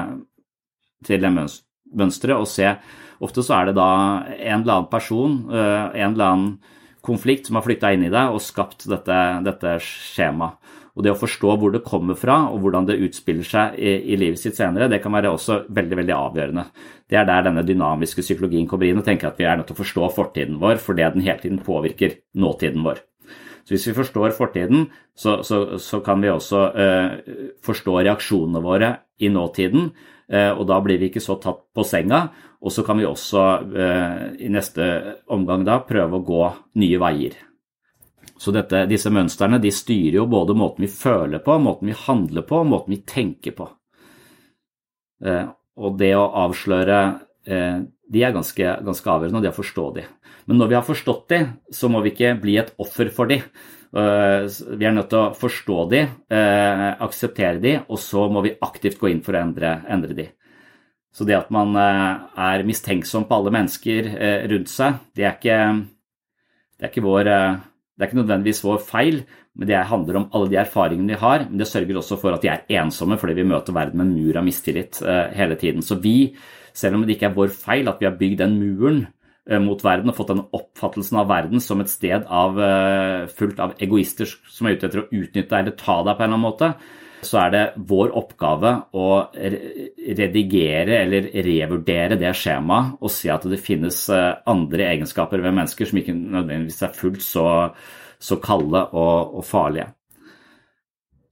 til 1.08 1.24
det 1.24 1.32
mønsteret 1.32 2.36
og 2.36 2.50
se 2.52 2.76
Ofte 3.24 3.40
så 3.46 3.54
er 3.56 3.70
det 3.70 3.78
da 3.78 3.90
en 4.34 4.66
eller 4.66 4.74
annen 4.74 4.88
person, 4.92 5.36
en 5.54 6.10
eller 6.10 6.26
annen 6.26 6.73
konflikt 7.04 7.50
som 7.50 7.60
har 7.60 7.66
flytta 7.66 7.92
inn 7.94 8.08
i 8.08 8.14
deg 8.14 8.34
og 8.34 8.42
skapt 8.44 8.88
dette, 8.90 9.20
dette 9.46 9.76
skjemaet. 9.84 10.60
Og 10.94 11.02
det 11.02 11.10
å 11.10 11.18
forstå 11.18 11.56
hvor 11.58 11.72
det 11.74 11.82
kommer 11.86 12.14
fra 12.18 12.36
og 12.54 12.60
hvordan 12.62 12.86
det 12.86 13.00
utspiller 13.02 13.48
seg 13.48 13.80
i, 13.82 13.96
i, 14.14 14.18
livet 14.20 14.38
sitt 14.38 14.60
senere, 14.60 14.86
det 14.92 15.00
kan 15.02 15.16
være 15.16 15.32
også 15.34 15.64
veldig 15.74 15.98
veldig 16.04 16.14
avgjørende. 16.14 16.66
Det 17.10 17.18
er 17.18 17.26
der 17.26 17.48
denne 17.48 17.64
dynamiske 17.66 18.22
psykologien 18.22 18.68
kommer 18.70 18.86
inn 18.86 19.02
og 19.02 19.08
tenker 19.08 19.32
at 19.32 19.42
vi 19.42 19.48
er 19.50 19.58
nødt 19.58 19.72
til 19.72 19.78
å 19.78 19.82
forstå 19.82 20.12
fortiden 20.14 20.60
vår 20.62 20.78
fordi 20.84 21.08
den 21.16 21.26
hele 21.26 21.42
tiden 21.42 21.64
påvirker 21.66 22.20
nåtiden 22.38 22.86
vår. 22.86 23.02
Så 23.64 23.74
Hvis 23.74 23.88
vi 23.88 23.96
forstår 23.98 24.36
fortiden, 24.38 24.90
så, 25.16 25.40
så, 25.42 25.80
så 25.80 26.02
kan 26.06 26.22
vi 26.22 26.30
også 26.30 26.62
uh, 26.76 27.14
forstå 27.64 27.96
reaksjonene 28.04 28.62
våre 28.62 28.90
i 29.24 29.32
nåtiden, 29.32 29.94
og 30.34 30.64
da 30.66 30.80
blir 30.82 30.98
vi 30.98 31.12
ikke 31.12 31.22
så 31.22 31.36
tatt 31.42 31.60
på 31.76 31.84
senga, 31.86 32.24
og 32.64 32.72
så 32.72 32.84
kan 32.88 32.98
vi 32.98 33.06
også 33.06 33.42
eh, 33.76 34.22
i 34.46 34.50
neste 34.52 34.86
omgang 35.36 35.66
da 35.68 35.82
prøve 35.84 36.20
å 36.20 36.24
gå 36.26 36.44
nye 36.80 37.00
veier. 37.02 37.36
Så 38.40 38.54
dette, 38.56 38.86
disse 38.90 39.12
mønstrene 39.14 39.60
de 39.62 39.72
styrer 39.72 40.22
jo 40.22 40.30
både 40.32 40.56
måten 40.58 40.86
vi 40.86 40.92
føler 40.92 41.44
på, 41.44 41.58
måten 41.60 41.92
vi 41.92 41.98
handler 42.06 42.48
på, 42.48 42.64
måten 42.68 42.96
vi 42.96 43.02
tenker 43.08 43.56
på. 43.58 43.68
Eh, 45.26 45.46
og 45.76 46.00
det 46.00 46.14
å 46.16 46.30
avsløre 46.46 47.00
eh, 47.46 47.84
de 47.84 48.24
er 48.24 48.36
ganske, 48.36 48.76
ganske 48.86 49.12
avgjørende, 49.12 49.42
og 49.42 49.46
det 49.46 49.54
å 49.54 49.60
forstå 49.60 49.86
de. 49.98 50.08
Men 50.48 50.60
når 50.60 50.72
vi 50.72 50.78
har 50.80 50.88
forstått 50.88 51.24
de, 51.32 51.40
så 51.72 51.92
må 51.92 52.04
vi 52.04 52.14
ikke 52.14 52.36
bli 52.40 52.58
et 52.62 52.74
offer 52.84 53.12
for 53.16 53.32
de. 53.32 53.42
Vi 53.94 54.86
er 54.88 54.94
nødt 54.96 55.12
til 55.12 55.20
å 55.20 55.34
forstå 55.38 55.76
de, 55.92 56.00
akseptere 56.34 57.62
de, 57.62 57.76
og 57.86 58.00
så 58.02 58.24
må 58.34 58.42
vi 58.42 58.56
aktivt 58.66 58.98
gå 58.98 59.12
inn 59.12 59.22
for 59.22 59.38
å 59.38 59.44
endre, 59.44 59.76
endre 59.86 60.18
de. 60.18 60.26
Så 61.14 61.28
det 61.30 61.38
at 61.38 61.52
man 61.54 61.76
eh, 61.78 62.24
er 62.42 62.66
mistenksom 62.66 63.28
på 63.30 63.38
alle 63.38 63.54
mennesker 63.54 64.10
eh, 64.16 64.48
rundt 64.50 64.72
seg, 64.72 64.98
det 65.14 65.28
er 65.28 65.38
ikke, 65.38 65.60
det 66.74 66.88
er 66.88 66.92
ikke, 66.92 67.06
vår, 67.06 67.30
eh, 67.30 67.60
det 67.94 68.06
er 68.06 68.10
ikke 68.10 68.22
nødvendigvis 68.24 68.64
vår 68.66 68.80
feil, 68.88 69.20
men 69.54 69.70
det 69.70 69.84
handler 69.92 70.18
om 70.18 70.28
alle 70.34 70.50
de 70.50 70.58
erfaringene 70.58 71.14
de 71.14 71.20
har. 71.22 71.46
Men 71.46 71.62
det 71.62 71.70
sørger 71.70 72.00
også 72.02 72.18
for 72.18 72.34
at 72.34 72.42
de 72.42 72.50
er 72.50 72.80
ensomme 72.82 73.20
fordi 73.22 73.38
vi 73.38 73.46
møter 73.46 73.76
verden 73.78 74.02
med 74.02 74.10
en 74.10 74.16
mur 74.18 74.40
av 74.42 74.48
mistillit 74.48 74.98
hele 75.38 75.58
tiden. 75.62 75.86
Så 75.86 76.00
vi, 76.02 76.34
selv 76.74 76.98
om 76.98 77.04
det 77.06 77.14
ikke 77.14 77.30
er 77.30 77.36
vår 77.38 77.54
feil 77.54 77.92
at 77.92 78.02
vi 78.02 78.10
har 78.10 78.18
bygd 78.18 78.42
den 78.42 78.58
muren 78.58 79.04
mot 79.60 79.82
verden 79.84 80.08
og 80.08 80.16
fått 80.16 80.30
den 80.32 80.46
oppfattelsen 80.56 81.18
av 81.20 81.28
verden 81.28 81.60
som 81.60 81.82
et 81.84 81.92
sted 81.92 82.24
av, 82.32 82.60
fullt 83.36 83.58
av 83.60 83.74
egoister 83.84 84.30
som 84.48 84.70
er 84.70 84.78
ute 84.78 84.88
etter 84.88 85.02
å 85.02 85.10
utnytte 85.10 85.50
deg 85.50 85.58
eller 85.58 85.76
ta 85.76 85.98
deg 86.00 86.16
på 86.16 86.24
en 86.24 86.30
eller 86.30 86.38
annen 86.38 86.46
måte, 86.46 86.70
så 87.28 87.40
er 87.46 87.54
det 87.54 87.64
vår 87.90 88.14
oppgave 88.20 88.74
å 89.00 89.08
redigere 89.34 91.00
eller 91.02 91.30
revurdere 91.46 92.20
det 92.20 92.34
skjemaet 92.38 93.02
og 93.02 93.12
si 93.14 93.32
at 93.32 93.48
det 93.50 93.62
finnes 93.64 94.06
eh, 94.14 94.32
andre 94.50 94.88
egenskaper 94.92 95.44
ved 95.44 95.56
mennesker 95.56 95.90
som 95.90 96.00
ikke 96.02 96.16
nødvendigvis 96.16 96.84
er 96.86 96.96
fullt 96.98 97.24
så, 97.26 97.48
så 98.20 98.40
kalde 98.44 98.86
og, 98.92 99.38
og 99.40 99.46
farlige. 99.48 99.90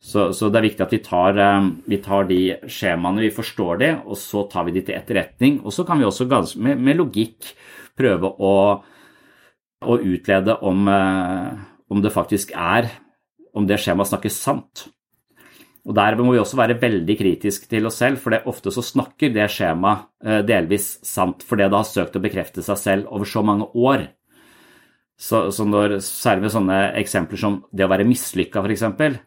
Så, 0.02 0.32
så, 0.34 0.48
det 0.50 0.58
er 0.58 0.66
viktig 0.66 0.86
at 0.86 0.96
vi 0.96 1.02
tar, 1.06 1.38
eh, 1.38 1.70
vi 1.92 2.02
tar, 2.02 2.26
de 2.30 2.42
skjemaene, 2.66 3.26
vi 3.28 3.36
forstår 3.36 3.84
de, 3.84 3.92
og 4.06 4.18
så 4.20 4.48
tar 4.50 4.66
vi 4.68 4.78
de 4.80 4.86
til 4.88 4.98
etterretning. 4.98 5.60
Og 5.62 5.76
så 5.76 5.86
kan 5.88 6.02
vi 6.02 6.08
også 6.08 6.28
med, 6.58 6.80
med 6.82 6.98
logikk 6.98 7.52
prøve 7.98 8.32
å, 8.32 8.56
å 9.82 10.00
utlede 10.00 10.58
om, 10.68 10.88
eh, 10.92 11.62
om 11.92 12.04
det 12.04 12.14
faktisk 12.14 12.54
er 12.56 12.90
om 13.58 13.68
det 13.68 13.80
skjemaet 13.82 14.12
snakker 14.12 14.34
sant. 14.34 14.88
Og 15.82 15.96
Der 15.98 16.16
må 16.16 16.30
vi 16.32 16.40
også 16.40 16.60
være 16.60 16.78
veldig 16.80 17.16
kritiske 17.18 17.68
til 17.70 17.88
oss 17.90 17.98
selv, 18.04 18.20
for 18.22 18.34
det 18.34 18.46
ofte 18.46 18.72
så 18.74 18.84
snakker 18.86 19.34
det 19.34 19.50
skjemaet 19.50 20.06
eh, 20.24 20.42
delvis 20.46 21.00
sant 21.06 21.42
fordi 21.44 21.66
det 21.66 21.80
har 21.80 21.90
søkt 21.90 22.18
å 22.20 22.22
bekrefte 22.22 22.62
seg 22.66 22.78
selv 22.78 23.10
over 23.10 23.26
så 23.26 23.42
mange 23.46 23.66
år. 23.74 24.06
Så, 25.18 25.50
så 25.54 25.66
når, 25.66 26.00
Særlig 26.06 26.48
med 26.48 26.54
sånne 26.54 26.80
eksempler 27.02 27.42
som 27.42 27.60
det 27.74 27.86
å 27.86 27.92
være 27.92 28.06
mislykka, 28.10 28.62
f.eks., 28.62 29.20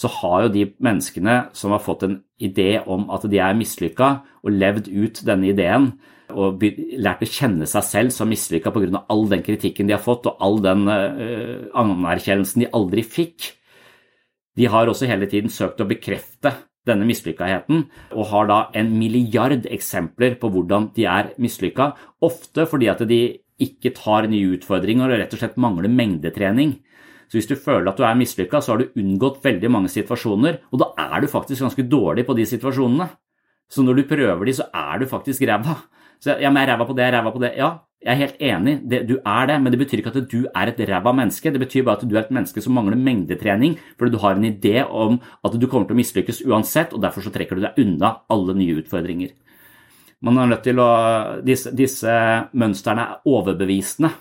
så 0.00 0.08
har 0.20 0.46
jo 0.46 0.52
de 0.54 0.64
menneskene 0.80 1.36
som 1.56 1.74
har 1.74 1.82
fått 1.84 2.06
en 2.06 2.20
idé 2.40 2.78
om 2.88 3.08
at 3.12 3.26
de 3.28 3.40
er 3.42 3.56
mislykka, 3.58 4.10
og 4.40 4.56
levd 4.56 4.88
ut 4.88 5.20
denne 5.26 5.50
ideen, 5.50 5.90
og 6.32 6.62
lært 7.00 7.22
å 7.24 7.28
kjenne 7.28 7.68
seg 7.70 7.86
selv 7.86 8.14
som 8.14 8.30
mislykka 8.30 8.72
pga. 8.74 9.04
all 9.08 9.28
den 9.30 9.42
kritikken 9.46 9.88
de 9.88 9.96
har 9.96 10.02
fått, 10.02 10.26
og 10.26 10.36
all 10.40 10.60
den 10.64 10.88
uh, 10.88 11.70
anerkjennelsen 11.74 12.64
de 12.64 12.72
aldri 12.72 13.04
fikk, 13.06 13.52
de 14.56 14.66
har 14.66 14.90
også 14.90 15.08
hele 15.08 15.28
tiden 15.30 15.52
søkt 15.52 15.80
å 15.80 15.88
bekrefte 15.88 16.52
denne 16.88 17.06
mislykkaheten, 17.08 17.84
og 18.16 18.28
har 18.32 18.48
da 18.48 18.58
en 18.76 18.90
milliard 18.98 19.66
eksempler 19.68 20.36
på 20.40 20.50
hvordan 20.52 20.90
de 20.96 21.06
er 21.08 21.32
mislykka, 21.40 21.92
ofte 22.24 22.66
fordi 22.68 22.88
at 22.92 23.04
de 23.08 23.20
ikke 23.60 23.92
tar 23.96 24.28
nye 24.30 24.56
utfordringer 24.56 25.10
og 25.10 25.20
rett 25.20 25.34
og 25.36 25.42
slett 25.42 25.60
mangler 25.60 25.92
mengdetrening. 25.92 26.78
Så 27.30 27.38
hvis 27.38 27.50
du 27.50 27.54
føler 27.54 27.92
at 27.92 28.00
du 28.00 28.04
er 28.08 28.16
mislykka, 28.18 28.58
så 28.58 28.72
har 28.72 28.80
du 28.80 28.96
unngått 28.98 29.44
veldig 29.44 29.70
mange 29.70 29.92
situasjoner, 29.92 30.64
og 30.72 30.82
da 30.82 30.90
er 30.98 31.22
du 31.22 31.28
faktisk 31.30 31.62
ganske 31.62 31.84
dårlig 31.86 32.24
på 32.26 32.34
de 32.34 32.46
situasjonene. 32.48 33.06
Så 33.70 33.84
når 33.86 34.00
du 34.00 34.08
prøver 34.10 34.48
de, 34.48 34.56
så 34.56 34.66
er 34.74 34.98
du 34.98 35.06
faktisk 35.06 35.44
ræva. 35.46 35.76
Så 36.20 36.36
ja, 36.36 36.50
men 36.50 36.60
jeg 36.60 36.68
er 36.68 36.74
ræva 36.74 36.86
på 36.88 36.96
det, 36.96 37.06
jeg 37.06 37.14
ræva 37.16 37.32
på 37.32 37.42
det. 37.42 37.52
Ja, 37.56 37.70
jeg 38.00 38.12
er 38.12 38.20
helt 38.20 38.40
enig, 38.40 38.74
det, 38.88 39.02
du 39.08 39.18
er 39.18 39.46
det, 39.48 39.58
men 39.60 39.72
det 39.72 39.78
betyr 39.80 40.00
ikke 40.00 40.12
at 40.14 40.30
du 40.30 40.38
er 40.48 40.70
et 40.70 40.80
ræva 40.88 41.12
menneske. 41.16 41.52
Det 41.52 41.60
betyr 41.60 41.84
bare 41.84 42.00
at 42.00 42.08
du 42.08 42.16
er 42.16 42.22
et 42.22 42.32
menneske 42.32 42.62
som 42.64 42.72
mangler 42.76 42.96
mengdetrening, 42.96 43.76
fordi 43.98 44.14
du 44.14 44.20
har 44.22 44.36
en 44.36 44.48
idé 44.48 44.84
om 44.84 45.18
at 45.44 45.56
du 45.56 45.66
kommer 45.66 45.88
til 45.88 45.96
å 45.96 46.00
mislykkes 46.00 46.42
uansett, 46.48 46.94
og 46.96 47.02
derfor 47.04 47.24
så 47.24 47.32
trekker 47.32 47.56
du 47.56 47.66
deg 47.66 47.80
unna 47.82 48.14
alle 48.32 48.56
nye 48.56 48.78
utfordringer. 48.80 49.34
Man 50.24 50.36
er 50.36 50.48
nødt 50.48 50.64
til 50.64 50.80
å, 50.80 50.90
disse, 51.44 51.72
disse 51.76 52.14
mønstrene 52.52 53.04
er 53.04 53.28
overbevisende. 53.28 54.12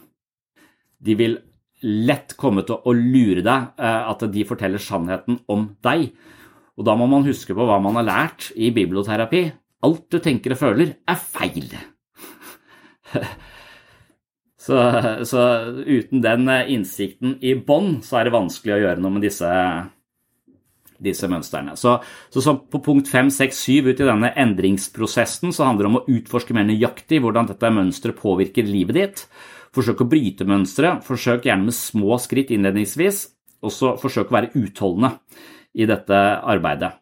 De 1.00 1.16
vil 1.20 1.38
lett 1.84 2.36
komme 2.40 2.66
til 2.68 2.80
å 2.84 2.94
lure 2.96 3.44
deg, 3.44 3.72
eh, 3.80 4.12
at 4.12 4.28
de 4.32 4.46
forteller 4.48 4.84
sannheten 4.84 5.40
om 5.48 5.70
deg. 5.84 6.10
Og 6.80 6.88
da 6.88 6.96
må 6.96 7.08
man 7.12 7.28
huske 7.28 7.56
på 7.56 7.68
hva 7.68 7.80
man 7.84 8.00
har 8.00 8.08
lært 8.08 8.52
i 8.56 8.72
biblioterapi. 8.76 9.44
Alt 9.86 10.10
du 10.12 10.20
tenker 10.24 10.56
og 10.56 10.60
føler, 10.60 10.98
er 11.08 11.22
feil. 11.38 11.72
Så, 14.60 14.76
så 15.26 15.44
uten 15.88 16.20
den 16.22 16.50
innsikten 16.70 17.38
i 17.42 17.56
bånn, 17.56 18.04
så 18.06 18.20
er 18.20 18.28
det 18.28 18.34
vanskelig 18.36 18.74
å 18.76 18.80
gjøre 18.84 19.02
noe 19.02 19.16
med 19.16 19.24
disse, 19.24 19.48
disse 21.02 21.30
mønstrene. 21.32 21.74
Så, 21.80 21.96
så, 22.36 22.54
på 22.60 22.82
punkt 22.86 23.10
5, 23.10 23.32
6, 23.34 23.62
7 23.66 23.88
ut 23.88 24.04
i 24.04 24.10
denne 24.12 24.34
endringsprosessen 24.44 25.56
så 25.56 25.66
handler 25.66 25.88
det 25.88 25.92
om 25.94 25.98
å 26.02 26.04
utforske 26.12 26.54
mer 26.54 26.68
nøyaktig 26.68 27.22
hvordan 27.24 27.50
dette 27.50 27.72
mønsteret 27.74 28.20
påvirker 28.20 28.68
livet 28.68 29.00
ditt. 29.00 29.26
Forsøk 29.74 30.04
å 30.04 30.10
bryte 30.12 30.46
mønsteret. 30.50 31.06
Forsøk 31.08 31.48
gjerne 31.48 31.72
med 31.72 31.80
små 31.80 32.20
skritt 32.22 32.52
innledningsvis. 32.54 33.26
Og 33.66 33.74
så 33.74 33.96
forsøk 34.00 34.30
å 34.30 34.38
være 34.38 34.54
utholdende 34.60 35.16
i 35.80 35.88
dette 35.90 36.20
arbeidet. 36.44 36.99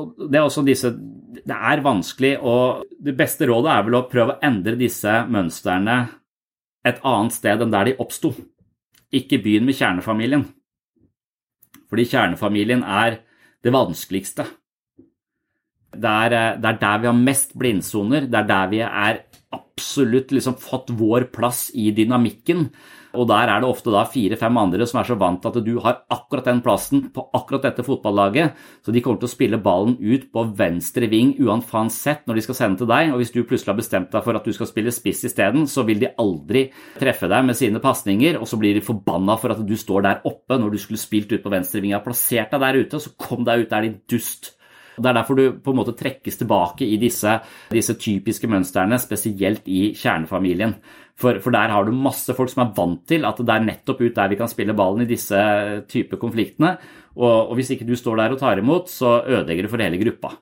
Og 0.00 0.30
det 0.30 0.38
er 0.38 0.46
også 0.46 0.64
disse 0.66 0.92
Det 1.30 1.54
er 1.54 1.82
vanskelig, 1.84 2.32
og 2.42 2.86
det 2.98 3.14
beste 3.16 3.46
rådet 3.46 3.70
er 3.70 3.84
vel 3.86 3.96
å 4.00 4.06
prøve 4.10 4.34
å 4.34 4.40
endre 4.44 4.74
disse 4.76 5.12
mønstrene 5.30 5.98
et 6.84 6.98
annet 7.06 7.36
sted 7.36 7.62
enn 7.62 7.70
der 7.70 7.86
de 7.86 7.94
oppsto. 8.02 8.32
Ikke 9.14 9.38
begynn 9.42 9.68
med 9.68 9.78
kjernefamilien, 9.78 10.42
fordi 11.90 12.06
kjernefamilien 12.10 12.82
er 12.82 13.20
det 13.62 13.72
vanskeligste. 13.74 14.46
Det 15.90 16.14
er, 16.26 16.36
det 16.62 16.70
er 16.70 16.78
der 16.80 17.02
vi 17.02 17.10
har 17.10 17.18
mest 17.18 17.56
blindsoner, 17.58 18.28
det 18.30 18.38
er 18.38 18.48
der 18.48 18.70
vi 18.70 18.80
er 18.86 19.24
absolutt 19.50 20.30
liksom 20.34 20.58
fått 20.60 20.92
vår 20.94 21.30
plass 21.34 21.68
i 21.74 21.90
dynamikken. 21.96 22.68
Og 23.18 23.26
der 23.26 23.50
er 23.50 23.62
det 23.62 23.66
ofte 23.66 23.90
da 23.90 24.04
fire-fem 24.06 24.58
andre 24.60 24.86
som 24.86 25.00
er 25.00 25.08
så 25.08 25.16
vant 25.18 25.40
til 25.42 25.50
at 25.50 25.64
du 25.66 25.72
har 25.82 26.04
akkurat 26.14 26.46
den 26.46 26.60
plassen 26.62 27.08
på 27.10 27.24
akkurat 27.34 27.64
dette 27.66 27.82
fotballaget, 27.82 28.54
så 28.86 28.94
de 28.94 29.02
kommer 29.02 29.18
til 29.18 29.26
å 29.26 29.32
spille 29.32 29.58
ballen 29.62 29.96
ut 29.98 30.28
på 30.30 30.44
venstre 30.60 31.08
ving 31.10 31.32
uansett 31.42 32.22
når 32.28 32.38
de 32.38 32.44
skal 32.46 32.58
sende 32.60 32.82
til 32.82 32.90
deg. 32.92 33.10
Og 33.10 33.18
hvis 33.18 33.34
du 33.34 33.40
plutselig 33.42 33.72
har 33.72 33.80
bestemt 33.80 34.14
deg 34.14 34.22
for 34.22 34.38
at 34.38 34.46
du 34.46 34.54
skal 34.54 34.70
spille 34.70 34.94
spiss 34.94 35.24
isteden, 35.26 35.66
så 35.66 35.82
vil 35.88 36.04
de 36.04 36.12
aldri 36.22 36.68
treffe 37.00 37.30
deg 37.30 37.50
med 37.50 37.58
sine 37.58 37.82
pasninger, 37.82 38.38
og 38.38 38.46
så 38.46 38.60
blir 38.60 38.78
de 38.78 38.86
forbanna 38.86 39.34
for 39.40 39.56
at 39.56 39.66
du 39.66 39.74
står 39.74 40.06
der 40.06 40.22
oppe 40.30 40.60
når 40.60 40.76
du 40.76 40.78
skulle 40.84 41.02
spilt 41.02 41.34
ut 41.34 41.42
på 41.42 41.50
venstre 41.50 41.82
ving. 41.82 41.96
Jeg 41.96 41.98
har 41.98 42.06
plassert 42.06 42.54
deg 42.54 42.62
der 42.62 42.82
ute, 42.84 43.02
så 43.02 43.14
kom 43.18 43.42
deg 43.48 43.66
ut 43.66 43.74
der, 43.74 43.90
din 43.90 43.98
dust. 44.06 44.54
Det 44.96 45.10
er 45.10 45.16
derfor 45.16 45.38
du 45.38 45.44
på 45.62 45.72
en 45.72 45.78
måte 45.80 45.94
trekkes 45.98 46.40
tilbake 46.40 46.88
i 46.88 46.98
disse, 47.00 47.36
disse 47.70 47.96
typiske 48.00 48.50
mønstrene, 48.50 48.98
spesielt 49.00 49.68
i 49.70 49.90
kjernefamilien. 49.96 50.74
For, 51.20 51.36
for, 51.44 51.52
der 51.52 51.72
har 51.72 51.84
du 51.84 51.92
masse 51.92 52.32
folk 52.36 52.50
som 52.52 52.64
er 52.64 52.74
vant 52.76 53.02
til 53.08 53.26
at 53.28 53.40
det 53.44 53.54
er 53.54 53.66
nettopp 53.66 54.00
ut 54.00 54.16
der 54.16 54.30
vi 54.32 54.38
kan 54.40 54.48
spille 54.48 54.76
ballen 54.76 55.04
i 55.04 55.10
disse 55.10 55.40
type 55.90 56.16
konfliktene. 56.20 56.76
Og, 57.18 57.50
og 57.50 57.58
hvis 57.58 57.74
ikke 57.74 57.88
du 57.88 57.96
står 57.98 58.22
der 58.22 58.36
og 58.36 58.40
tar 58.40 58.62
imot, 58.62 58.88
så 58.88 59.20
ødelegger 59.26 59.66
det 59.66 59.72
for 59.72 59.84
hele 59.84 60.00
gruppa. 60.00 60.38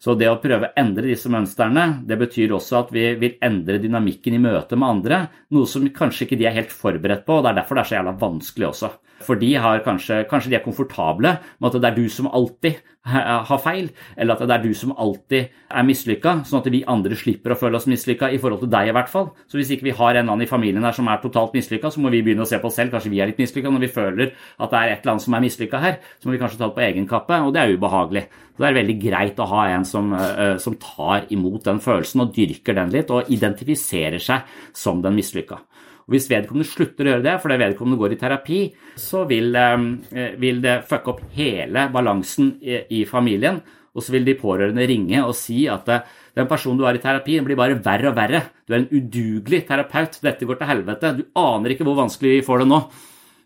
Så 0.00 0.14
det 0.16 0.30
å 0.30 0.38
prøve 0.40 0.70
å 0.70 0.80
endre 0.80 1.10
disse 1.10 1.28
mønstrene, 1.28 2.06
det 2.08 2.16
betyr 2.22 2.54
også 2.56 2.78
at 2.78 2.92
vi 2.94 3.02
vil 3.20 3.34
endre 3.44 3.76
dynamikken 3.82 4.38
i 4.38 4.40
møte 4.40 4.78
med 4.80 4.88
andre, 4.88 5.18
noe 5.52 5.68
som 5.68 5.84
kanskje 5.92 6.24
ikke 6.24 6.38
de 6.40 6.46
er 6.48 6.56
helt 6.56 6.72
forberedt 6.72 7.26
på, 7.26 7.36
og 7.36 7.44
det 7.44 7.50
er 7.50 7.58
derfor 7.58 7.76
det 7.76 7.82
er 7.82 7.90
så 7.90 7.96
jævla 7.98 8.14
vanskelig 8.22 8.68
også. 8.70 8.90
For 9.20 9.40
de 9.40 9.50
har 9.60 9.82
kanskje, 9.84 10.22
kanskje 10.30 10.52
de 10.52 10.56
er 10.60 10.64
komfortable 10.64 11.36
med 11.60 11.68
at 11.68 11.80
det 11.80 11.90
er 11.90 11.98
du 11.98 12.08
som 12.12 12.30
alltid 12.30 12.80
har 13.00 13.60
feil, 13.64 13.88
eller 14.20 14.36
at 14.36 14.42
det 14.44 14.54
er 14.54 14.64
du 14.64 14.74
som 14.76 14.92
alltid 15.00 15.54
er 15.72 15.84
mislykka, 15.88 16.34
sånn 16.44 16.60
at 16.60 16.68
vi 16.72 16.82
andre 16.88 17.16
slipper 17.16 17.54
å 17.54 17.56
føle 17.58 17.78
oss 17.78 17.88
mislykka 17.88 18.28
i 18.28 18.40
forhold 18.40 18.60
til 18.64 18.72
deg 18.72 18.90
i 18.90 18.94
hvert 18.96 19.08
fall. 19.08 19.30
Så 19.48 19.56
hvis 19.56 19.72
ikke 19.72 19.88
vi 19.88 19.94
har 19.96 20.18
en 20.20 20.28
annen 20.28 20.44
i 20.44 20.50
familien 20.50 20.84
her 20.84 20.96
som 20.96 21.08
er 21.08 21.22
totalt 21.22 21.56
mislykka, 21.56 21.92
så 21.92 22.02
må 22.04 22.12
vi 22.12 22.20
begynne 22.26 22.44
å 22.44 22.50
se 22.50 22.60
på 22.60 22.68
oss 22.68 22.76
selv, 22.76 22.92
kanskje 22.92 23.12
vi 23.14 23.22
er 23.24 23.32
litt 23.32 23.40
mislykka. 23.40 23.72
Når 23.72 23.86
vi 23.86 23.92
føler 23.94 24.34
at 24.34 24.74
det 24.74 24.82
er 24.82 24.92
et 24.92 25.00
eller 25.00 25.14
annet 25.14 25.26
som 25.26 25.38
er 25.38 25.44
mislykka 25.46 25.80
her, 25.80 25.98
så 26.20 26.28
må 26.28 26.36
vi 26.36 26.42
kanskje 26.42 26.60
ta 26.60 26.68
det 26.68 26.76
på 26.76 26.86
egen 26.90 27.08
kappe, 27.08 27.40
og 27.40 27.56
det 27.56 27.62
er 27.62 27.72
ubehagelig. 27.72 28.26
Så 28.52 28.64
det 28.64 28.68
er 28.68 28.78
veldig 28.82 28.98
greit 29.00 29.40
å 29.40 29.48
ha 29.54 29.64
en 29.72 29.88
som, 29.88 30.12
uh, 30.12 30.58
som 30.60 30.76
tar 30.82 31.30
imot 31.32 31.64
den 31.70 31.80
følelsen 31.80 32.26
og 32.26 32.36
dyrker 32.36 32.76
den 32.76 32.92
litt, 32.92 33.12
og 33.16 33.32
identifiserer 33.32 34.20
seg 34.20 34.60
som 34.76 35.00
den 35.00 35.16
mislykka. 35.16 35.62
Og 36.10 36.16
Hvis 36.16 36.26
vedkommende 36.26 36.66
slutter 36.66 37.06
å 37.06 37.12
gjøre 37.12 37.22
det 37.22 37.36
fordi 37.38 37.56
vedkommende 37.60 38.00
går 38.00 38.14
i 38.16 38.16
terapi, 38.18 38.60
så 38.98 39.22
vil, 39.30 39.54
eh, 39.54 40.32
vil 40.42 40.58
det 40.60 40.80
fucke 40.90 41.12
opp 41.12 41.20
hele 41.36 41.86
balansen 41.94 42.56
i, 42.58 42.80
i, 42.98 43.04
familien. 43.06 43.60
Og 43.94 44.02
så 44.02 44.10
vil 44.10 44.26
de 44.26 44.34
pårørende 44.34 44.88
ringe 44.90 45.22
og 45.22 45.36
si 45.38 45.68
at 45.70 45.86
eh, 45.88 46.02
den 46.34 46.48
personen 46.50 46.80
du 46.80 46.84
har 46.84 46.98
i 46.98 47.02
terapi, 47.02 47.38
blir 47.46 47.54
bare 47.54 47.78
verre 47.78 48.10
og 48.10 48.18
verre. 48.18 48.42
Du 48.66 48.74
er 48.74 48.80
en 48.80 48.90
udugelig 48.90 49.62
terapeut. 49.68 50.18
Dette 50.20 50.50
går 50.50 50.58
til 50.58 50.70
helvete. 50.72 51.14
Du 51.14 51.22
aner 51.38 51.76
ikke 51.76 51.86
hvor 51.86 52.02
vanskelig 52.02 52.40
vi 52.40 52.44
får 52.48 52.64
det 52.64 52.68
nå. 52.72 52.82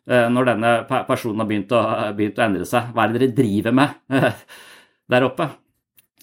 Eh, 0.08 0.26
når 0.32 0.50
denne 0.54 0.74
personen 1.04 1.44
har 1.44 1.52
begynt 1.52 1.76
å, 1.76 1.84
begynt 2.16 2.40
å 2.40 2.46
endre 2.48 2.64
seg. 2.64 2.94
Hva 2.96 3.04
er 3.04 3.12
det 3.12 3.26
dere 3.26 3.38
driver 3.42 3.76
med 3.76 4.00
der 5.12 5.28
oppe? 5.28 5.52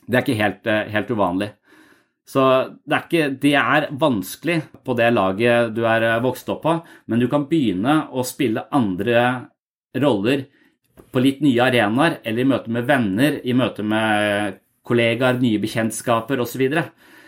Det 0.10 0.18
er 0.18 0.26
ikke 0.26 0.42
helt, 0.42 0.74
helt 0.90 1.14
uvanlig. 1.14 1.54
Så 2.32 2.42
det 2.88 2.96
er, 2.96 3.06
ikke, 3.06 3.30
det 3.44 3.54
er 3.60 3.88
vanskelig 4.00 4.58
på 4.86 4.96
det 4.96 5.10
laget 5.12 5.74
du 5.76 5.82
er 5.90 6.06
eh, 6.08 6.22
vokst 6.24 6.48
opp 6.54 6.62
på, 6.64 6.78
men 7.12 7.20
du 7.20 7.28
kan 7.32 7.48
begynne 7.50 8.06
å 8.16 8.24
spille 8.28 8.70
andre 8.72 9.24
roller 10.00 10.46
på 11.12 11.24
litt 11.24 11.42
nye 11.44 11.66
arenaer, 11.66 12.22
eller 12.24 12.44
i 12.44 12.48
møte 12.48 12.72
med 12.72 12.88
venner, 12.88 13.40
i 13.44 13.56
møte 13.58 13.84
med 13.84 14.62
kollegaer, 14.88 15.42
nye 15.42 15.60
bekjentskaper 15.60 16.40
osv. 16.40 16.64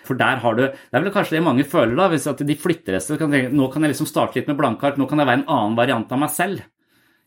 For 0.08 0.20
der 0.20 0.40
har 0.44 0.56
du 0.56 0.64
Det 0.64 0.96
er 0.96 1.04
vel 1.04 1.12
kanskje 1.16 1.38
det 1.38 1.44
mange 1.44 1.68
føler, 1.68 1.96
da, 2.00 2.08
hvis 2.12 2.30
at 2.32 2.46
de 2.48 2.56
flytter 2.60 2.96
et 2.96 3.04
sted. 3.04 3.20
Nå 3.52 3.68
kan 3.72 3.84
jeg 3.84 3.94
liksom 3.94 4.08
starte 4.08 4.40
litt 4.40 4.48
med 4.52 4.60
blanke 4.60 4.88
ark, 4.88 4.98
nå 5.00 5.08
kan 5.10 5.20
jeg 5.20 5.28
være 5.28 5.44
en 5.44 5.52
annen 5.52 5.78
variant 5.80 6.12
av 6.12 6.24
meg 6.24 6.32
selv. 6.32 6.64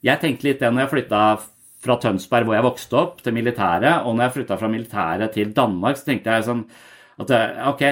Jeg 0.04 0.20
tenkte 0.22 0.48
litt 0.48 0.60
det 0.64 0.72
når 0.72 0.86
jeg 0.86 0.94
flytta 0.94 1.22
fra 1.86 2.00
Tønsberg, 2.00 2.48
hvor 2.48 2.56
jeg 2.56 2.66
vokste 2.66 3.00
opp, 3.00 3.22
til 3.22 3.36
militæret, 3.36 4.04
og 4.04 4.16
når 4.16 4.26
jeg 4.26 4.36
flytta 4.40 4.60
fra 4.60 4.70
militæret 4.72 5.32
til 5.36 5.52
Danmark, 5.56 5.98
så 6.00 6.08
tenkte 6.08 6.36
jeg 6.36 6.48
sånn 6.48 6.64
at 7.22 7.32
ok, 7.72 7.82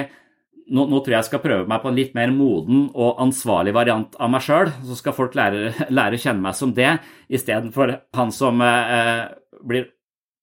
nå, 0.65 0.85
nå, 0.89 0.99
tror 0.99 1.13
jeg 1.13 1.19
jeg 1.19 1.29
skal 1.29 1.43
prøve 1.43 1.69
meg 1.69 1.81
på 1.81 1.89
en 1.91 1.97
litt 1.97 2.15
mer 2.17 2.31
moden 2.33 2.87
og 2.93 3.19
ansvarlig 3.21 3.73
variant 3.75 4.15
av 4.21 4.31
meg 4.33 4.45
sjøl. 4.45 4.71
Så 4.85 4.97
skal 4.99 5.15
folk 5.17 5.35
lære, 5.37 5.73
lære, 5.97 6.17
å 6.17 6.23
kjenne 6.23 6.45
meg 6.45 6.57
som 6.57 6.73
det, 6.75 6.95
istedenfor 7.29 7.97
han 8.17 8.33
som 8.35 8.63
eh, 8.65 9.27
blir 9.65 9.91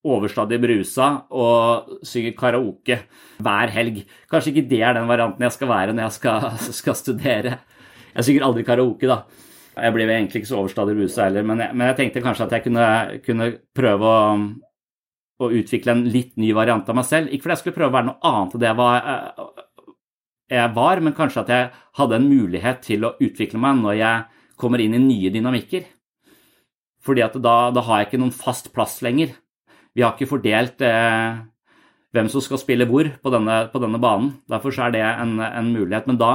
overstadig 0.02 0.58
brusa 0.58 1.08
og 1.30 2.00
synger 2.06 2.34
karaoke 2.38 2.98
hver 3.42 3.70
helg. 3.74 4.02
Kanskje 4.30 4.50
ikke 4.54 4.68
det 4.72 4.82
er 4.82 4.96
den 4.98 5.10
varianten 5.10 5.46
jeg 5.46 5.54
skal 5.54 5.70
være 5.70 5.94
når 5.94 6.08
jeg 6.08 6.18
skal, 6.18 6.48
skal 6.80 6.98
studere. 6.98 7.56
Jeg 8.12 8.28
synger 8.28 8.48
aldri 8.48 8.66
karaoke, 8.66 9.08
da. 9.08 9.22
Jeg 9.72 9.94
blir 9.94 10.10
egentlig 10.10 10.42
ikke 10.42 10.50
så 10.50 10.58
overstadig 10.60 10.94
brusa 10.98 11.24
heller, 11.24 11.46
men 11.48 11.62
jeg, 11.62 11.72
men 11.72 11.88
jeg, 11.88 11.96
tenkte 11.96 12.22
kanskje 12.24 12.44
at 12.44 12.58
jeg 12.58 12.64
kunne, 12.66 12.88
kunne 13.24 13.46
prøve 13.72 14.10
å 14.10 14.18
å 15.46 15.52
utvikle 15.62 15.94
en 15.94 16.04
litt 16.12 16.36
ny 16.40 16.52
variant 16.56 16.88
av 16.88 16.98
meg 16.98 17.08
selv. 17.08 17.30
Ikke 17.30 17.46
fordi 17.46 17.56
jeg 17.56 17.62
skulle 17.62 17.78
prøve 17.78 17.92
å 17.92 17.96
være 17.98 18.08
noe 18.10 18.32
annet 18.32 18.54
enn 18.54 18.62
det 18.62 18.70
jeg 18.70 18.80
var, 18.80 19.10
eh, 19.12 19.62
jeg 20.52 20.74
var, 20.76 21.00
men 21.00 21.16
kanskje 21.16 21.42
at 21.42 21.52
jeg 21.52 21.70
hadde 21.98 22.18
en 22.18 22.28
mulighet 22.28 22.82
til 22.84 23.06
å 23.08 23.14
utvikle 23.20 23.60
meg 23.60 23.80
når 23.80 23.98
jeg 24.00 24.42
kommer 24.60 24.82
inn 24.82 24.96
i 24.96 25.02
nye 25.02 25.32
dynamikker. 25.32 25.86
Fordi 27.02 27.24
at 27.24 27.38
da, 27.42 27.56
da 27.74 27.82
har 27.86 28.00
jeg 28.00 28.10
ikke 28.10 28.20
noen 28.22 28.36
fast 28.36 28.70
plass 28.74 29.00
lenger. 29.02 29.32
Vi 29.96 30.04
har 30.04 30.14
ikke 30.14 30.30
fordelt 30.30 30.82
eh, 30.86 31.40
hvem 32.14 32.28
som 32.32 32.44
skal 32.44 32.60
spille 32.60 32.86
hvor 32.88 33.08
på 33.22 33.32
denne, 33.34 33.58
på 33.72 33.82
denne 33.82 34.00
banen. 34.02 34.34
Derfor 34.50 34.76
er 34.78 34.94
det 34.94 35.02
en, 35.02 35.38
en, 35.42 35.72
mulighet. 35.74 36.06
Men 36.08 36.20
da, 36.20 36.32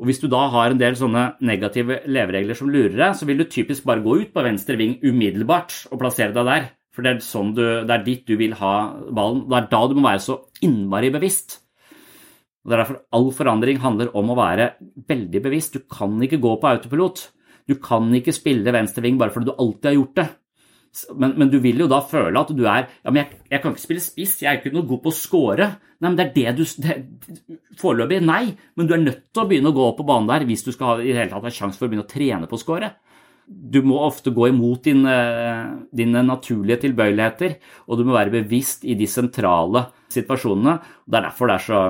og 0.00 0.08
hvis 0.08 0.20
du 0.22 0.28
da 0.32 0.46
har 0.52 0.72
en 0.72 0.80
del 0.80 0.98
sånne 0.98 1.26
negative 1.44 2.02
leveregler 2.10 2.58
som 2.58 2.72
lurer 2.72 2.96
deg, 2.96 3.16
så 3.16 3.28
vil 3.28 3.40
du 3.40 3.46
typisk 3.46 3.86
bare 3.88 4.04
gå 4.04 4.18
ut 4.24 4.32
på 4.34 4.44
venstre 4.44 4.78
ving 4.80 4.98
umiddelbart 5.04 5.84
og 5.92 6.00
plassere 6.02 6.34
deg 6.34 6.48
der. 6.48 6.70
For 6.92 7.04
det 7.04 7.14
er, 7.14 7.24
sånn 7.24 7.54
du, 7.56 7.62
det 7.88 7.94
er 7.94 8.04
dit 8.04 8.24
du 8.28 8.36
vil 8.36 8.54
ha 8.60 8.72
ballen. 9.14 9.46
Det 9.48 9.58
er 9.58 9.68
da 9.72 9.82
du 9.88 9.96
må 9.96 10.04
være 10.10 10.24
så 10.24 10.38
innmari 10.64 11.08
bevisst. 11.14 11.62
Det 12.62 12.76
er 12.76 12.82
derfor 12.84 13.00
all 13.16 13.30
forandring 13.34 13.80
handler 13.82 14.12
om 14.18 14.30
å 14.30 14.38
være 14.38 14.74
veldig 15.08 15.40
bevisst. 15.42 15.78
Du 15.78 15.88
kan 15.90 16.20
ikke 16.22 16.40
gå 16.42 16.52
på 16.60 16.68
autopilot. 16.68 17.24
Du 17.66 17.78
kan 17.82 18.10
ikke 18.14 18.34
spille 18.34 18.74
venstreving 18.74 19.18
bare 19.18 19.32
fordi 19.34 19.48
du 19.48 19.56
alltid 19.56 19.88
har 19.88 19.98
gjort 19.98 20.20
det. 20.20 20.28
Men, 21.16 21.32
men, 21.40 21.48
du 21.48 21.56
vil 21.64 21.78
jo 21.80 21.86
da 21.88 22.02
føle 22.04 22.36
at 22.36 22.50
du 22.52 22.66
er 22.68 22.82
Ja, 22.84 23.08
men 23.08 23.22
jeg, 23.22 23.38
jeg 23.48 23.62
kan 23.62 23.72
ikke 23.72 23.80
spille 23.80 24.02
spiss, 24.04 24.34
jeg 24.42 24.50
er 24.50 24.58
ikke 24.58 24.74
noe 24.74 24.84
god 24.90 25.00
på 25.06 25.08
å 25.08 25.16
score. 25.16 25.68
Nei, 26.02 26.10
men 26.10 26.18
det 26.18 26.26
er 26.26 26.34
det 26.36 26.52
du 26.58 27.56
Foreløpig 27.80 28.18
nei, 28.26 28.42
men 28.76 28.90
du 28.90 28.92
er 28.92 29.00
nødt 29.00 29.22
til 29.32 29.40
å 29.40 29.46
begynne 29.48 29.72
å 29.72 29.78
gå 29.78 29.86
på 29.96 30.04
banen 30.04 30.28
der 30.28 30.44
hvis 30.44 30.66
du 30.66 30.68
skal 30.74 30.90
ha, 30.90 30.96
i 31.00 31.08
det 31.08 31.16
hele 31.16 31.32
tatt 31.32 31.48
ha 31.48 31.54
sjanse 31.54 31.80
for 31.80 31.88
å 31.88 31.94
begynne 31.94 32.04
å 32.04 32.12
trene 32.12 32.50
på 32.50 32.58
å 32.58 32.60
score 32.60 32.92
du 33.52 33.80
må 33.86 33.98
ofte 34.04 34.32
gå 34.34 34.48
imot 34.50 34.84
dine, 34.88 35.16
dine, 35.94 36.22
naturlige 36.26 36.82
tilbøyeligheter, 36.86 37.58
og 37.88 37.98
du 37.98 38.06
må 38.06 38.16
være 38.16 38.34
bevisst 38.34 38.84
i 38.84 38.96
de 38.98 39.08
sentrale 39.10 39.86
situasjonene. 40.12 40.78
Det 41.06 41.18
er 41.18 41.26
derfor 41.28 41.50
det 41.50 41.56
er 41.56 41.66
så, 41.66 41.80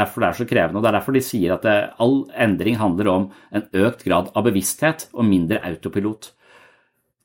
derfor 0.00 0.24
det 0.24 0.28
er 0.30 0.40
så 0.40 0.48
krevende, 0.50 0.80
og 0.80 0.84
det 0.84 0.90
er 0.90 0.98
derfor 0.98 1.16
de 1.16 1.24
sier 1.24 1.54
at 1.56 1.66
det, 1.66 1.78
all 2.02 2.20
endring 2.46 2.80
handler 2.80 3.12
om 3.12 3.30
en 3.54 3.66
økt 3.84 4.04
grad 4.06 4.30
av 4.34 4.46
bevissthet 4.46 5.08
og 5.14 5.28
mindre 5.28 5.62
autopilot. 5.70 6.32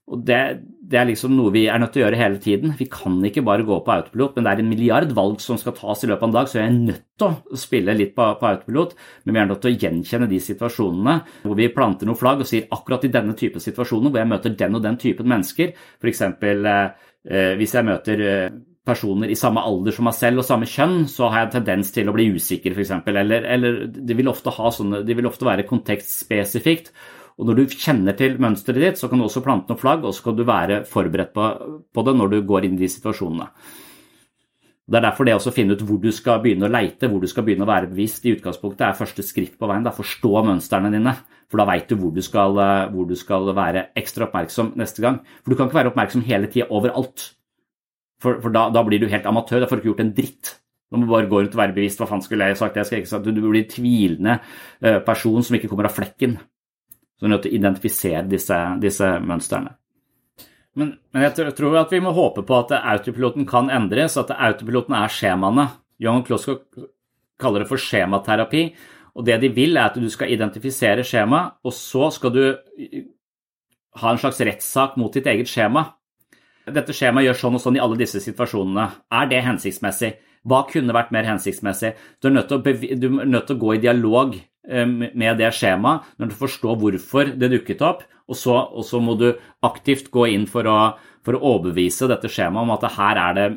Og 0.05 0.21
det, 0.21 0.39
det, 0.85 0.99
er 0.99 1.07
liksom 1.09 1.33
noe 1.33 1.49
vi 1.53 1.63
er 1.65 1.79
nødt 1.81 1.95
til 1.95 2.03
å 2.03 2.05
gjøre 2.05 2.19
hele 2.19 2.37
tiden. 2.41 2.75
Vi 2.77 2.85
kan 2.93 3.17
ikke 3.25 3.41
bare 3.45 3.65
gå 3.65 3.79
på 3.81 3.93
autopilot, 3.93 4.35
men 4.35 4.45
det 4.45 4.51
er 4.51 4.61
en 4.61 4.69
milliard 4.69 5.15
valg 5.17 5.39
som 5.41 5.57
skal 5.57 5.73
tas 5.77 6.05
i 6.05 6.09
løpet 6.11 6.21
av 6.21 6.29
en 6.29 6.35
dag, 6.35 6.51
så 6.51 6.59
jeg 6.59 6.67
er 6.67 6.75
nødt 6.75 7.07
til 7.17 7.31
å 7.31 7.57
spille 7.57 7.95
litt 7.97 8.13
på, 8.17 8.27
på 8.37 8.49
autopilot. 8.51 8.93
Men 9.25 9.33
vi 9.33 9.41
er 9.41 9.49
nødt 9.49 9.63
til 9.63 9.73
å 9.73 9.79
gjenkjenne 9.81 10.29
de 10.29 10.43
situasjonene 10.45 11.17
hvor 11.41 11.57
vi 11.57 11.71
planter 11.73 12.09
noen 12.09 12.19
flagg 12.21 12.45
og 12.45 12.51
sier 12.51 12.69
akkurat 12.77 13.09
i 13.09 13.11
denne 13.17 13.33
type 13.39 13.63
situasjoner 13.63 14.13
hvor 14.13 14.21
jeg 14.21 14.31
møter 14.35 14.55
den 14.61 14.77
og 14.77 14.85
den 14.85 15.01
typen 15.01 15.31
mennesker, 15.33 15.73
f.eks. 15.97 16.23
Eh, 17.25 17.51
hvis 17.57 17.73
jeg 17.73 17.89
møter 17.89 18.21
eh, 18.21 18.61
personer 18.85 19.31
i 19.33 19.39
samme 19.39 19.63
alder 19.65 19.95
som 19.95 20.05
meg 20.05 20.13
selv 20.13 20.43
og 20.43 20.45
samme 20.45 20.69
kjønn, 20.69 21.07
så 21.09 21.31
har 21.31 21.41
jeg 21.41 21.49
en 21.49 21.57
tendens 21.57 21.89
til 21.95 22.09
å 22.09 22.13
bli 22.13 22.29
usikker, 22.35 22.77
f.eks. 22.77 22.93
Eller, 23.09 23.49
eller 23.57 23.83
det 23.89 24.21
vil 24.21 24.29
ofte 24.29 24.53
ha 24.53 24.69
sånne, 24.69 25.01
det 25.07 25.17
vil 25.17 25.33
ofte 25.33 25.49
være 25.49 25.65
kontekstspesifikt. 25.65 26.93
Og 27.35 27.49
når 27.49 27.57
du 27.57 27.73
kjenner 27.75 28.15
til 28.15 28.37
mønsteret 28.39 28.83
ditt, 28.83 28.99
så 29.01 29.09
kan 29.11 29.19
du 29.19 29.25
også 29.25 29.43
plante 29.43 29.73
noen 29.73 29.81
flagg, 29.81 30.05
og 30.07 30.15
så 30.15 30.29
kan 30.29 30.37
du 30.37 30.45
være 30.47 30.83
forberedt 30.87 31.33
på, 31.35 31.49
på 31.91 32.05
det 32.07 32.13
når 32.15 32.31
du 32.31 32.37
går 32.47 32.67
inn 32.67 32.77
i 32.77 32.85
de 32.85 32.91
situasjonene. 32.91 33.49
Det 34.85 34.99
er 34.99 35.05
derfor 35.07 35.25
det 35.25 35.33
å 35.33 35.51
finne 35.53 35.73
ut 35.73 35.81
hvor 35.81 35.97
du 35.97 36.11
skal 36.13 36.43
begynne 36.43 36.67
å 36.67 36.71
leite, 36.71 37.09
hvor 37.09 37.23
du 37.23 37.25
skal 37.27 37.43
begynne 37.47 37.65
å 37.65 37.69
være 37.69 37.89
bevisst, 37.89 38.25
i 38.25 38.35
utgangspunktet 38.35 38.85
er 38.85 38.97
første 38.97 39.25
skritt 39.25 39.55
på 39.57 39.69
veien. 39.69 39.83
Da. 39.85 39.93
Forstå 39.95 40.43
mønstrene 40.45 40.91
dine, 40.93 41.15
for 41.49 41.61
da 41.61 41.65
veit 41.67 41.89
du 41.89 41.97
hvor 41.97 42.13
du, 42.13 42.21
skal, 42.23 42.53
hvor 42.93 43.07
du 43.09 43.15
skal 43.17 43.49
være 43.57 43.87
ekstra 43.97 44.27
oppmerksom 44.27 44.75
neste 44.77 45.01
gang. 45.01 45.23
For 45.41 45.51
du 45.51 45.57
kan 45.57 45.71
ikke 45.71 45.79
være 45.81 45.91
oppmerksom 45.91 46.23
hele 46.29 46.51
tida 46.53 46.69
overalt. 46.69 47.31
For, 48.21 48.37
for 48.43 48.53
da, 48.53 48.67
da, 48.73 48.85
blir 48.85 49.01
du 49.01 49.09
helt 49.09 49.25
amatør. 49.25 49.63
Da 49.63 49.71
får 49.71 49.81
du 49.81 49.83
ikke 49.83 49.91
gjort 49.95 50.05
en 50.05 50.15
dritt. 50.21 50.53
Du 50.93 51.01
må 51.01 51.09
bare 51.09 51.31
gå 51.33 51.41
rundt 51.41 51.57
og 51.57 51.63
være 51.65 51.75
bevisst. 51.75 51.99
Hva 51.99 52.07
faen 52.11 52.21
skulle 52.23 52.51
jeg 52.51 52.61
sagt? 52.61 52.77
Jeg 52.77 52.87
skal 52.87 53.01
ikke 53.01 53.11
sagt. 53.15 53.25
Du 53.25 53.41
blir 53.41 53.63
en 53.63 53.71
tvilende 53.73 54.37
uh, 54.37 54.99
person 55.07 55.41
som 55.43 55.57
ikke 55.57 55.71
kommer 55.73 55.89
av 55.89 55.97
flekken. 55.97 56.37
Du 57.25 57.29
er 57.31 57.31
nødt 57.33 57.47
til 57.47 57.55
å 57.55 57.57
identifisere 57.57 58.19
disse, 58.29 58.55
disse 58.77 59.07
mønstrene. 59.17 59.71
Men, 60.77 60.91
men, 61.09 61.23
jeg 61.23 61.55
tror 61.57 61.79
at 61.79 61.89
vi 61.95 61.97
må 62.05 62.11
håpe 62.13 62.43
på 62.45 62.59
at 62.59 62.75
autopiloten 62.77 63.47
kan 63.49 63.71
endres, 63.73 64.19
at 64.21 64.29
autopiloten 64.29 64.93
er 64.93 65.09
skjemaene. 65.09 65.65
Johan 66.05 66.21
Klosko 66.27 66.59
kaller 67.41 67.63
det 67.63 67.71
for 67.71 67.81
skjematerapi. 67.81 68.63
Og 69.17 69.25
det 69.25 69.39
de 69.41 69.49
vil, 69.57 69.73
er 69.73 69.89
at 69.89 69.97
du 69.97 70.05
skal 70.13 70.35
identifisere 70.37 71.01
skjema, 71.07 71.41
og 71.65 71.73
så 71.73 72.11
skal 72.13 72.35
du 72.35 72.43
ha 74.03 74.13
en 74.13 74.21
slags 74.21 74.45
rettssak 74.45 75.01
mot 75.01 75.17
ditt 75.17 75.25
eget 75.31 75.49
skjema. 75.49 75.87
Dette 76.77 76.93
skjemaet 76.93 77.31
gjør 77.31 77.41
sånn 77.41 77.57
og 77.57 77.65
sånn 77.65 77.79
i 77.79 77.85
alle 77.87 77.97
disse 77.97 78.21
situasjonene. 78.21 78.89
Er 79.17 79.33
det 79.33 79.41
hensiktsmessig? 79.49 80.13
Hva 80.45 80.67
kunne 80.69 80.93
vært 80.93 81.09
mer 81.15 81.25
hensiktsmessig? 81.25 81.95
Du 82.21 82.29
er 82.29 82.37
nødt 82.37 82.53
til 82.53 82.61
å, 82.61 83.25
nødt 83.25 83.49
til 83.49 83.57
å 83.57 83.63
gå 83.65 83.73
i 83.73 83.81
dialog 83.81 84.37
med 84.67 85.37
det 85.39 85.51
skjemaet 85.53 86.15
når 86.17 86.31
du 86.31 86.37
forstår 86.39 86.77
hvorfor 86.81 87.33
det 87.37 87.51
dukket 87.53 87.83
opp, 87.85 88.05
og 88.25 88.37
så, 88.37 88.55
og 88.57 88.85
så 88.85 89.01
må 89.03 89.13
du 89.19 89.27
aktivt 89.65 90.09
gå 90.13 90.25
inn 90.33 90.47
for 90.49 90.65
å, 90.65 90.79
for 91.25 91.37
å, 91.37 91.43
overbevise 91.55 92.09
dette 92.09 92.31
skjemaet 92.31 92.65
om 92.65 92.73
at 92.73 92.87
her 92.95 93.21
er 93.21 93.37
det 93.37 93.47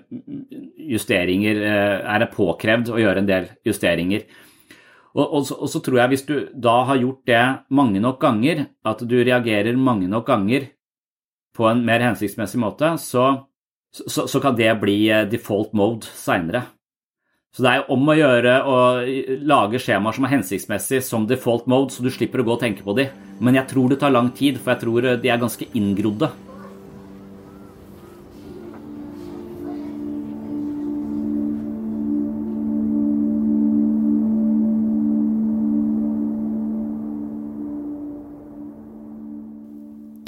justeringer, 0.93 1.63
eh, 1.65 1.97
er 2.05 2.25
det 2.25 2.31
påkrevd 2.35 2.93
å 2.93 3.01
gjøre 3.01 3.25
en 3.25 3.31
del 3.31 3.49
justeringer. 3.67 4.27
Og, 5.17 5.25
og, 5.25 5.43
så, 5.49 5.57
og 5.57 5.73
så 5.73 5.81
tror 5.85 6.03
jeg 6.03 6.13
hvis 6.13 6.27
du 6.29 6.35
da 6.53 6.83
har 6.91 7.01
gjort 7.01 7.23
det 7.31 7.45
mange 7.75 8.03
nok 8.05 8.21
ganger, 8.23 8.67
at 8.85 9.01
du 9.09 9.17
reagerer 9.17 9.81
mange 9.81 10.11
nok 10.11 10.29
ganger 10.29 10.69
på 11.57 11.67
en 11.71 11.81
mer 11.87 12.05
hensiktsmessig 12.05 12.61
måte, 12.63 12.93
så, 13.03 13.31
så, 13.91 14.29
så 14.29 14.43
kan 14.45 14.59
det 14.59 14.71
bli 14.83 15.01
eh, 15.09 15.25
default 15.31 15.73
mode 15.77 16.13
seinere. 16.13 16.67
Så 17.55 17.65
det 17.65 17.71
er 17.73 17.87
om 17.91 18.11
å 18.11 18.17
gjøre 18.17 18.57
å 18.69 18.77
lage 19.49 19.81
skjemaer 19.83 20.15
som 20.15 20.27
er 20.29 20.35
hensiktsmessig 20.37 21.01
som 21.07 21.25
default 21.27 21.67
mode, 21.71 21.95
så 21.95 22.05
du 22.05 22.11
slipper 22.13 22.43
å 22.43 22.47
gå 22.47 22.57
og 22.59 22.63
tenke 22.63 22.85
på 22.87 22.95
de. 22.99 23.09
Men 23.41 23.57
jeg 23.59 23.71
tror 23.73 23.89
det 23.91 24.01
tar 24.03 24.15
lang 24.15 24.29
tid, 24.37 24.61
for 24.61 24.75
jeg 24.75 24.85
tror 24.85 25.09
de 25.23 25.33
er 25.33 25.41
ganske 25.41 25.71
inngrodde. 25.79 26.31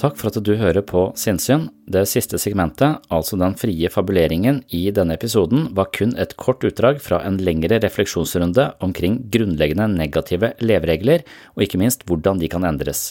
Takk 0.01 0.15
for 0.17 0.31
at 0.31 0.39
du 0.41 0.55
hører 0.57 0.81
på 0.81 1.01
Sinnsyn. 1.19 1.67
Det 1.85 2.07
siste 2.09 2.39
segmentet, 2.41 3.03
altså 3.13 3.37
den 3.37 3.53
frie 3.61 3.89
fabuleringen 3.93 4.63
i 4.73 4.87
denne 4.97 5.19
episoden, 5.19 5.67
var 5.77 5.91
kun 5.93 6.15
et 6.17 6.33
kort 6.41 6.65
utdrag 6.65 7.03
fra 7.05 7.19
en 7.29 7.37
lengre 7.37 7.77
refleksjonsrunde 7.83 8.65
omkring 8.81 9.19
grunnleggende 9.35 9.91
negative 9.93 10.55
leveregler, 10.65 11.27
og 11.53 11.67
ikke 11.67 11.83
minst 11.83 12.07
hvordan 12.09 12.41
de 12.41 12.49
kan 12.49 12.65
endres. 12.65 13.11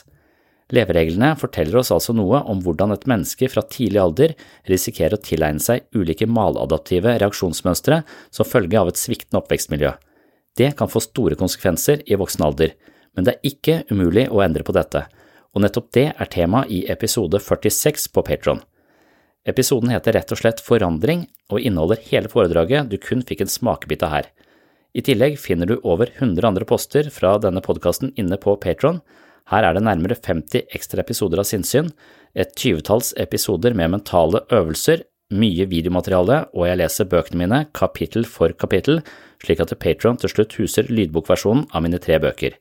Levereglene 0.74 1.36
forteller 1.38 1.78
oss 1.84 1.94
altså 1.94 2.16
noe 2.18 2.42
om 2.50 2.66
hvordan 2.66 2.96
et 2.96 3.06
menneske 3.10 3.52
fra 3.54 3.62
tidlig 3.70 4.02
alder 4.02 4.34
risikerer 4.70 5.20
å 5.20 5.22
tilegne 5.22 5.62
seg 5.62 5.86
ulike 5.94 6.26
maladaptive 6.26 7.20
reaksjonsmønstre 7.22 8.02
som 8.34 8.50
følge 8.50 8.82
av 8.82 8.90
et 8.90 9.02
sviktende 9.02 9.44
oppvekstmiljø. 9.44 9.94
Det 10.58 10.74
kan 10.78 10.90
få 10.90 11.06
store 11.06 11.38
konsekvenser 11.38 12.02
i 12.10 12.18
voksen 12.18 12.50
alder, 12.50 12.74
men 13.14 13.30
det 13.30 13.38
er 13.38 13.54
ikke 13.54 13.80
umulig 13.94 14.26
å 14.34 14.42
endre 14.42 14.66
på 14.66 14.74
dette 14.74 15.06
og 15.56 15.64
nettopp 15.64 15.89
det 15.95 16.08
er 16.12 16.32
tema 16.32 16.64
i 16.70 16.84
episode 16.91 17.39
46 17.41 18.10
på 18.14 18.24
Patron. 18.26 18.62
Episoden 19.47 19.91
heter 19.93 20.14
rett 20.18 20.32
og 20.34 20.41
slett 20.41 20.62
Forandring 20.62 21.24
og 21.50 21.64
inneholder 21.64 22.02
hele 22.10 22.30
foredraget 22.32 22.89
du 22.91 22.97
kun 23.02 23.24
fikk 23.26 23.45
en 23.45 23.52
smakebit 23.52 24.04
av 24.06 24.14
her. 24.14 24.30
I 24.93 25.04
tillegg 25.06 25.38
finner 25.39 25.70
du 25.70 25.78
over 25.84 26.10
100 26.18 26.45
andre 26.50 26.66
poster 26.70 27.10
fra 27.14 27.38
denne 27.41 27.62
podkasten 27.66 28.12
inne 28.20 28.38
på 28.41 28.56
Patron. 28.62 29.00
Her 29.50 29.66
er 29.66 29.78
det 29.78 29.86
nærmere 29.86 30.18
50 30.18 30.70
ekstra 30.76 31.02
episoder 31.02 31.41
av 31.41 31.47
sinnssyn, 31.50 31.91
et 32.36 32.54
tyvetalls 32.58 33.14
episoder 33.18 33.74
med 33.78 33.93
mentale 33.95 34.43
øvelser, 34.54 35.06
mye 35.30 35.66
videomateriale, 35.70 36.43
og 36.58 36.66
jeg 36.66 36.82
leser 36.82 37.10
bøkene 37.10 37.43
mine 37.43 37.60
kapittel 37.78 38.26
for 38.26 38.54
kapittel, 38.58 39.02
slik 39.41 39.62
at 39.62 39.74
Patron 39.82 40.18
til 40.18 40.34
slutt 40.34 40.58
huser 40.58 40.89
lydbokversjonen 40.89 41.68
av 41.74 41.86
mine 41.86 42.02
tre 42.02 42.18
bøker. 42.22 42.58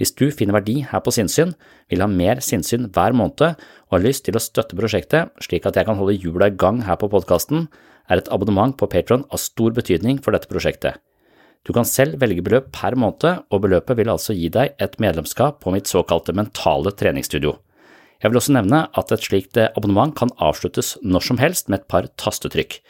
Hvis 0.00 0.14
du 0.16 0.30
finner 0.32 0.56
verdi 0.56 0.78
her 0.88 1.02
på 1.04 1.12
sinnssyn, 1.12 1.52
vil 1.92 2.00
ha 2.00 2.08
mer 2.08 2.40
sinnssyn 2.40 2.86
hver 2.88 3.12
måned 3.12 3.42
og 3.52 3.92
har 3.92 4.00
lyst 4.00 4.24
til 4.24 4.38
å 4.38 4.40
støtte 4.40 4.78
prosjektet 4.78 5.28
slik 5.44 5.68
at 5.68 5.76
jeg 5.76 5.84
kan 5.84 5.98
holde 6.00 6.16
hjula 6.16 6.48
i 6.48 6.56
gang 6.56 6.80
her 6.86 6.96
på 6.96 7.10
podkasten, 7.12 7.66
er 8.08 8.22
et 8.22 8.30
abonnement 8.32 8.72
på 8.80 8.88
Patron 8.88 9.26
av 9.28 9.42
stor 9.42 9.76
betydning 9.76 10.22
for 10.24 10.32
dette 10.32 10.48
prosjektet. 10.48 10.96
Du 11.68 11.74
kan 11.76 11.84
selv 11.84 12.16
velge 12.22 12.40
beløp 12.40 12.70
per 12.72 12.96
måned, 12.96 13.44
og 13.52 13.62
beløpet 13.66 13.98
vil 14.00 14.08
altså 14.08 14.32
gi 14.32 14.48
deg 14.48 14.72
et 14.80 14.96
medlemskap 15.04 15.60
på 15.60 15.74
mitt 15.74 15.90
såkalte 15.90 16.32
mentale 16.32 16.94
treningsstudio. 16.96 17.58
Jeg 18.24 18.32
vil 18.32 18.40
også 18.40 18.56
nevne 18.56 18.86
at 18.96 19.12
et 19.12 19.24
slikt 19.24 19.60
abonnement 19.66 20.16
kan 20.16 20.32
avsluttes 20.40 20.96
når 21.04 21.28
som 21.28 21.40
helst 21.40 21.68
med 21.68 21.82
et 21.82 21.88
par 21.92 22.08
tastetrykk. 22.20 22.80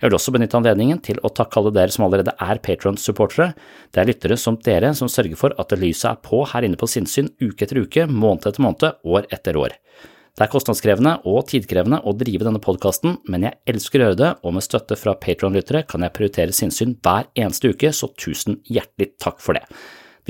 Jeg 0.00 0.08
vil 0.08 0.16
også 0.16 0.32
benytte 0.32 0.56
anledningen 0.56 1.00
til 1.04 1.18
å 1.20 1.28
takke 1.36 1.60
alle 1.60 1.74
dere 1.76 1.92
som 1.92 2.06
allerede 2.06 2.32
er 2.40 2.60
Patron-supportere. 2.64 3.50
Det 3.92 4.00
er 4.00 4.08
lyttere 4.08 4.38
som 4.40 4.56
dere 4.64 4.94
som 4.96 5.10
sørger 5.12 5.36
for 5.36 5.52
at 5.60 5.74
lyset 5.76 6.08
er 6.14 6.22
på 6.24 6.40
her 6.48 6.64
inne 6.64 6.80
på 6.80 6.88
sinnssyn 6.88 7.28
uke 7.42 7.66
etter 7.66 7.82
uke, 7.84 8.06
måned 8.08 8.48
etter 8.48 8.64
måned, 8.64 8.96
år 9.04 9.28
etter 9.28 9.60
år. 9.60 9.76
Det 10.40 10.46
er 10.46 10.52
kostnadskrevende 10.54 11.18
og 11.28 11.42
tidkrevende 11.50 11.98
å 12.06 12.14
drive 12.16 12.46
denne 12.46 12.62
podkasten, 12.64 13.18
men 13.28 13.44
jeg 13.44 13.58
elsker 13.68 14.00
å 14.00 14.06
gjøre 14.06 14.20
det, 14.22 14.30
og 14.40 14.56
med 14.56 14.64
støtte 14.64 14.96
fra 14.96 15.12
Patron-lyttere 15.20 15.82
kan 15.90 16.06
jeg 16.06 16.16
prioritere 16.16 16.56
sinnssyn 16.56 16.96
hver 17.04 17.28
eneste 17.36 17.74
uke, 17.74 17.92
så 17.92 18.08
tusen 18.16 18.62
hjertelig 18.72 19.12
takk 19.20 19.42
for 19.44 19.58
det. 19.58 19.66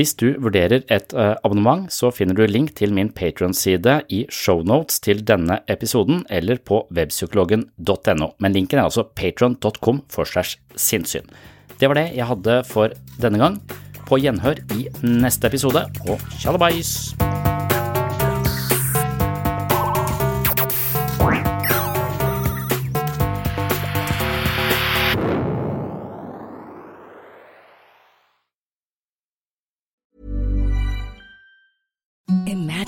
Hvis 0.00 0.14
du 0.16 0.30
vurderer 0.40 0.80
et 0.88 1.12
uh, 1.12 1.34
abonnement, 1.44 1.82
så 1.92 2.08
finner 2.08 2.32
du 2.32 2.46
link 2.48 2.70
til 2.78 2.94
min 2.96 3.10
Patron-side 3.12 3.98
i 4.08 4.22
shownotes 4.32 4.96
til 5.04 5.20
denne 5.28 5.58
episoden 5.68 6.22
eller 6.32 6.56
på 6.56 6.86
webpsykologen.no, 6.88 8.30
men 8.40 8.56
linken 8.56 8.80
er 8.80 8.88
altså 8.88 9.04
patron.com 9.04 10.00
for 10.08 10.24
segs 10.24 10.56
sinnssyn. 10.72 11.28
Det 11.76 11.92
var 11.92 12.00
det 12.00 12.06
jeg 12.16 12.30
hadde 12.32 12.62
for 12.70 12.96
denne 13.20 13.42
gang. 13.44 13.60
På 14.08 14.16
gjenhør 14.16 14.64
i 14.72 14.88
neste 15.04 15.52
episode, 15.52 15.84
og 16.08 16.24
tjallabais! 16.40 17.12